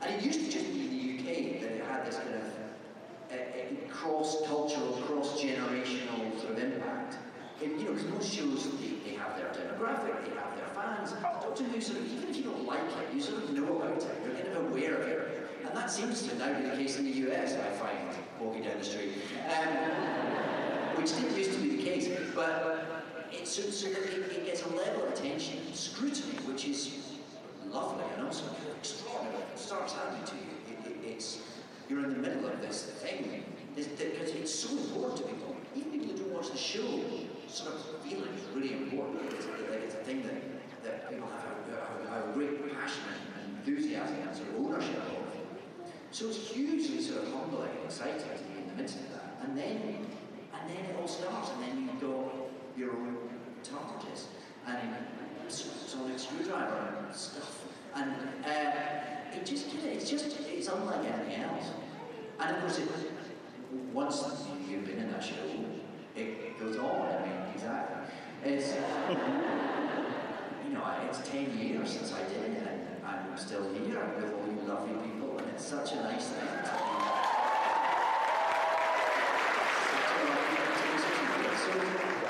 And 0.00 0.14
it 0.14 0.24
used 0.24 0.40
to 0.40 0.50
just 0.50 0.72
be 0.72 0.80
in 0.80 0.90
the 0.90 1.02
UK 1.18 1.60
that 1.60 1.72
it 1.72 1.84
had 1.84 2.06
this 2.06 2.16
kind 2.16 2.34
of 2.34 2.42
uh, 3.30 3.34
uh 3.34 3.92
cross-cultural, 3.92 5.02
cross-generational 5.06 6.40
sort 6.40 6.52
of 6.52 6.58
impact. 6.58 7.18
You 7.60 7.76
know, 7.76 7.92
because 7.92 8.08
most 8.08 8.34
shows, 8.34 8.70
they, 8.80 8.96
they 9.04 9.16
have 9.16 9.36
their 9.36 9.48
demographic, 9.48 10.24
they 10.24 10.34
have 10.34 10.56
their 10.56 10.68
fans. 10.74 11.12
Doctor 11.12 11.64
Who 11.64 11.80
sort 11.80 11.98
of, 11.98 12.10
even 12.10 12.30
if 12.30 12.36
you 12.36 12.44
don't 12.44 12.64
like 12.64 12.80
it, 12.80 13.14
you 13.14 13.20
sort 13.20 13.44
of 13.44 13.50
know 13.50 13.76
about 13.76 13.98
it. 13.98 14.06
You're 14.24 14.34
kind 14.34 14.48
of 14.48 14.70
aware 14.70 14.94
of 14.94 15.06
it. 15.06 15.50
And 15.66 15.76
that 15.76 15.90
seems 15.90 16.22
to 16.22 16.38
now 16.38 16.58
be 16.58 16.68
the 16.68 16.76
case 16.76 16.98
in 16.98 17.04
the 17.04 17.30
US, 17.30 17.52
I 17.52 17.70
find, 17.76 18.08
walking 18.40 18.62
down 18.62 18.78
the 18.78 18.84
street. 18.84 19.12
Um, 19.46 20.54
which 20.96 21.10
didn't 21.16 21.36
used 21.36 21.52
to 21.52 21.58
be 21.58 21.76
the 21.76 21.82
case, 21.82 22.08
but 22.34 22.83
it's 23.40 23.52
so, 23.52 23.62
so 23.62 23.88
that 23.88 24.02
it, 24.02 24.32
it 24.32 24.46
gets 24.46 24.62
a 24.62 24.68
level 24.68 25.04
of 25.04 25.12
attention, 25.12 25.58
scrutiny, 25.74 26.38
which 26.46 26.66
is 26.66 27.18
lovely 27.70 28.04
and 28.16 28.26
also 28.26 28.44
extraordinary. 28.78 29.42
It 29.52 29.58
starts 29.58 29.92
happening 29.92 30.24
to 30.24 30.34
you. 30.36 30.50
It, 30.70 30.90
it, 30.90 31.10
it's 31.12 31.40
you're 31.88 32.04
in 32.04 32.10
the 32.10 32.28
middle 32.28 32.46
of 32.46 32.60
this 32.62 32.84
thing 33.04 33.44
because 33.74 34.30
it's 34.30 34.54
so 34.54 34.70
important 34.70 35.18
to 35.18 35.22
people. 35.24 35.56
Even 35.74 35.92
people 35.92 36.08
who 36.08 36.16
don't 36.16 36.32
watch 36.32 36.50
the 36.50 36.56
show 36.56 37.00
sort 37.48 37.74
of 37.74 37.80
feel 38.02 38.20
like 38.20 38.30
it's 38.36 38.48
really 38.54 38.72
important. 38.72 39.20
It's, 39.32 39.46
it's 39.46 39.94
a 39.94 39.98
thing 39.98 40.22
that, 40.22 40.84
that 40.84 41.10
people 41.10 41.28
have 41.28 41.44
a, 41.68 42.26
a, 42.26 42.30
a 42.30 42.32
great 42.32 42.62
passion 42.72 43.02
and 43.42 43.56
enthusiasm 43.58 44.16
and 44.26 44.36
sort 44.36 44.48
of 44.48 44.56
ownership 44.56 44.96
of. 44.96 45.24
So 46.10 46.28
it's 46.28 46.50
hugely 46.50 47.00
sort 47.02 47.24
of 47.24 47.32
humbling 47.32 47.70
and 47.70 47.84
exciting 47.84 48.20
to 48.20 48.44
be 48.44 48.62
in 48.62 48.68
the 48.68 48.74
midst 48.74 48.96
of 49.00 49.12
that. 49.12 49.42
And 49.42 49.58
then 49.58 50.06
and 50.54 50.70
then 50.70 50.84
it 50.84 50.96
all 51.00 51.08
starts, 51.08 51.50
and 51.50 51.62
then 51.62 51.82
you've 51.82 52.00
got 52.00 52.32
your 52.76 52.92
own 52.92 53.18
targets 53.64 54.28
and 54.66 54.78
sonic 55.48 56.18
screwdriver 56.18 57.04
and 57.04 57.14
stuff. 57.14 57.66
And 57.94 58.12
uh, 58.44 59.36
it 59.36 59.44
just 59.46 59.66
it's 59.84 60.10
just 60.10 60.38
it's 60.40 60.68
unlike 60.68 61.04
anything 61.04 61.42
else. 61.42 61.66
And 62.40 62.56
of 62.56 62.62
course, 62.62 62.78
it, 62.78 62.88
once 63.92 64.24
you've 64.68 64.84
been 64.86 64.98
in 64.98 65.10
that 65.12 65.22
show, 65.22 65.34
it 66.16 66.58
goes 66.58 66.76
on. 66.76 67.06
I 67.08 67.26
mean, 67.26 67.54
exactly. 67.54 67.96
It's 68.44 68.74
you 70.66 70.74
know, 70.74 70.84
it's 71.08 71.20
ten 71.28 71.56
years 71.58 71.90
since 71.90 72.12
I 72.12 72.22
did 72.28 72.52
it, 72.52 72.62
and 72.62 73.06
I'm 73.06 73.36
still 73.36 73.62
here 73.74 74.02
with 74.16 74.32
all 74.34 74.46
you 74.46 74.60
lovely 74.66 74.94
people, 75.08 75.38
and 75.38 75.48
it's 75.50 75.64
such 75.64 75.92
a 75.92 75.96
nice 75.96 76.28
thing. 76.28 76.48
So 81.64 81.72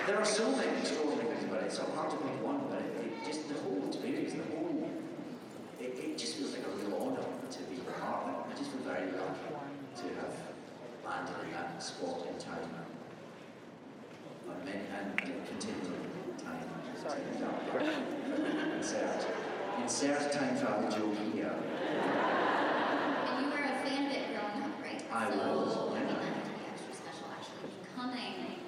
there 0.06 0.18
are 0.18 0.24
so 0.24 0.50
many 0.52 0.78
extraordinary 0.78 1.28
things 1.34 1.44
about 1.44 1.62
it. 1.62 1.66
It's 1.66 1.76
so 1.78 1.84
hard 2.04 2.20
to 2.20 2.26
pick 2.28 2.44
one, 2.44 2.60
but 2.68 2.80
it, 2.80 2.92
it 3.00 3.24
just 3.24 3.48
the 3.48 3.54
whole 3.64 3.88
experience, 3.88 4.32
the 4.34 4.44
whole, 4.52 4.90
it, 5.80 5.96
it 5.96 6.18
just 6.18 6.36
feels 6.36 6.52
like 6.52 6.66
a 6.66 6.70
real 6.76 6.92
honour 7.00 7.24
to 7.48 7.58
be 7.64 7.80
part 7.96 8.28
of 8.28 8.28
it. 8.28 8.52
I 8.52 8.58
just 8.58 8.70
feel 8.70 8.84
very 8.84 9.08
lucky 9.08 9.48
to 9.48 10.04
have 10.20 10.36
landed 11.04 11.48
in 11.48 11.52
that 11.52 11.82
spot 11.82 12.26
in 12.28 12.36
time. 12.38 12.68
And, 14.44 14.64
many, 14.64 14.84
and 14.92 15.16
continuing 15.16 16.36
time. 16.36 16.68
Sorry. 17.00 17.20
Insert. 18.76 19.26
Insert 19.80 20.32
time 20.32 20.58
travel 20.60 20.90
joke 20.90 21.16
here. 21.32 21.56
And 23.24 23.44
you 23.44 23.50
were 23.50 23.64
a 23.64 23.80
fan 23.80 24.06
of 24.06 24.12
it 24.12 24.28
growing 24.28 24.60
up, 24.62 24.76
right? 24.82 25.00
I 25.10 25.30
so, 25.30 25.36
was, 25.36 25.76
I 25.76 26.00
mean, 26.00 26.08
yeah. 26.08 26.12
that 26.12 26.24
had 26.24 26.44
to 26.44 26.50
be 26.52 26.64
extra 26.68 26.94
special 26.94 27.26
actually 27.32 27.72
becoming 27.80 28.44
the 28.44 28.63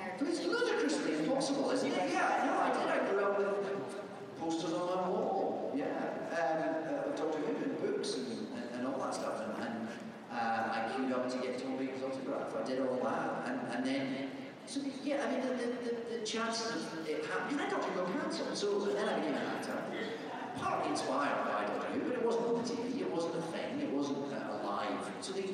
character. 0.00 0.24
But 0.24 0.28
it's 0.28 0.44
ludicrously 0.44 1.18
impossible, 1.18 1.70
isn't 1.70 1.92
it? 1.92 2.10
Yeah, 2.12 2.48
no, 2.48 2.58
I 2.60 2.70
did. 2.72 2.88
I 2.88 3.10
grew 3.10 3.24
up 3.24 3.38
with 3.38 4.40
posters 4.40 4.72
on 4.72 4.86
my 4.86 5.08
wall, 5.08 5.72
yeah, 5.76 5.86
um, 6.32 6.64
uh, 6.88 7.16
Doctor 7.16 7.38
Who 7.38 7.56
and 7.64 7.80
books 7.80 8.14
and, 8.16 8.48
and, 8.56 8.64
and 8.74 8.86
all 8.86 8.98
that 9.00 9.14
stuff. 9.14 9.42
And, 9.44 9.66
and 9.66 9.88
uh, 10.32 10.72
I 10.72 10.92
queued 10.94 11.12
up 11.12 11.30
to 11.30 11.38
get 11.38 11.58
Toby's 11.58 12.02
autograph. 12.02 12.56
I 12.56 12.66
did 12.66 12.80
all 12.80 12.98
that. 13.04 13.48
And, 13.48 13.60
and 13.74 13.86
then, 13.86 14.30
so 14.66 14.80
yeah, 15.04 15.24
I 15.26 15.30
mean, 15.30 15.42
the, 15.42 15.54
the, 15.54 15.68
the, 15.84 16.18
the 16.18 16.26
chances 16.26 16.86
of 16.92 17.06
it 17.06 17.26
happening, 17.26 17.60
I 17.60 17.68
Doctor 17.68 17.90
Who 17.90 18.18
cancelled, 18.20 18.56
so 18.56 18.80
then 18.80 19.08
I 19.08 19.18
became 19.18 19.34
an 19.34 19.46
actor. 19.46 19.76
Partly 20.56 20.90
inspired 20.90 21.44
by 21.44 21.64
Doctor 21.66 21.92
Who, 21.92 22.00
but 22.00 22.12
it 22.18 22.24
wasn't 22.24 22.46
on 22.46 22.62
the 22.62 22.68
TV, 22.68 23.00
it 23.00 23.10
wasn't 23.10 23.36
a 23.36 23.42
thing, 23.42 23.80
it 23.80 23.90
wasn't 23.90 24.32
uh, 24.32 24.62
alive. 24.62 25.10
So 25.20 25.32
the, 25.32 25.44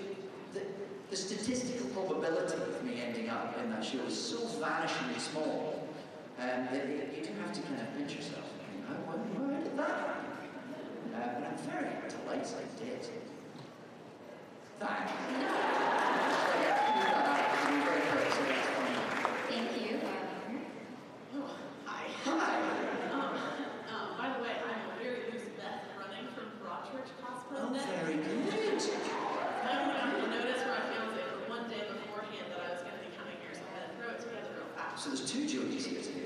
the, 1.11 1.17
statistical 1.17 1.89
probability 1.91 2.55
of 2.55 2.85
me 2.85 3.01
ending 3.01 3.29
up 3.29 3.57
in 3.63 3.71
that 3.71 3.85
show 3.85 3.99
is 4.07 4.21
so 4.21 4.39
vanishingly 4.61 5.19
small 5.19 5.89
um, 6.39 6.69
that 6.71 6.87
you, 6.89 7.23
do 7.23 7.31
have 7.41 7.53
to 7.53 7.61
kind 7.63 7.81
of 7.81 7.97
pinch 7.97 8.15
yourself 8.17 8.45
and 8.45 8.61
think, 8.71 8.85
oh, 8.91 8.95
why, 9.07 9.15
why 9.15 9.63
did 9.63 9.77
that 9.77 9.89
happen? 9.89 10.27
Uh, 11.15 11.41
but 11.41 11.49
I'm 11.49 11.59
very 11.71 11.91
delighted 12.09 12.55
I 12.57 12.85
did. 12.85 13.03
Thank 14.79 15.09
you. 15.31 15.47
Thank 19.49 19.73
you. 19.81 19.97
Oh, 21.37 21.51
hi. 21.87 22.05
Hi. 22.25 22.61
Um, 23.11 23.21
um, 23.89 24.09
by 24.19 24.37
the 24.37 24.43
way, 24.45 24.53
I'm 24.61 24.85
a 24.85 25.03
very 25.03 25.33
loose 25.33 25.49
Beth 25.57 25.81
running 25.97 26.29
from 26.37 26.53
Broadchurch 26.61 27.09
Hospital. 27.25 27.73
Oh, 27.73 27.81
very 28.05 28.21
good. 28.21 28.37
I 29.65 29.81
only 29.81 29.97
got 29.97 30.13
to 30.13 30.29
notice 30.29 30.63
for 30.63 30.69
my 30.69 30.83
fiance 30.93 31.25
for 31.25 31.49
one 31.49 31.65
day 31.73 31.83
beforehand 31.89 32.53
that 32.53 32.61
I 32.61 32.77
was 32.77 32.83
going 32.85 33.01
to 33.01 33.05
be 33.05 33.13
coming 33.17 33.39
here, 33.41 33.57
so 33.57 33.65
I 33.65 33.73
had 33.81 33.89
to 33.89 33.93
throw 33.97 34.13
it 34.13 34.21
together 34.21 34.53
real 34.61 34.71
fast. 34.77 34.96
So 35.07 35.13
there's 35.13 35.31
two 35.31 35.47
Jodies 35.47 35.87
here 35.87 36.26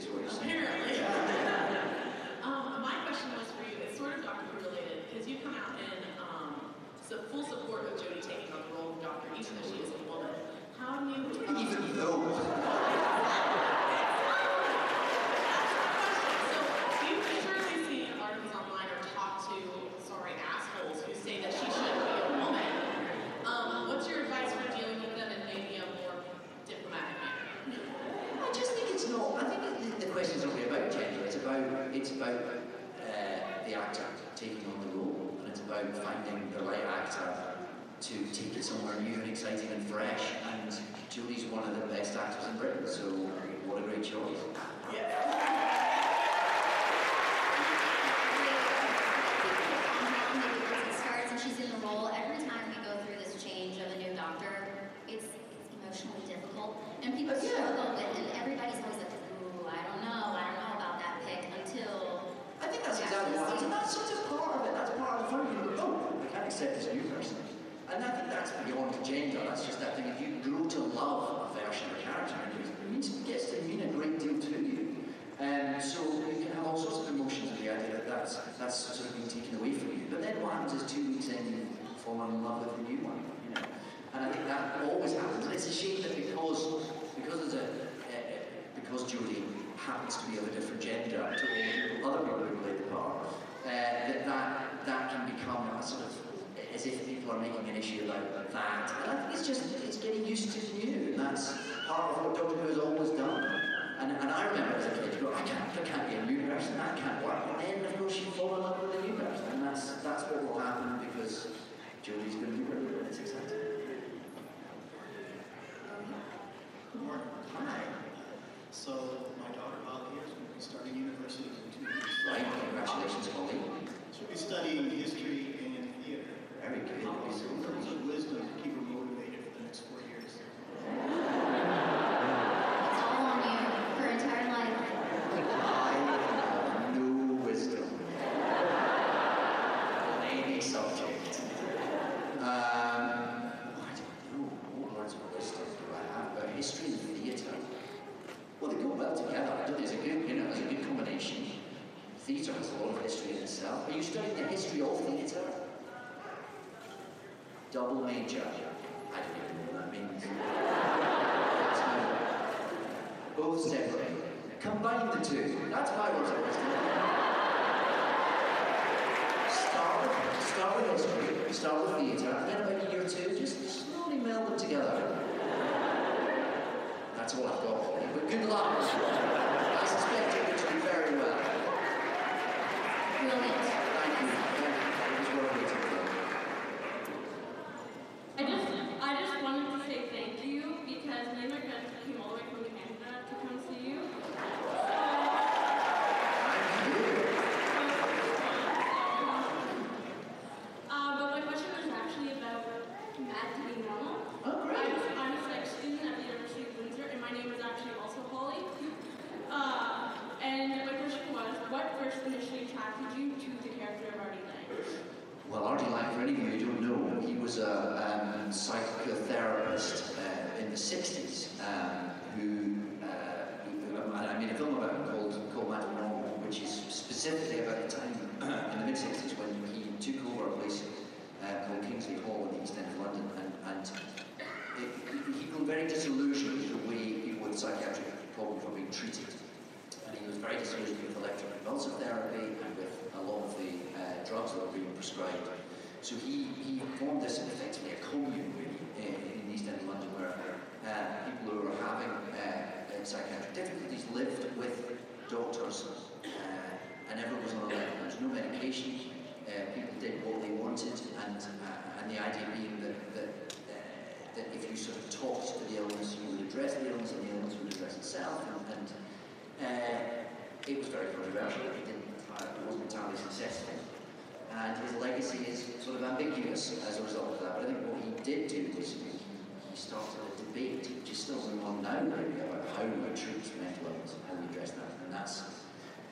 start 279.90 280.06
a 280.22 280.38
debate, 280.38 280.86
which 280.86 281.10
is 281.10 281.18
still 281.18 281.42
going 281.42 281.58
on 281.66 281.82
now, 281.82 281.98
about 281.98 282.62
how 282.78 282.86
we 282.86 283.10
treat 283.18 283.42
mental 283.58 283.90
illness 283.90 284.14
and 284.14 284.22
how 284.30 284.38
we 284.38 284.46
address 284.46 284.70
that. 284.78 284.86
And 285.02 285.10
that's 285.12 285.42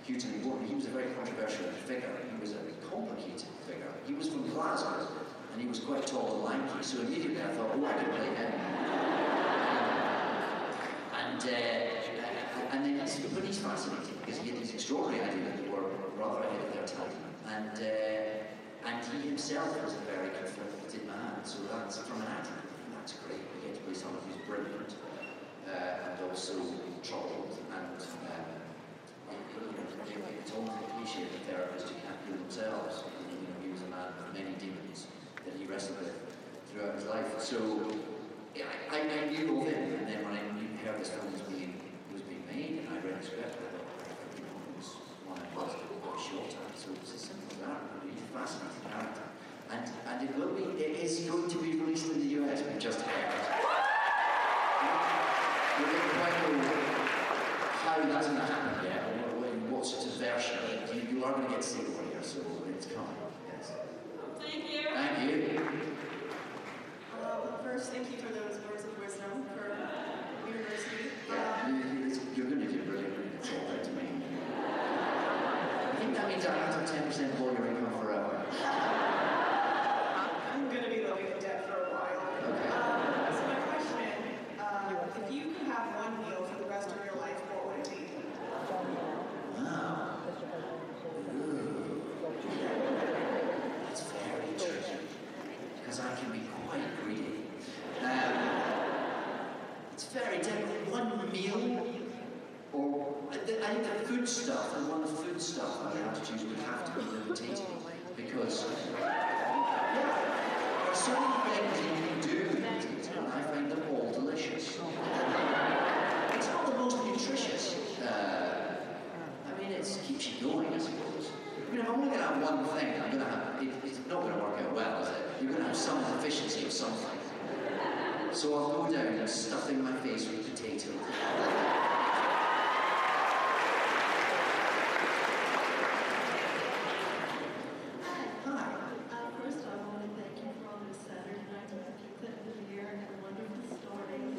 hugely 0.03 0.35
important. 0.35 0.69
He 0.69 0.75
was 0.75 0.87
a 0.87 0.91
very 0.91 1.15
controversial 1.15 1.71
figure. 1.87 2.11
He 2.27 2.41
was 2.43 2.59
a 2.59 2.63
complicated 2.91 3.47
figure. 3.71 3.95
He 4.05 4.15
was 4.15 4.27
from 4.29 4.51
Glasgow, 4.51 5.07
and 5.53 5.63
he 5.63 5.69
was 5.69 5.79
quite 5.79 6.05
tall 6.09 6.43
and 6.43 6.43
lanky, 6.43 6.83
so 6.83 6.99
immediately 7.07 7.39
I 7.41 7.55
thought, 7.55 7.71
oh, 7.79 7.87
I 7.87 7.93
could 7.93 8.11
play 8.19 8.35
him. 8.35 8.51
Um, 8.91 9.15
and, 11.23 11.39
uh, 11.39 11.55
uh, 11.55 12.75
and 12.75 12.83
then, 12.83 12.99
he's, 12.99 13.15
but 13.31 13.45
he's 13.45 13.63
fascinating, 13.63 14.19
because 14.27 14.43
he 14.43 14.51
had 14.51 14.59
these 14.59 14.75
extraordinary 14.75 15.23
ideas 15.23 15.55
that 15.55 15.71
were 15.71 15.87
rather 16.19 16.43
ahead 16.43 16.67
of 16.67 16.75
their 16.75 16.83
time. 16.83 17.15
And, 17.47 17.79
uh, 17.79 18.91
and 18.91 18.99
he 19.23 19.29
himself 19.29 19.71
was 19.85 19.95
a 19.95 20.03
very 20.11 20.31
conflicted 20.35 21.07
man, 21.07 21.45
so 21.45 21.63
that's 21.71 21.99
from 21.99 22.23
an 22.23 22.27
that's 23.09 23.25
great 23.25 23.58
by 23.89 23.95
some 23.95 24.13
of 24.13 24.25
his 24.29 24.37
brilliant, 24.45 25.01
uh, 25.65 26.05
and 26.05 26.29
also 26.29 26.61
troubled 27.03 27.57
and 27.73 27.97
um, 27.97 28.45
it's 30.37 30.53
almost 30.53 30.77
a 30.77 30.93
cliche 30.93 31.25
that 31.25 31.43
therapists 31.49 31.89
can't 32.05 32.21
heal 32.29 32.37
themselves. 32.37 33.05
You 33.33 33.49
know, 33.49 33.57
he 33.65 33.73
was 33.73 33.81
a 33.81 33.89
man 33.89 34.13
with 34.13 34.37
many 34.37 34.53
demons 34.61 35.07
that 35.45 35.57
he 35.57 35.65
wrestled 35.65 35.99
with 36.05 36.13
throughout 36.69 36.97
his 36.97 37.05
life. 37.07 37.41
So 37.41 37.57
yeah, 38.55 38.69
I, 38.93 39.09
I, 39.09 39.31
knew 39.33 39.57
all 39.57 39.65
him, 39.65 40.05
and 40.05 40.07
then 40.07 40.25
when 40.25 40.37
I 40.37 40.43
knew, 40.53 40.69
heard 40.85 41.01
this 41.01 41.09
film 41.09 41.33
was 41.33 41.43
being 41.43 41.81
was 42.13 42.21
being 42.23 42.45
made, 42.45 42.85
and 42.85 42.89
I 42.93 43.01
read 43.01 43.21
the 43.21 43.25
script, 43.25 43.57
I 43.57 43.73
thought, 43.73 43.89
you 44.37 44.45
know, 44.45 44.57
it 44.69 44.77
was 44.77 45.01
one 45.25 45.41
I 45.41 45.49
was 45.57 45.73
quite 46.05 46.21
short 46.21 46.51
time." 46.51 46.77
So 46.77 46.93
it's 46.93 47.15
as 47.15 47.21
simple 47.25 47.49
as 47.57 47.61
that. 47.65 48.05
Really 48.05 48.21
fascinating 48.37 48.85
character. 48.85 49.28
And, 49.71 49.85
and 50.09 50.29
it 50.29 50.37
will 50.39 50.55
be, 50.55 50.63
it 50.83 50.99
is 51.05 51.21
going 51.21 51.49
to 51.49 51.59
be 51.59 51.73
released 51.79 52.07
in 52.07 52.21
the 52.21 52.27
US, 52.43 52.63
we 52.63 52.79
just 52.79 53.01
heard. 53.01 53.33
we 55.79 55.85
don't 55.85 56.11
quite 56.17 56.37
know 56.43 56.59
how 57.85 58.01
that's 58.09 58.27
going 58.27 58.39
to 58.39 58.45
happen 58.47 58.85
yet, 58.85 59.03
or 59.37 59.77
what 59.77 59.85
sort 59.87 60.07
of 60.07 60.13
version. 60.13 60.59
You, 60.95 61.19
you 61.19 61.25
are 61.25 61.33
going 61.33 61.45
to 61.45 61.51
get 61.51 61.63
to 61.63 61.69
see 61.69 61.81
it 61.81 61.89
one 61.91 62.09
year, 62.09 62.23
so 62.23 62.41
it's 62.71 62.87
coming. 62.87 63.17
Yes. 63.53 63.73
Thank 64.41 64.71
you. 64.73 64.83
Thank 64.95 65.53
you. 65.53 65.61
First, 67.63 67.93
thank 67.93 68.11
you 68.11 68.17
for 68.17 68.33
the 68.33 68.48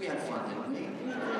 transformed 0.09 0.65
in 0.65 0.73
me. 0.73 1.38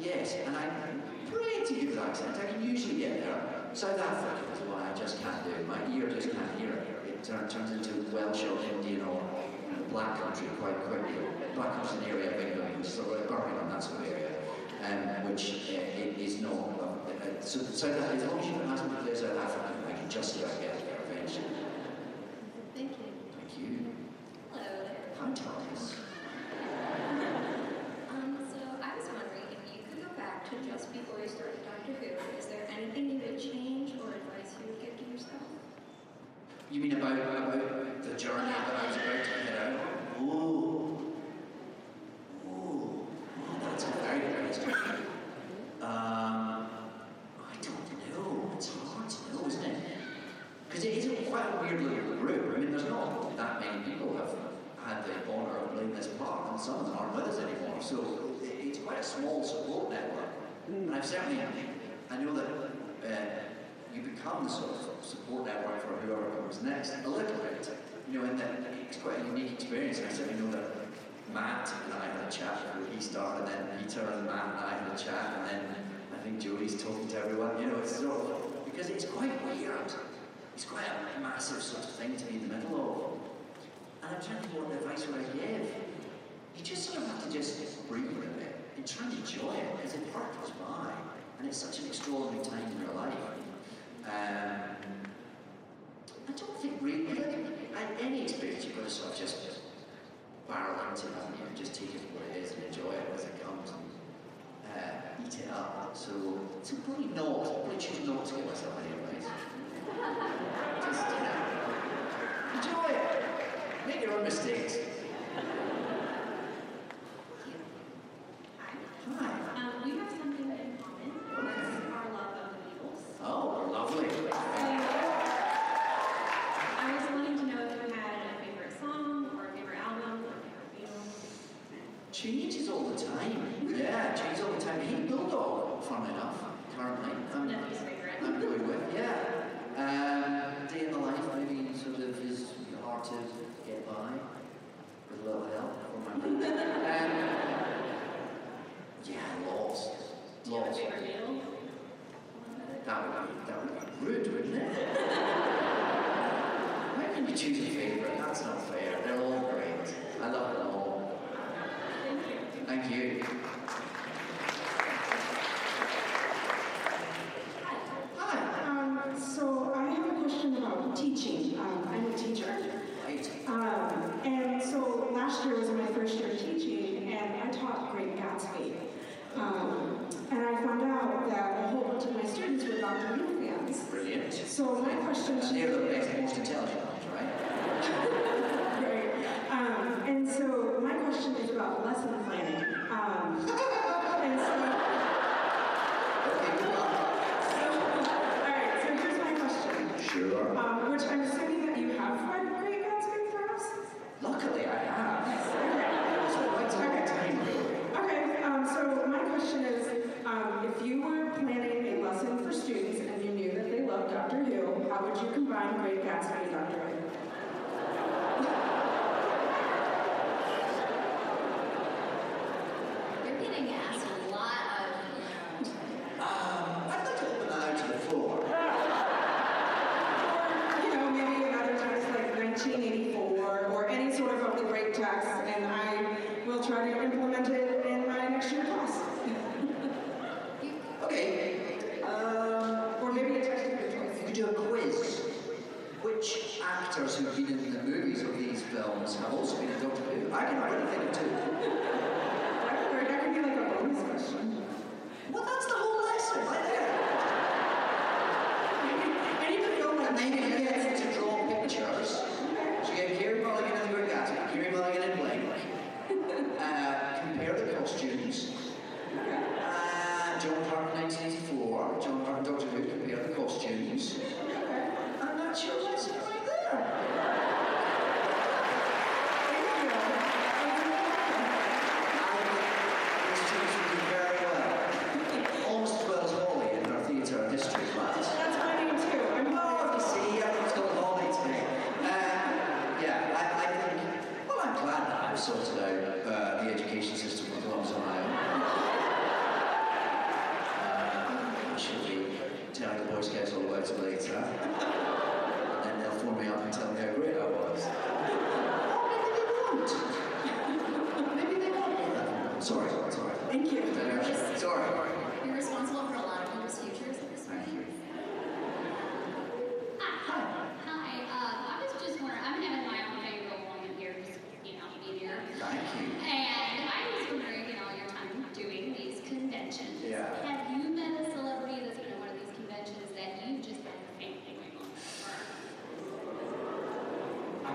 Yes, 0.00 0.36
and 0.46 0.56
I'm 0.56 1.02
pretty 1.30 1.86
good 1.86 1.98
accent. 1.98 2.36
I 2.36 2.52
can 2.52 2.62
usually 2.62 2.98
get 2.98 3.20
there. 3.20 3.70
South 3.74 3.98
African 3.98 4.50
is 4.52 4.60
what 4.68 4.82
I 4.82 4.94
just 4.94 5.20
can't 5.22 5.42
do. 5.44 5.64
My 5.64 5.78
ear 5.94 6.08
just 6.08 6.30
can't 6.30 6.58
hear 6.58 6.70
it. 6.70 6.88
It 7.08 7.24
turns 7.24 7.72
into 7.72 8.06
Welsh 8.14 8.44
or 8.44 8.58
Indian 8.76 9.04
or 9.06 9.20
black 9.90 10.22
country 10.22 10.46
quite 10.60 10.78
quickly. 10.86 11.14
Black 11.54 11.74
country 11.74 11.98
is 11.98 12.04
an 12.04 12.10
area 12.10 12.34
of 12.34 12.46
England, 12.46 12.86
sort 12.86 13.20
of 13.20 13.28
Birmingham, 13.28 13.70
that 13.70 13.82
sort 13.82 14.00
of 14.00 14.06
area, 14.06 14.30
um, 14.84 15.30
which 15.30 15.74
uh, 15.74 15.98
it 15.98 16.18
is 16.18 16.40
not. 16.40 16.52
Uh, 16.52 16.84
uh 16.84 17.40
so, 17.40 17.60
so 17.60 17.88
that, 17.92 18.14
as 18.14 18.24
long 18.24 18.38
as 18.38 18.46
you 18.46 18.52
don't 18.52 18.68
ask 18.68 18.84
me 18.84 18.90
to 18.90 19.02
play 19.02 19.14
South 19.14 19.36
African, 19.36 19.82
I 19.88 19.98
can 19.98 20.08
just 20.08 20.36
about 20.36 20.60
get 20.60 20.78
there 20.86 20.98
eventually. 21.10 21.67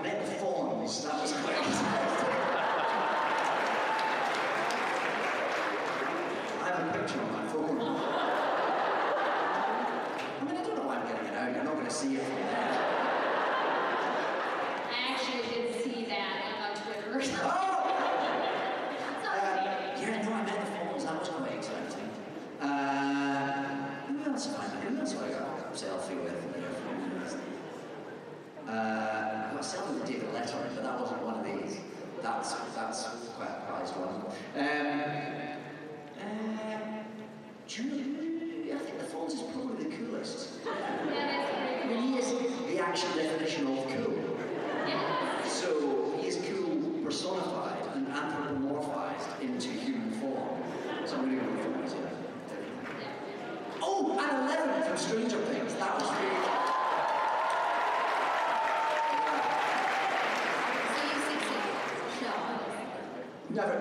Let 0.04 0.20
forth 0.36 0.53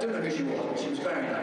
don't 0.05 0.15
know 0.15 0.21
who 0.21 0.35
she 0.35 0.43
was, 0.43 0.59
but 0.59 0.79
she 0.79 0.89
was 0.89 0.99
very 0.99 1.21
nice. 1.21 1.42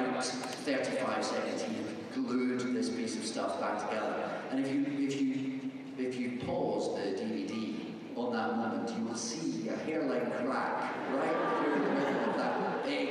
about 0.00 0.24
35 0.24 1.24
seconds 1.24 1.62
he 1.62 1.74
glued 2.14 2.74
this 2.74 2.88
piece 2.88 3.16
of 3.16 3.24
stuff 3.24 3.60
back 3.60 3.88
together. 3.88 4.30
And 4.50 4.64
if 4.64 4.72
you, 4.72 4.84
if 5.06 5.20
you, 5.20 5.60
if 5.98 6.18
you 6.18 6.38
pause 6.44 6.96
the 6.96 7.22
DVD 7.22 7.76
on 8.16 8.32
that 8.32 8.56
moment, 8.56 8.90
you 8.96 9.04
will 9.04 9.16
see 9.16 9.68
a 9.68 9.76
hairline 9.76 10.30
crack 10.44 10.94
right 11.12 11.64
through 11.64 11.84
the 11.84 11.90
middle 11.90 12.30
of 12.30 12.36
that 12.36 12.84
big 12.84 13.08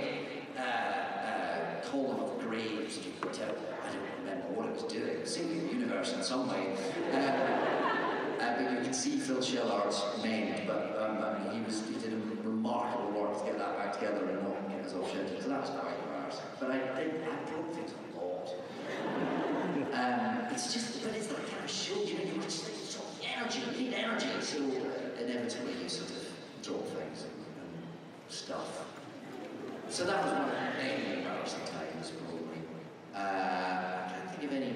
uh, 0.58 0.62
uh, 0.62 1.82
column 1.90 2.20
of 2.22 2.40
graves. 2.40 3.00
Tell, 3.32 3.50
I 3.50 3.92
don't 3.92 4.02
remember 4.20 4.48
what 4.54 4.68
it 4.68 4.74
was 4.74 4.84
doing, 4.84 5.26
saving 5.26 5.68
the 5.68 5.74
universe 5.74 6.14
in 6.14 6.24
some 6.24 6.50
way. 6.50 6.76
Uh, 7.14 7.74
Uh, 8.44 8.56
but 8.58 8.72
you 8.74 8.82
can 8.82 8.94
see 8.94 9.18
Phil 9.18 9.42
Shellard's 9.42 10.04
mend, 10.22 10.68
but 10.68 11.00
um, 11.00 11.16
mean, 11.48 11.60
he 11.60 11.66
was 11.66 11.88
he 11.88 11.96
did 11.96 12.12
a 12.12 12.20
remarkable 12.44 13.12
work 13.12 13.40
to 13.40 13.46
get 13.46 13.58
that 13.58 13.78
back 13.78 13.94
together 13.94 14.26
and 14.28 14.44
not 14.44 14.70
get 14.70 14.86
us 14.86 14.94
all 14.94 15.08
shouting. 15.08 15.40
So 15.42 15.48
that 15.48 15.62
was 15.62 15.70
quite 15.70 15.96
but 16.64 16.72
I, 16.72 16.80
I, 16.80 17.02
I 17.04 17.52
broke 17.52 17.74
things 17.76 17.92
a 17.92 18.20
lot. 18.20 18.48
um, 19.94 20.54
it's 20.54 20.74
just, 20.74 21.04
but 21.04 21.14
it's 21.16 21.28
that 21.28 21.46
kind 21.48 21.64
of 21.64 21.70
show, 21.70 21.96
you 22.04 22.18
know, 22.18 22.24
you 22.24 22.42
just 22.42 22.68
need 22.68 22.78
sort 22.78 23.06
energy, 23.36 23.62
you 23.76 23.86
need 23.86 23.94
energy, 23.94 24.28
so 24.40 24.58
inevitably 25.20 25.74
you 25.82 25.90
sort 25.90 26.12
of 26.12 26.28
drop 26.64 26.86
things 26.88 27.24
and, 27.24 27.34
and 27.60 27.84
stuff. 28.30 28.86
So 29.90 30.06
that 30.06 30.24
was 30.24 30.32
one 30.32 30.42
of 30.44 30.48
the 30.48 30.56
many 30.56 31.20
embarrassing 31.20 31.66
times, 31.66 32.12
probably. 32.12 32.62
Uh, 33.14 33.20
I 33.20 34.12
can't 34.12 34.32
think 34.32 34.52
of 34.52 34.58
any 34.58 34.74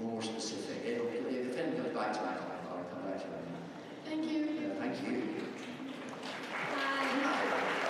more 0.00 0.22
specific. 0.22 0.82
It'll, 0.86 1.08
it'll, 1.08 1.50
if 1.50 1.58
anything 1.58 1.94
back 1.94 2.12
to 2.12 2.20
my 2.20 2.34
comment, 2.34 2.62
I'll 2.70 2.84
come 2.84 3.10
back 3.10 3.20
to 3.20 3.26
it. 3.26 3.44
Thank 4.04 4.30
you. 4.30 4.44
Yeah, 4.62 4.74
thank 4.78 5.02
you. 5.02 5.34
Bye. 6.72 7.22
Bye. 7.22 7.82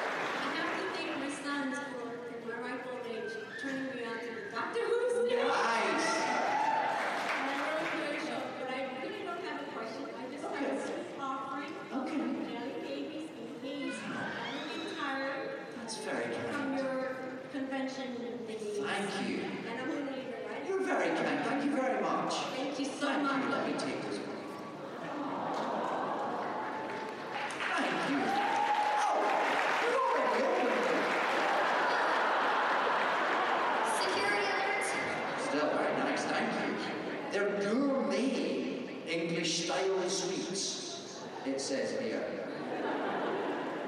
Says 41.67 41.99
here. 41.99 42.23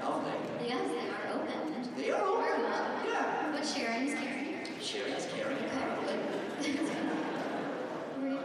Lovely. 0.03 0.33
Yes, 0.67 0.81
they 0.91 1.09
are 1.15 1.33
open. 1.33 1.95
They 1.97 2.11
are 2.11 2.23
open. 2.23 2.43
Very 2.43 2.63
well. 2.65 3.07
Yeah. 3.07 3.53
But 3.53 3.65
sharing 3.65 4.09
is 4.09 4.15
caring. 4.19 4.47
Sharing 4.83 5.13
is 5.13 5.27
caring, 5.33 5.59
apparently. 5.59 6.17
Hello, 8.19 8.41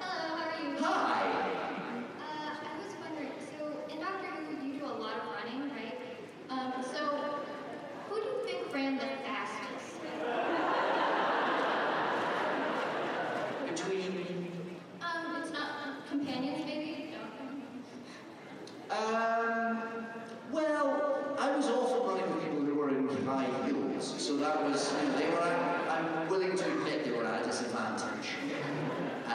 how 0.00 0.48
are 0.48 0.62
you? 0.64 0.78
Hi. 0.80 1.20
Uh, 2.18 2.56
I 2.56 2.78
was 2.78 2.94
wondering, 3.02 3.36
so 3.52 3.68
in 3.92 4.00
Doctor 4.00 4.28
Who, 4.28 4.66
you 4.66 4.80
do 4.80 4.86
a 4.86 4.96
lot 4.96 5.12
of 5.12 5.24
running, 5.36 5.68
right? 5.68 5.98
Um, 6.48 6.72
so 6.90 7.00
who 8.08 8.14
do 8.16 8.26
you 8.26 8.46
think 8.46 8.72
ran 8.74 8.96
the 8.96 9.08
fastest? 9.28 10.00
Between 13.68 14.48
Um, 15.02 15.42
it's 15.42 15.52
not 15.52 16.08
companions, 16.08 16.64
maybe? 16.64 16.94
Um, 18.90 20.06
well, 20.52 21.36
I 21.38 21.56
was 21.56 21.66
often 21.66 22.06
running 22.06 22.34
with 22.34 22.44
people 22.44 22.60
who 22.60 22.74
were 22.76 22.90
in 22.90 23.08
high 23.26 23.46
heels, 23.66 24.14
know, 24.74 25.18
they 25.18 25.30
were, 25.30 25.40
I'm, 25.88 26.28
willing 26.28 26.56
to 26.56 26.64
admit 26.64 27.04
they 27.04 27.12
were 27.12 27.24
at 27.24 27.42
a 27.42 27.44
disadvantage. 27.44 28.30
Uh, 29.28 29.32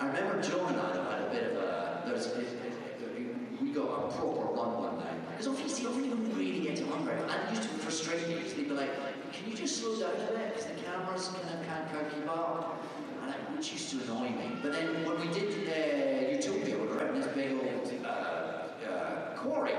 I 0.00 0.06
remember 0.06 0.40
John 0.40 0.72
and 0.72 0.80
I 0.80 1.18
had 1.18 1.26
a 1.26 1.30
bit 1.30 1.52
of 1.52 1.56
a, 1.58 2.02
there's, 2.06 2.28
we 3.60 3.70
got 3.70 3.84
a 3.84 4.16
proper 4.16 4.52
run 4.54 4.82
one 4.82 4.98
night. 4.98 5.28
Because 5.30 5.48
obviously, 5.48 5.86
I 5.86 5.90
wouldn't 5.90 6.34
really 6.34 6.60
get 6.60 6.78
fast. 6.78 7.08
And 7.08 7.48
it 7.48 7.56
used 7.56 7.62
to 7.62 7.68
frustrate 7.80 8.28
me 8.28 8.36
because 8.36 8.54
they'd 8.54 8.68
be 8.68 8.74
like, 8.74 8.90
can 9.32 9.50
you 9.50 9.56
just 9.56 9.80
slow 9.80 9.98
down 9.98 10.12
a 10.12 10.32
bit? 10.32 10.54
Because 10.54 10.66
the 10.66 10.80
cameras 10.82 11.28
kind 11.28 11.60
of 11.60 11.66
can't, 11.66 12.14
keep 12.14 12.28
up. 12.28 12.82
And 13.22 13.30
it 13.34 13.40
which 13.56 13.72
used 13.72 13.90
to 13.90 14.00
annoy 14.04 14.30
me. 14.30 14.56
But 14.62 14.72
then 14.72 15.04
when 15.04 15.20
we 15.20 15.28
did 15.34 15.68
uh, 15.68 16.30
Utopia, 16.32 16.78
we 16.78 16.86
were 16.86 17.06
in 17.08 17.20
this 17.20 17.26
big 17.34 17.52
old 17.52 17.92
uh, 18.04 18.08
uh, 18.08 19.34
quarry, 19.36 19.72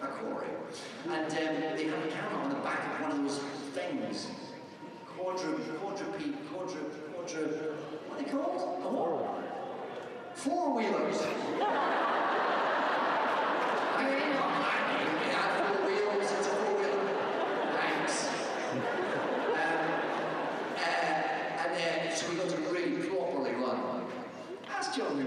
a 0.00 0.06
quarry, 0.06 0.46
and 1.08 1.26
um, 1.26 1.76
they 1.76 1.84
had 1.88 1.98
a 1.98 2.10
camera 2.10 2.44
on 2.44 2.50
the 2.50 2.56
back 2.56 2.94
of 2.94 3.00
one 3.00 3.12
of 3.12 3.18
those 3.18 3.40
things, 3.72 4.28
quadru, 5.16 5.56
quadrupede, 5.80 6.36
quadru, 6.50 6.82
quadru, 7.14 7.72
what 8.08 8.18
are 8.18 8.22
they 8.22 8.30
called? 8.30 8.82
Oh, 8.84 9.42
four 10.34 10.76
wheelers. 10.76 11.22
I 11.22 11.26
can't 13.98 14.12
remember. 14.12 14.46
It 15.24 15.32
had 15.32 15.50
four 15.64 15.76
wheels. 15.86 16.28
It's 16.32 16.46
a 16.46 16.50
four 16.50 16.74
wheeler. 16.78 17.06
Thanks. 17.80 18.14
Um, 18.72 18.78
uh, 20.76 21.64
and 21.64 21.70
then, 21.74 21.98
so 22.14 22.22
we 22.28 22.34
got 22.36 22.48
to 22.50 22.56
really 22.70 23.08
properly 23.08 23.52
run. 23.52 24.04
Ask 24.68 24.94
John 24.94 25.16
we. 25.16 25.24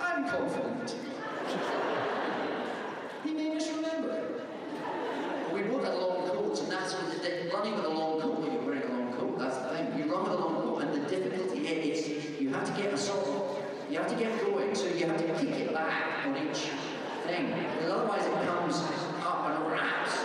I'm 0.00 0.28
confident. 0.28 0.96
He 3.24 3.32
made 3.32 3.56
us 3.56 3.70
remember. 3.70 4.42
We 5.52 5.62
both 5.62 5.84
had 5.84 5.94
long 5.94 6.26
coats, 6.28 6.60
and 6.60 6.72
that's 6.72 6.94
what 6.94 7.12
the, 7.12 7.18
the, 7.28 7.50
running 7.54 7.74
with 7.74 7.84
a 7.84 7.88
long 7.88 8.20
coat, 8.20 8.40
when 8.40 8.52
you're 8.52 8.62
wearing 8.62 8.82
a 8.82 8.98
long 8.98 9.12
coat, 9.12 9.38
that's 9.38 9.56
the 9.58 9.68
thing. 9.68 9.98
You 9.98 10.12
run 10.12 10.24
with 10.24 10.32
a 10.32 10.36
long 10.36 10.62
coat, 10.62 10.82
and 10.82 10.94
the 10.94 11.08
difficulty 11.08 11.68
is 11.68 12.40
you 12.40 12.48
have 12.50 12.64
to 12.64 12.82
get 12.82 12.92
a 12.92 12.96
sort 12.96 13.26
of, 13.26 13.62
you 13.90 13.98
have 13.98 14.08
to 14.08 14.16
get 14.16 14.40
going, 14.40 14.74
so 14.74 14.86
you 14.86 15.06
have 15.06 15.18
to 15.18 15.26
kick 15.34 15.60
it 15.60 15.72
back 15.74 16.26
on 16.26 16.36
each 16.36 16.70
thing. 17.26 17.52
Because 17.76 17.90
otherwise 17.92 18.26
it 18.26 18.32
comes 18.46 18.76
up 19.22 19.46
and 19.48 19.70
wraps 19.70 20.16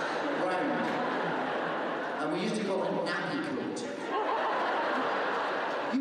round. 0.44 2.24
And 2.24 2.34
we 2.34 2.40
used 2.40 2.56
to 2.56 2.64
call 2.64 2.84
it 2.86 2.92
nappy 3.06 3.44
coat. 3.44 3.84
You 5.94 6.00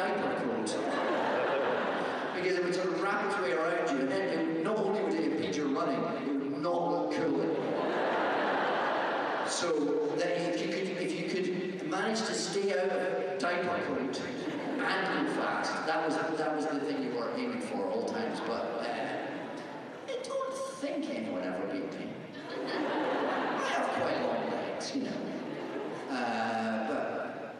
it 0.00 0.16
diaper 0.16 0.34
coat. 0.44 0.76
Because 2.34 2.58
it 2.58 2.64
would 2.64 2.74
sort 2.74 2.88
of 2.88 3.02
wrap 3.02 3.26
its 3.26 3.38
way 3.40 3.52
around 3.52 3.90
you, 3.90 4.00
and 4.00 4.10
then 4.10 4.22
it 4.22 4.64
not 4.64 4.76
only 4.78 5.02
would 5.02 5.14
it 5.14 5.32
impede 5.32 5.56
your 5.56 5.68
running, 5.68 6.00
it 6.00 6.50
would 6.50 6.62
not 6.62 6.90
look 6.90 7.12
cool. 7.12 7.56
So 9.48 10.14
that 10.16 10.54
if 10.54 10.60
you 10.60 10.68
could, 10.72 11.02
if 11.02 11.12
you 11.20 11.28
could 11.28 11.90
manage 11.90 12.20
to 12.20 12.34
stay 12.34 12.72
out 12.72 12.88
of 12.88 13.38
diaper 13.38 13.80
coat 13.86 14.22
and 14.78 15.26
go 15.26 15.32
fast, 15.34 15.86
that 15.86 16.06
was 16.06 16.16
that 16.38 16.56
was 16.56 16.66
the 16.66 16.80
thing 16.80 17.02
you 17.02 17.18
were 17.18 17.30
aiming 17.36 17.60
for 17.60 17.84
all 17.90 18.04
times. 18.06 18.40
But 18.46 18.80
uh, 18.80 18.86
I 20.08 20.22
don't 20.22 20.54
think 20.80 21.10
anyone 21.10 21.42
ever 21.42 21.66
beat 21.66 21.92
me. 21.98 22.06
I 22.66 23.68
have 23.68 23.86
quite 23.88 24.22
long 24.22 24.50
legs, 24.50 24.94
you 24.94 25.02
know. 25.02 25.10
Uh, 26.10 26.88
but 26.88 27.56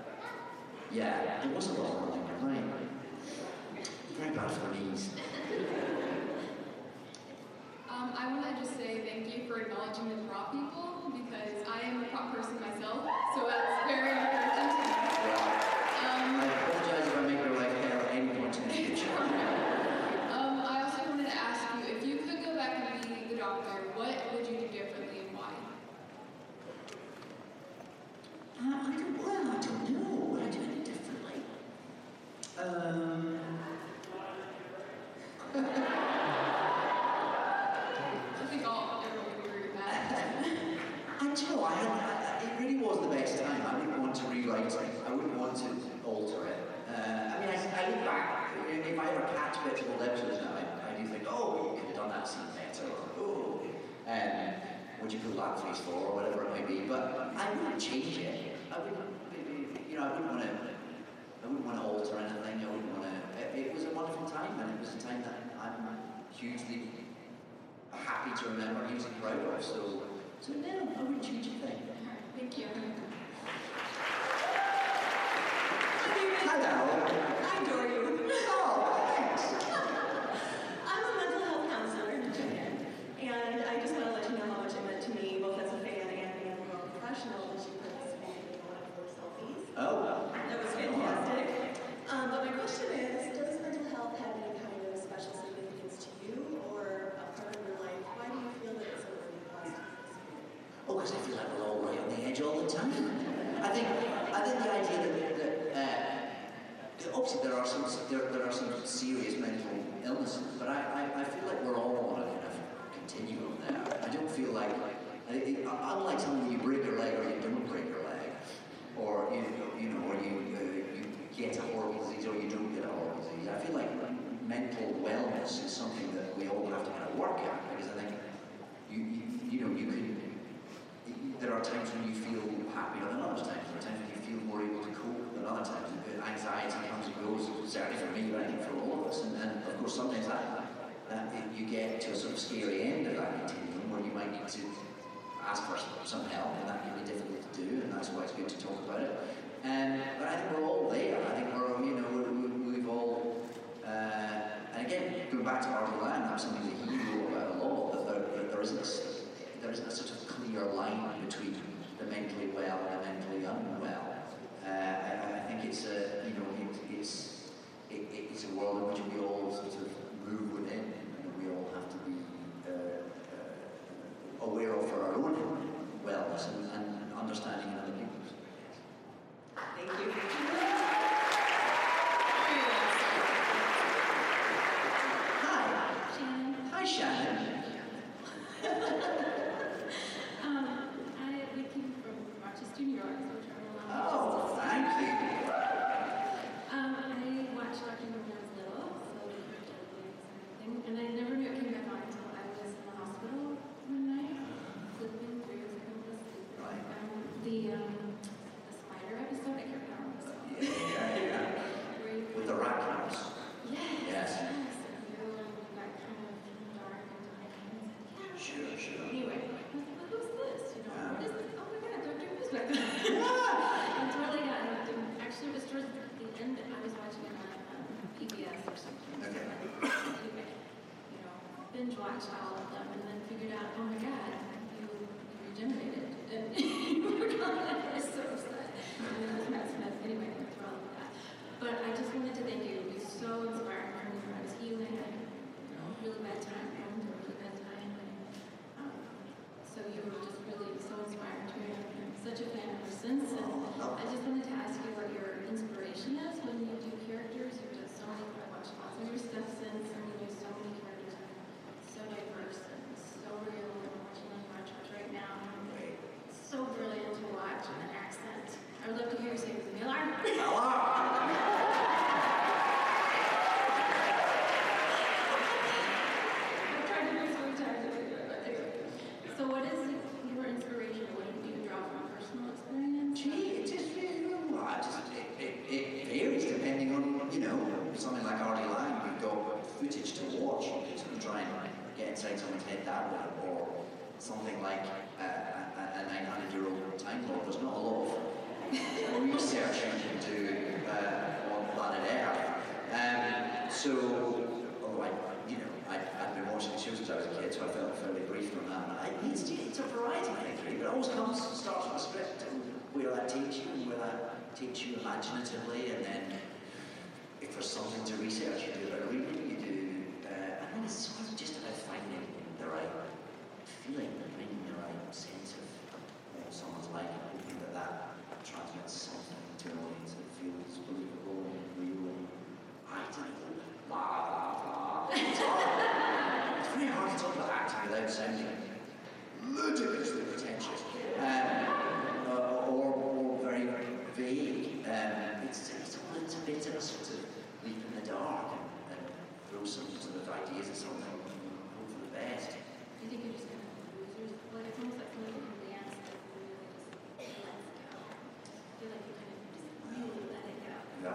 yeah, 0.91 1.45
it 1.45 1.55
was 1.55 1.69
a 1.69 1.73
lot 1.83 2.20
Um, 2.41 2.49
I 8.17 8.33
want 8.33 8.49
to 8.49 8.63
just 8.63 8.79
say 8.79 9.05
thank 9.05 9.29
you 9.29 9.47
for 9.47 9.61
acknowledging 9.61 10.09
the 10.09 10.17
prop 10.25 10.53
people 10.53 11.13
because 11.13 11.69
I 11.69 11.81
am 11.87 12.03
a 12.03 12.07
prop 12.09 12.35
person 12.35 12.59
myself, 12.61 13.05
so 13.35 13.45
that's 13.45 13.85
very 13.87 14.13
encouraging 14.17 14.73
to 14.73 14.89
me. 14.89 14.97
I 16.01 16.49
apologize 16.49 17.07
if 17.09 17.17
I 17.19 17.21
make 17.29 17.45
your 17.45 17.57
life 17.61 17.77
hell 17.85 18.01
at 18.01 18.09
any 18.15 18.29
point 18.29 18.57
in 18.57 18.63
the 18.69 18.73
future. 18.73 19.13
Um, 20.33 20.65
I 20.65 20.83
also 20.85 21.05
wanted 21.11 21.27
to 21.27 21.37
ask 21.37 21.61
you 21.77 21.81
if 21.95 22.01
you 22.07 22.17
could 22.25 22.41
go 22.43 22.57
back 22.57 22.73
and 22.81 23.05
be 23.05 23.35
the 23.35 23.41
doctor, 23.41 23.93
what 23.95 24.17
would 24.33 24.47
you 24.47 24.57
do 24.57 24.69
differently 24.69 25.19
and 25.29 25.37
why? 25.37 25.53
Uh, 28.57 28.81
I 28.89 28.97
don't, 28.97 29.19
well, 29.21 29.45
I 29.45 29.61
don't 29.61 29.85
know. 29.91 30.15
Would 30.33 30.43
I 30.43 30.45
do 30.49 30.59
any 30.63 30.81
differently? 30.85 31.43
Um, 32.59 32.60
I 32.71 32.77
think 38.49 38.63
would 38.63 39.45
agree 39.45 39.63
with 39.63 39.75
that. 39.75 40.37
Do 41.19 41.27
you 41.27 41.31
know, 41.51 41.67
it 41.67 42.53
really 42.61 42.77
was 42.77 43.01
the 43.01 43.09
best 43.09 43.43
time. 43.43 43.63
I 43.67 43.75
wouldn't 43.75 43.99
want 43.99 44.15
to 44.15 44.25
rewrite 44.27 44.67
it. 44.67 44.79
I 45.05 45.11
wouldn't 45.13 45.37
want 45.37 45.57
to 45.57 45.65
alter 46.05 46.47
it. 46.47 46.63
Uh, 46.89 46.93
I 46.93 47.41
mean, 47.41 47.49
I, 47.49 47.55
I 47.55 47.91
look 47.91 48.05
back, 48.05 48.51
if 48.69 48.99
I 48.99 49.05
ever 49.09 49.29
catch 49.35 49.65
bits 49.65 49.81
of 49.81 49.91
old 49.91 50.03
episodes 50.03 50.39
now, 50.41 50.55
I, 50.55 50.95
I 50.95 50.97
do 50.97 51.09
think, 51.09 51.25
oh, 51.29 51.73
you 51.75 51.81
could 51.81 51.89
have 51.89 51.97
done 51.97 52.11
that 52.11 52.29
scene 52.29 52.47
better, 52.55 52.87
oh, 53.19 53.63
um, 54.07 54.53
would 55.03 55.13
you 55.13 55.19
put 55.19 55.37
that 55.37 55.61
face 55.61 55.81
for, 55.81 55.91
or 55.93 56.15
whatever 56.15 56.45
it 56.45 56.51
might 56.51 56.69
be. 56.69 56.81
But 56.81 57.35
I 57.37 57.51
wouldn't 57.53 57.81
change 57.81 58.19
it. 58.19 58.57
I 58.71 58.79
wouldn't, 58.79 58.99
you 59.91 59.97
know, 59.97 60.05
I 60.05 60.13
wouldn't 60.13 60.33
want 60.33 60.43
to, 60.43 60.70
I 61.43 61.47
wouldn't 61.47 61.65
want 61.65 61.79
to 61.79 61.85
alter 61.85 62.19
anything. 62.19 62.67
I 62.67 62.71
wouldn't 62.71 62.93
want 62.93 63.05
to, 63.05 63.59
it, 63.59 63.67
it 63.67 63.75
was 63.75 63.85
a 63.85 63.91
wonderful 63.91 64.27
time, 64.29 64.61
and 64.61 64.71
it 64.71 64.81
was 64.81 64.95
a 64.95 64.99
time 64.99 65.23
that 65.23 65.41
I'm 65.61 65.99
hugely 66.33 66.83
happy 67.93 68.31
to 68.43 68.51
remember, 68.51 68.87
hugely 68.87 69.11
proud 69.21 69.39
of. 69.39 69.65
So, 69.65 70.03
so 70.41 70.53
no, 70.53 70.89
I 70.97 71.03
wouldn't 71.03 71.23
change 71.23 71.47
a 71.47 71.51
thing. 71.51 71.83
Thank 72.37 72.59
you. 72.59 72.67
Hello. 76.43 77.20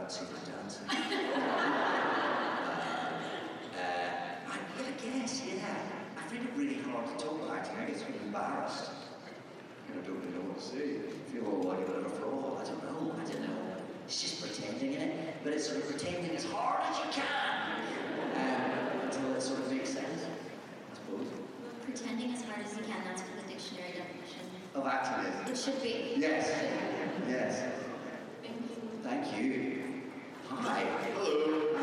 dancing 0.05 0.27
and 0.37 0.45
dancing. 0.45 0.85
uh, 0.87 0.93
I'm 4.47 4.61
going 4.77 4.93
to 4.93 4.97
guess, 5.03 5.41
yeah. 5.47 5.81
I 6.15 6.21
find 6.29 6.43
it 6.43 6.49
really 6.55 6.77
hard 6.83 7.07
to 7.07 7.25
talk 7.25 7.41
about 7.41 7.65
it. 7.65 7.71
I 7.75 7.85
get 7.85 7.97
so 7.97 8.05
embarrassed. 8.23 8.91
I 9.89 9.95
don't 10.05 10.19
really 10.19 10.31
know 10.33 10.45
what 10.45 10.59
to 10.59 10.63
say. 10.63 11.01
I 11.09 11.31
feel 11.31 11.47
all 11.47 11.63
like 11.63 11.79
a 11.79 11.89
bit 11.89 11.95
of 11.95 12.05
a 12.05 12.09
fraud. 12.09 12.61
I 12.61 12.63
don't 12.69 12.83
know. 12.83 13.15
I 13.17 13.23
don't 13.25 13.41
know. 13.41 13.57
It's 14.05 14.21
just 14.21 14.41
pretending, 14.45 14.93
in 14.93 15.01
it? 15.01 15.43
But 15.43 15.53
it's 15.53 15.65
sort 15.65 15.77
of 15.81 15.89
pretending 15.89 16.35
as 16.35 16.45
hard 16.45 16.83
as 16.85 16.97
you 16.99 17.09
can 17.09 17.25
um, 18.37 19.01
until 19.01 19.33
it 19.33 19.41
sort 19.41 19.59
of 19.61 19.71
makes 19.71 19.89
sense, 19.89 20.21
I 20.21 20.93
suppose. 20.93 21.25
Well, 21.25 21.73
pretending 21.81 22.31
as 22.31 22.43
hard 22.43 22.63
as 22.63 22.77
you 22.77 22.83
can, 22.83 23.01
that's 23.05 23.23
what 23.23 23.41
the 23.41 23.47
dictionary 23.51 23.93
definition 23.97 24.45
of 24.75 24.85
acting 24.85 25.25
is. 25.33 25.33
Oh, 25.33 25.51
it 25.51 25.57
should 25.57 25.81
be. 25.81 26.13
Yes. 26.21 26.45
Yes. 27.27 27.63
Thank 28.43 28.61
you. 28.69 28.77
Thank 29.01 29.43
you. 29.43 29.84
Hi. 30.49 30.83
Hello. 31.13 31.75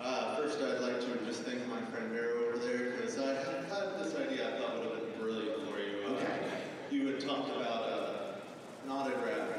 Uh, 0.00 0.36
first, 0.36 0.58
I'd 0.60 0.80
like 0.80 1.00
to 1.00 1.24
just 1.24 1.42
thank 1.42 1.66
my 1.68 1.80
friend 1.92 2.10
Vero 2.10 2.48
over 2.48 2.58
there 2.58 2.90
because 2.90 3.18
I 3.18 3.34
had, 3.34 3.68
this 3.98 4.14
idea 4.16 4.56
I 4.56 4.58
thought 4.60 4.78
would 4.80 4.90
have 4.90 5.10
been 5.10 5.20
brilliant 5.20 5.68
for 5.68 5.78
you. 5.78 6.16
Okay. 6.16 6.40
You 6.90 7.06
had 7.06 7.20
talked 7.20 7.50
about 7.50 7.84
uh, 7.84 8.32
knotted 8.86 9.14
wrap 9.24 9.57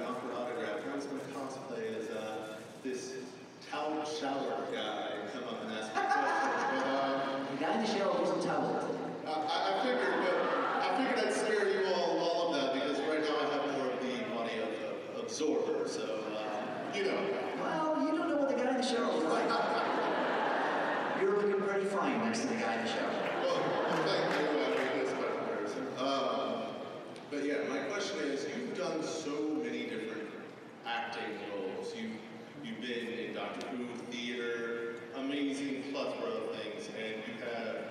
been 32.90 33.20
in 33.20 33.34
Doctor 33.36 33.68
Who, 33.68 33.86
theater, 34.12 34.96
amazing 35.16 35.84
plethora 35.92 36.32
of 36.32 36.56
things, 36.56 36.90
and 36.98 37.22
you 37.28 37.46
have 37.46 37.86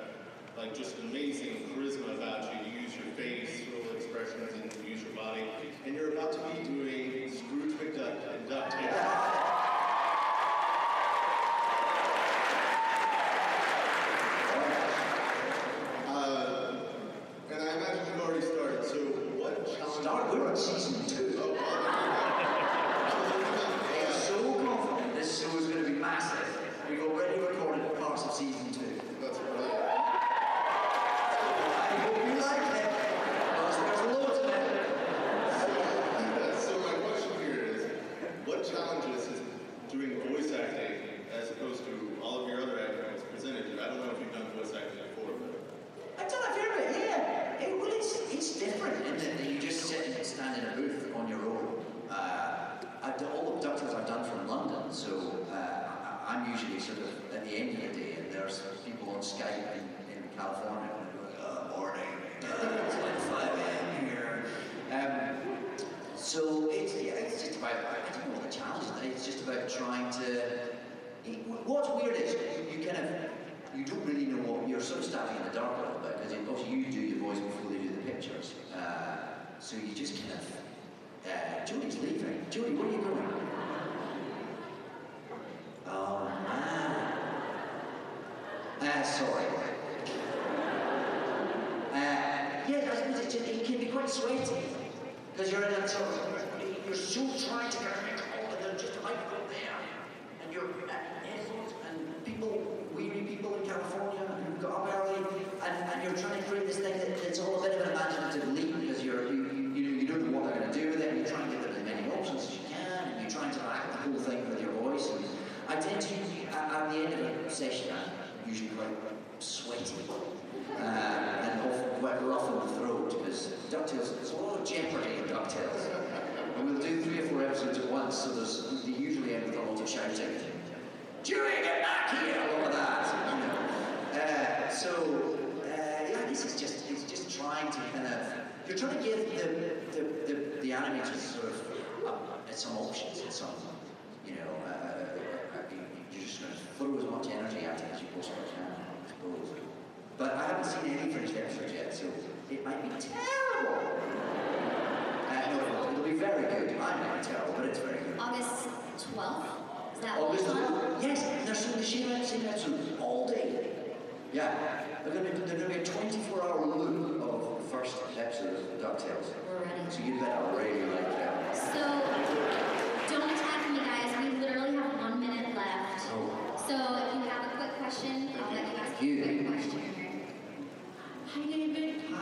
like 0.56 0.76
just 0.76 0.98
amazing 0.98 1.70
charisma 1.72 2.16
about 2.16 2.52
you. 2.52 2.72
You 2.72 2.80
use 2.80 2.96
your 2.96 3.06
face, 3.14 3.62
your 3.68 3.94
expressions, 3.94 4.52
and 4.54 4.84
you 4.84 4.94
use 4.94 5.02
your 5.04 5.12
body, 5.12 5.44
and 5.86 5.94
you're 5.94 6.14
about 6.14 6.32
to 6.32 6.40
be 6.40 6.64
doing 6.64 7.30
Scrooge 7.30 7.74
McDuck 7.74 8.34
and 8.34 8.48
DuckTales. 8.50 9.27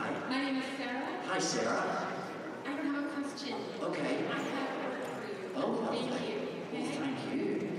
Hi. 0.07 0.28
My 0.31 0.45
name 0.45 0.59
is 0.59 0.65
Sarah. 0.78 1.09
Hi, 1.27 1.39
Sarah. 1.39 2.07
I 2.65 2.70
have 2.70 3.05
a 3.05 3.09
question. 3.09 3.55
Okay. 3.83 4.24
I 4.31 4.35
have 4.35 4.70
a 4.78 5.03
for 5.03 5.27
you. 5.27 5.51
Oh, 5.57 5.70
lovely. 5.83 6.09
Thank 6.09 6.28
you. 6.28 6.39
Okay? 6.73 6.97
Thank 6.97 7.35
you. 7.35 7.76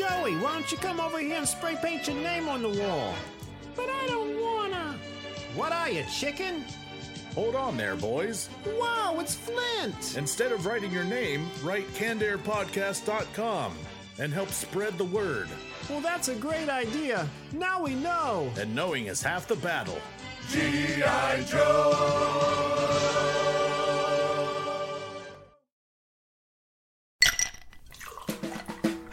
Joey, 0.00 0.34
why 0.36 0.54
don't 0.54 0.72
you 0.72 0.78
come 0.78 0.98
over 0.98 1.18
here 1.18 1.36
and 1.36 1.46
spray 1.46 1.76
paint 1.82 2.06
your 2.06 2.16
name 2.16 2.48
on 2.48 2.62
the 2.62 2.70
wall? 2.70 3.14
But 3.76 3.90
I 3.90 4.06
don't 4.06 4.40
wanna. 4.40 4.96
What 5.54 5.72
are 5.72 5.90
you, 5.90 6.04
chicken? 6.04 6.64
Hold 7.34 7.54
on 7.54 7.76
there, 7.76 7.96
boys. 7.96 8.48
Wow, 8.78 9.18
it's 9.20 9.34
Flint! 9.34 10.16
Instead 10.16 10.52
of 10.52 10.64
writing 10.64 10.90
your 10.90 11.04
name, 11.04 11.50
write 11.62 11.86
candairpodcast.com 11.88 13.74
and 14.18 14.32
help 14.32 14.48
spread 14.48 14.96
the 14.96 15.04
word. 15.04 15.48
Well, 15.90 16.00
that's 16.00 16.28
a 16.28 16.34
great 16.34 16.70
idea. 16.70 17.28
Now 17.52 17.82
we 17.82 17.94
know. 17.94 18.50
And 18.58 18.74
knowing 18.74 19.08
is 19.08 19.20
half 19.22 19.46
the 19.46 19.56
battle. 19.56 19.98
G.I. 20.48 21.42
Joe! 21.42 22.69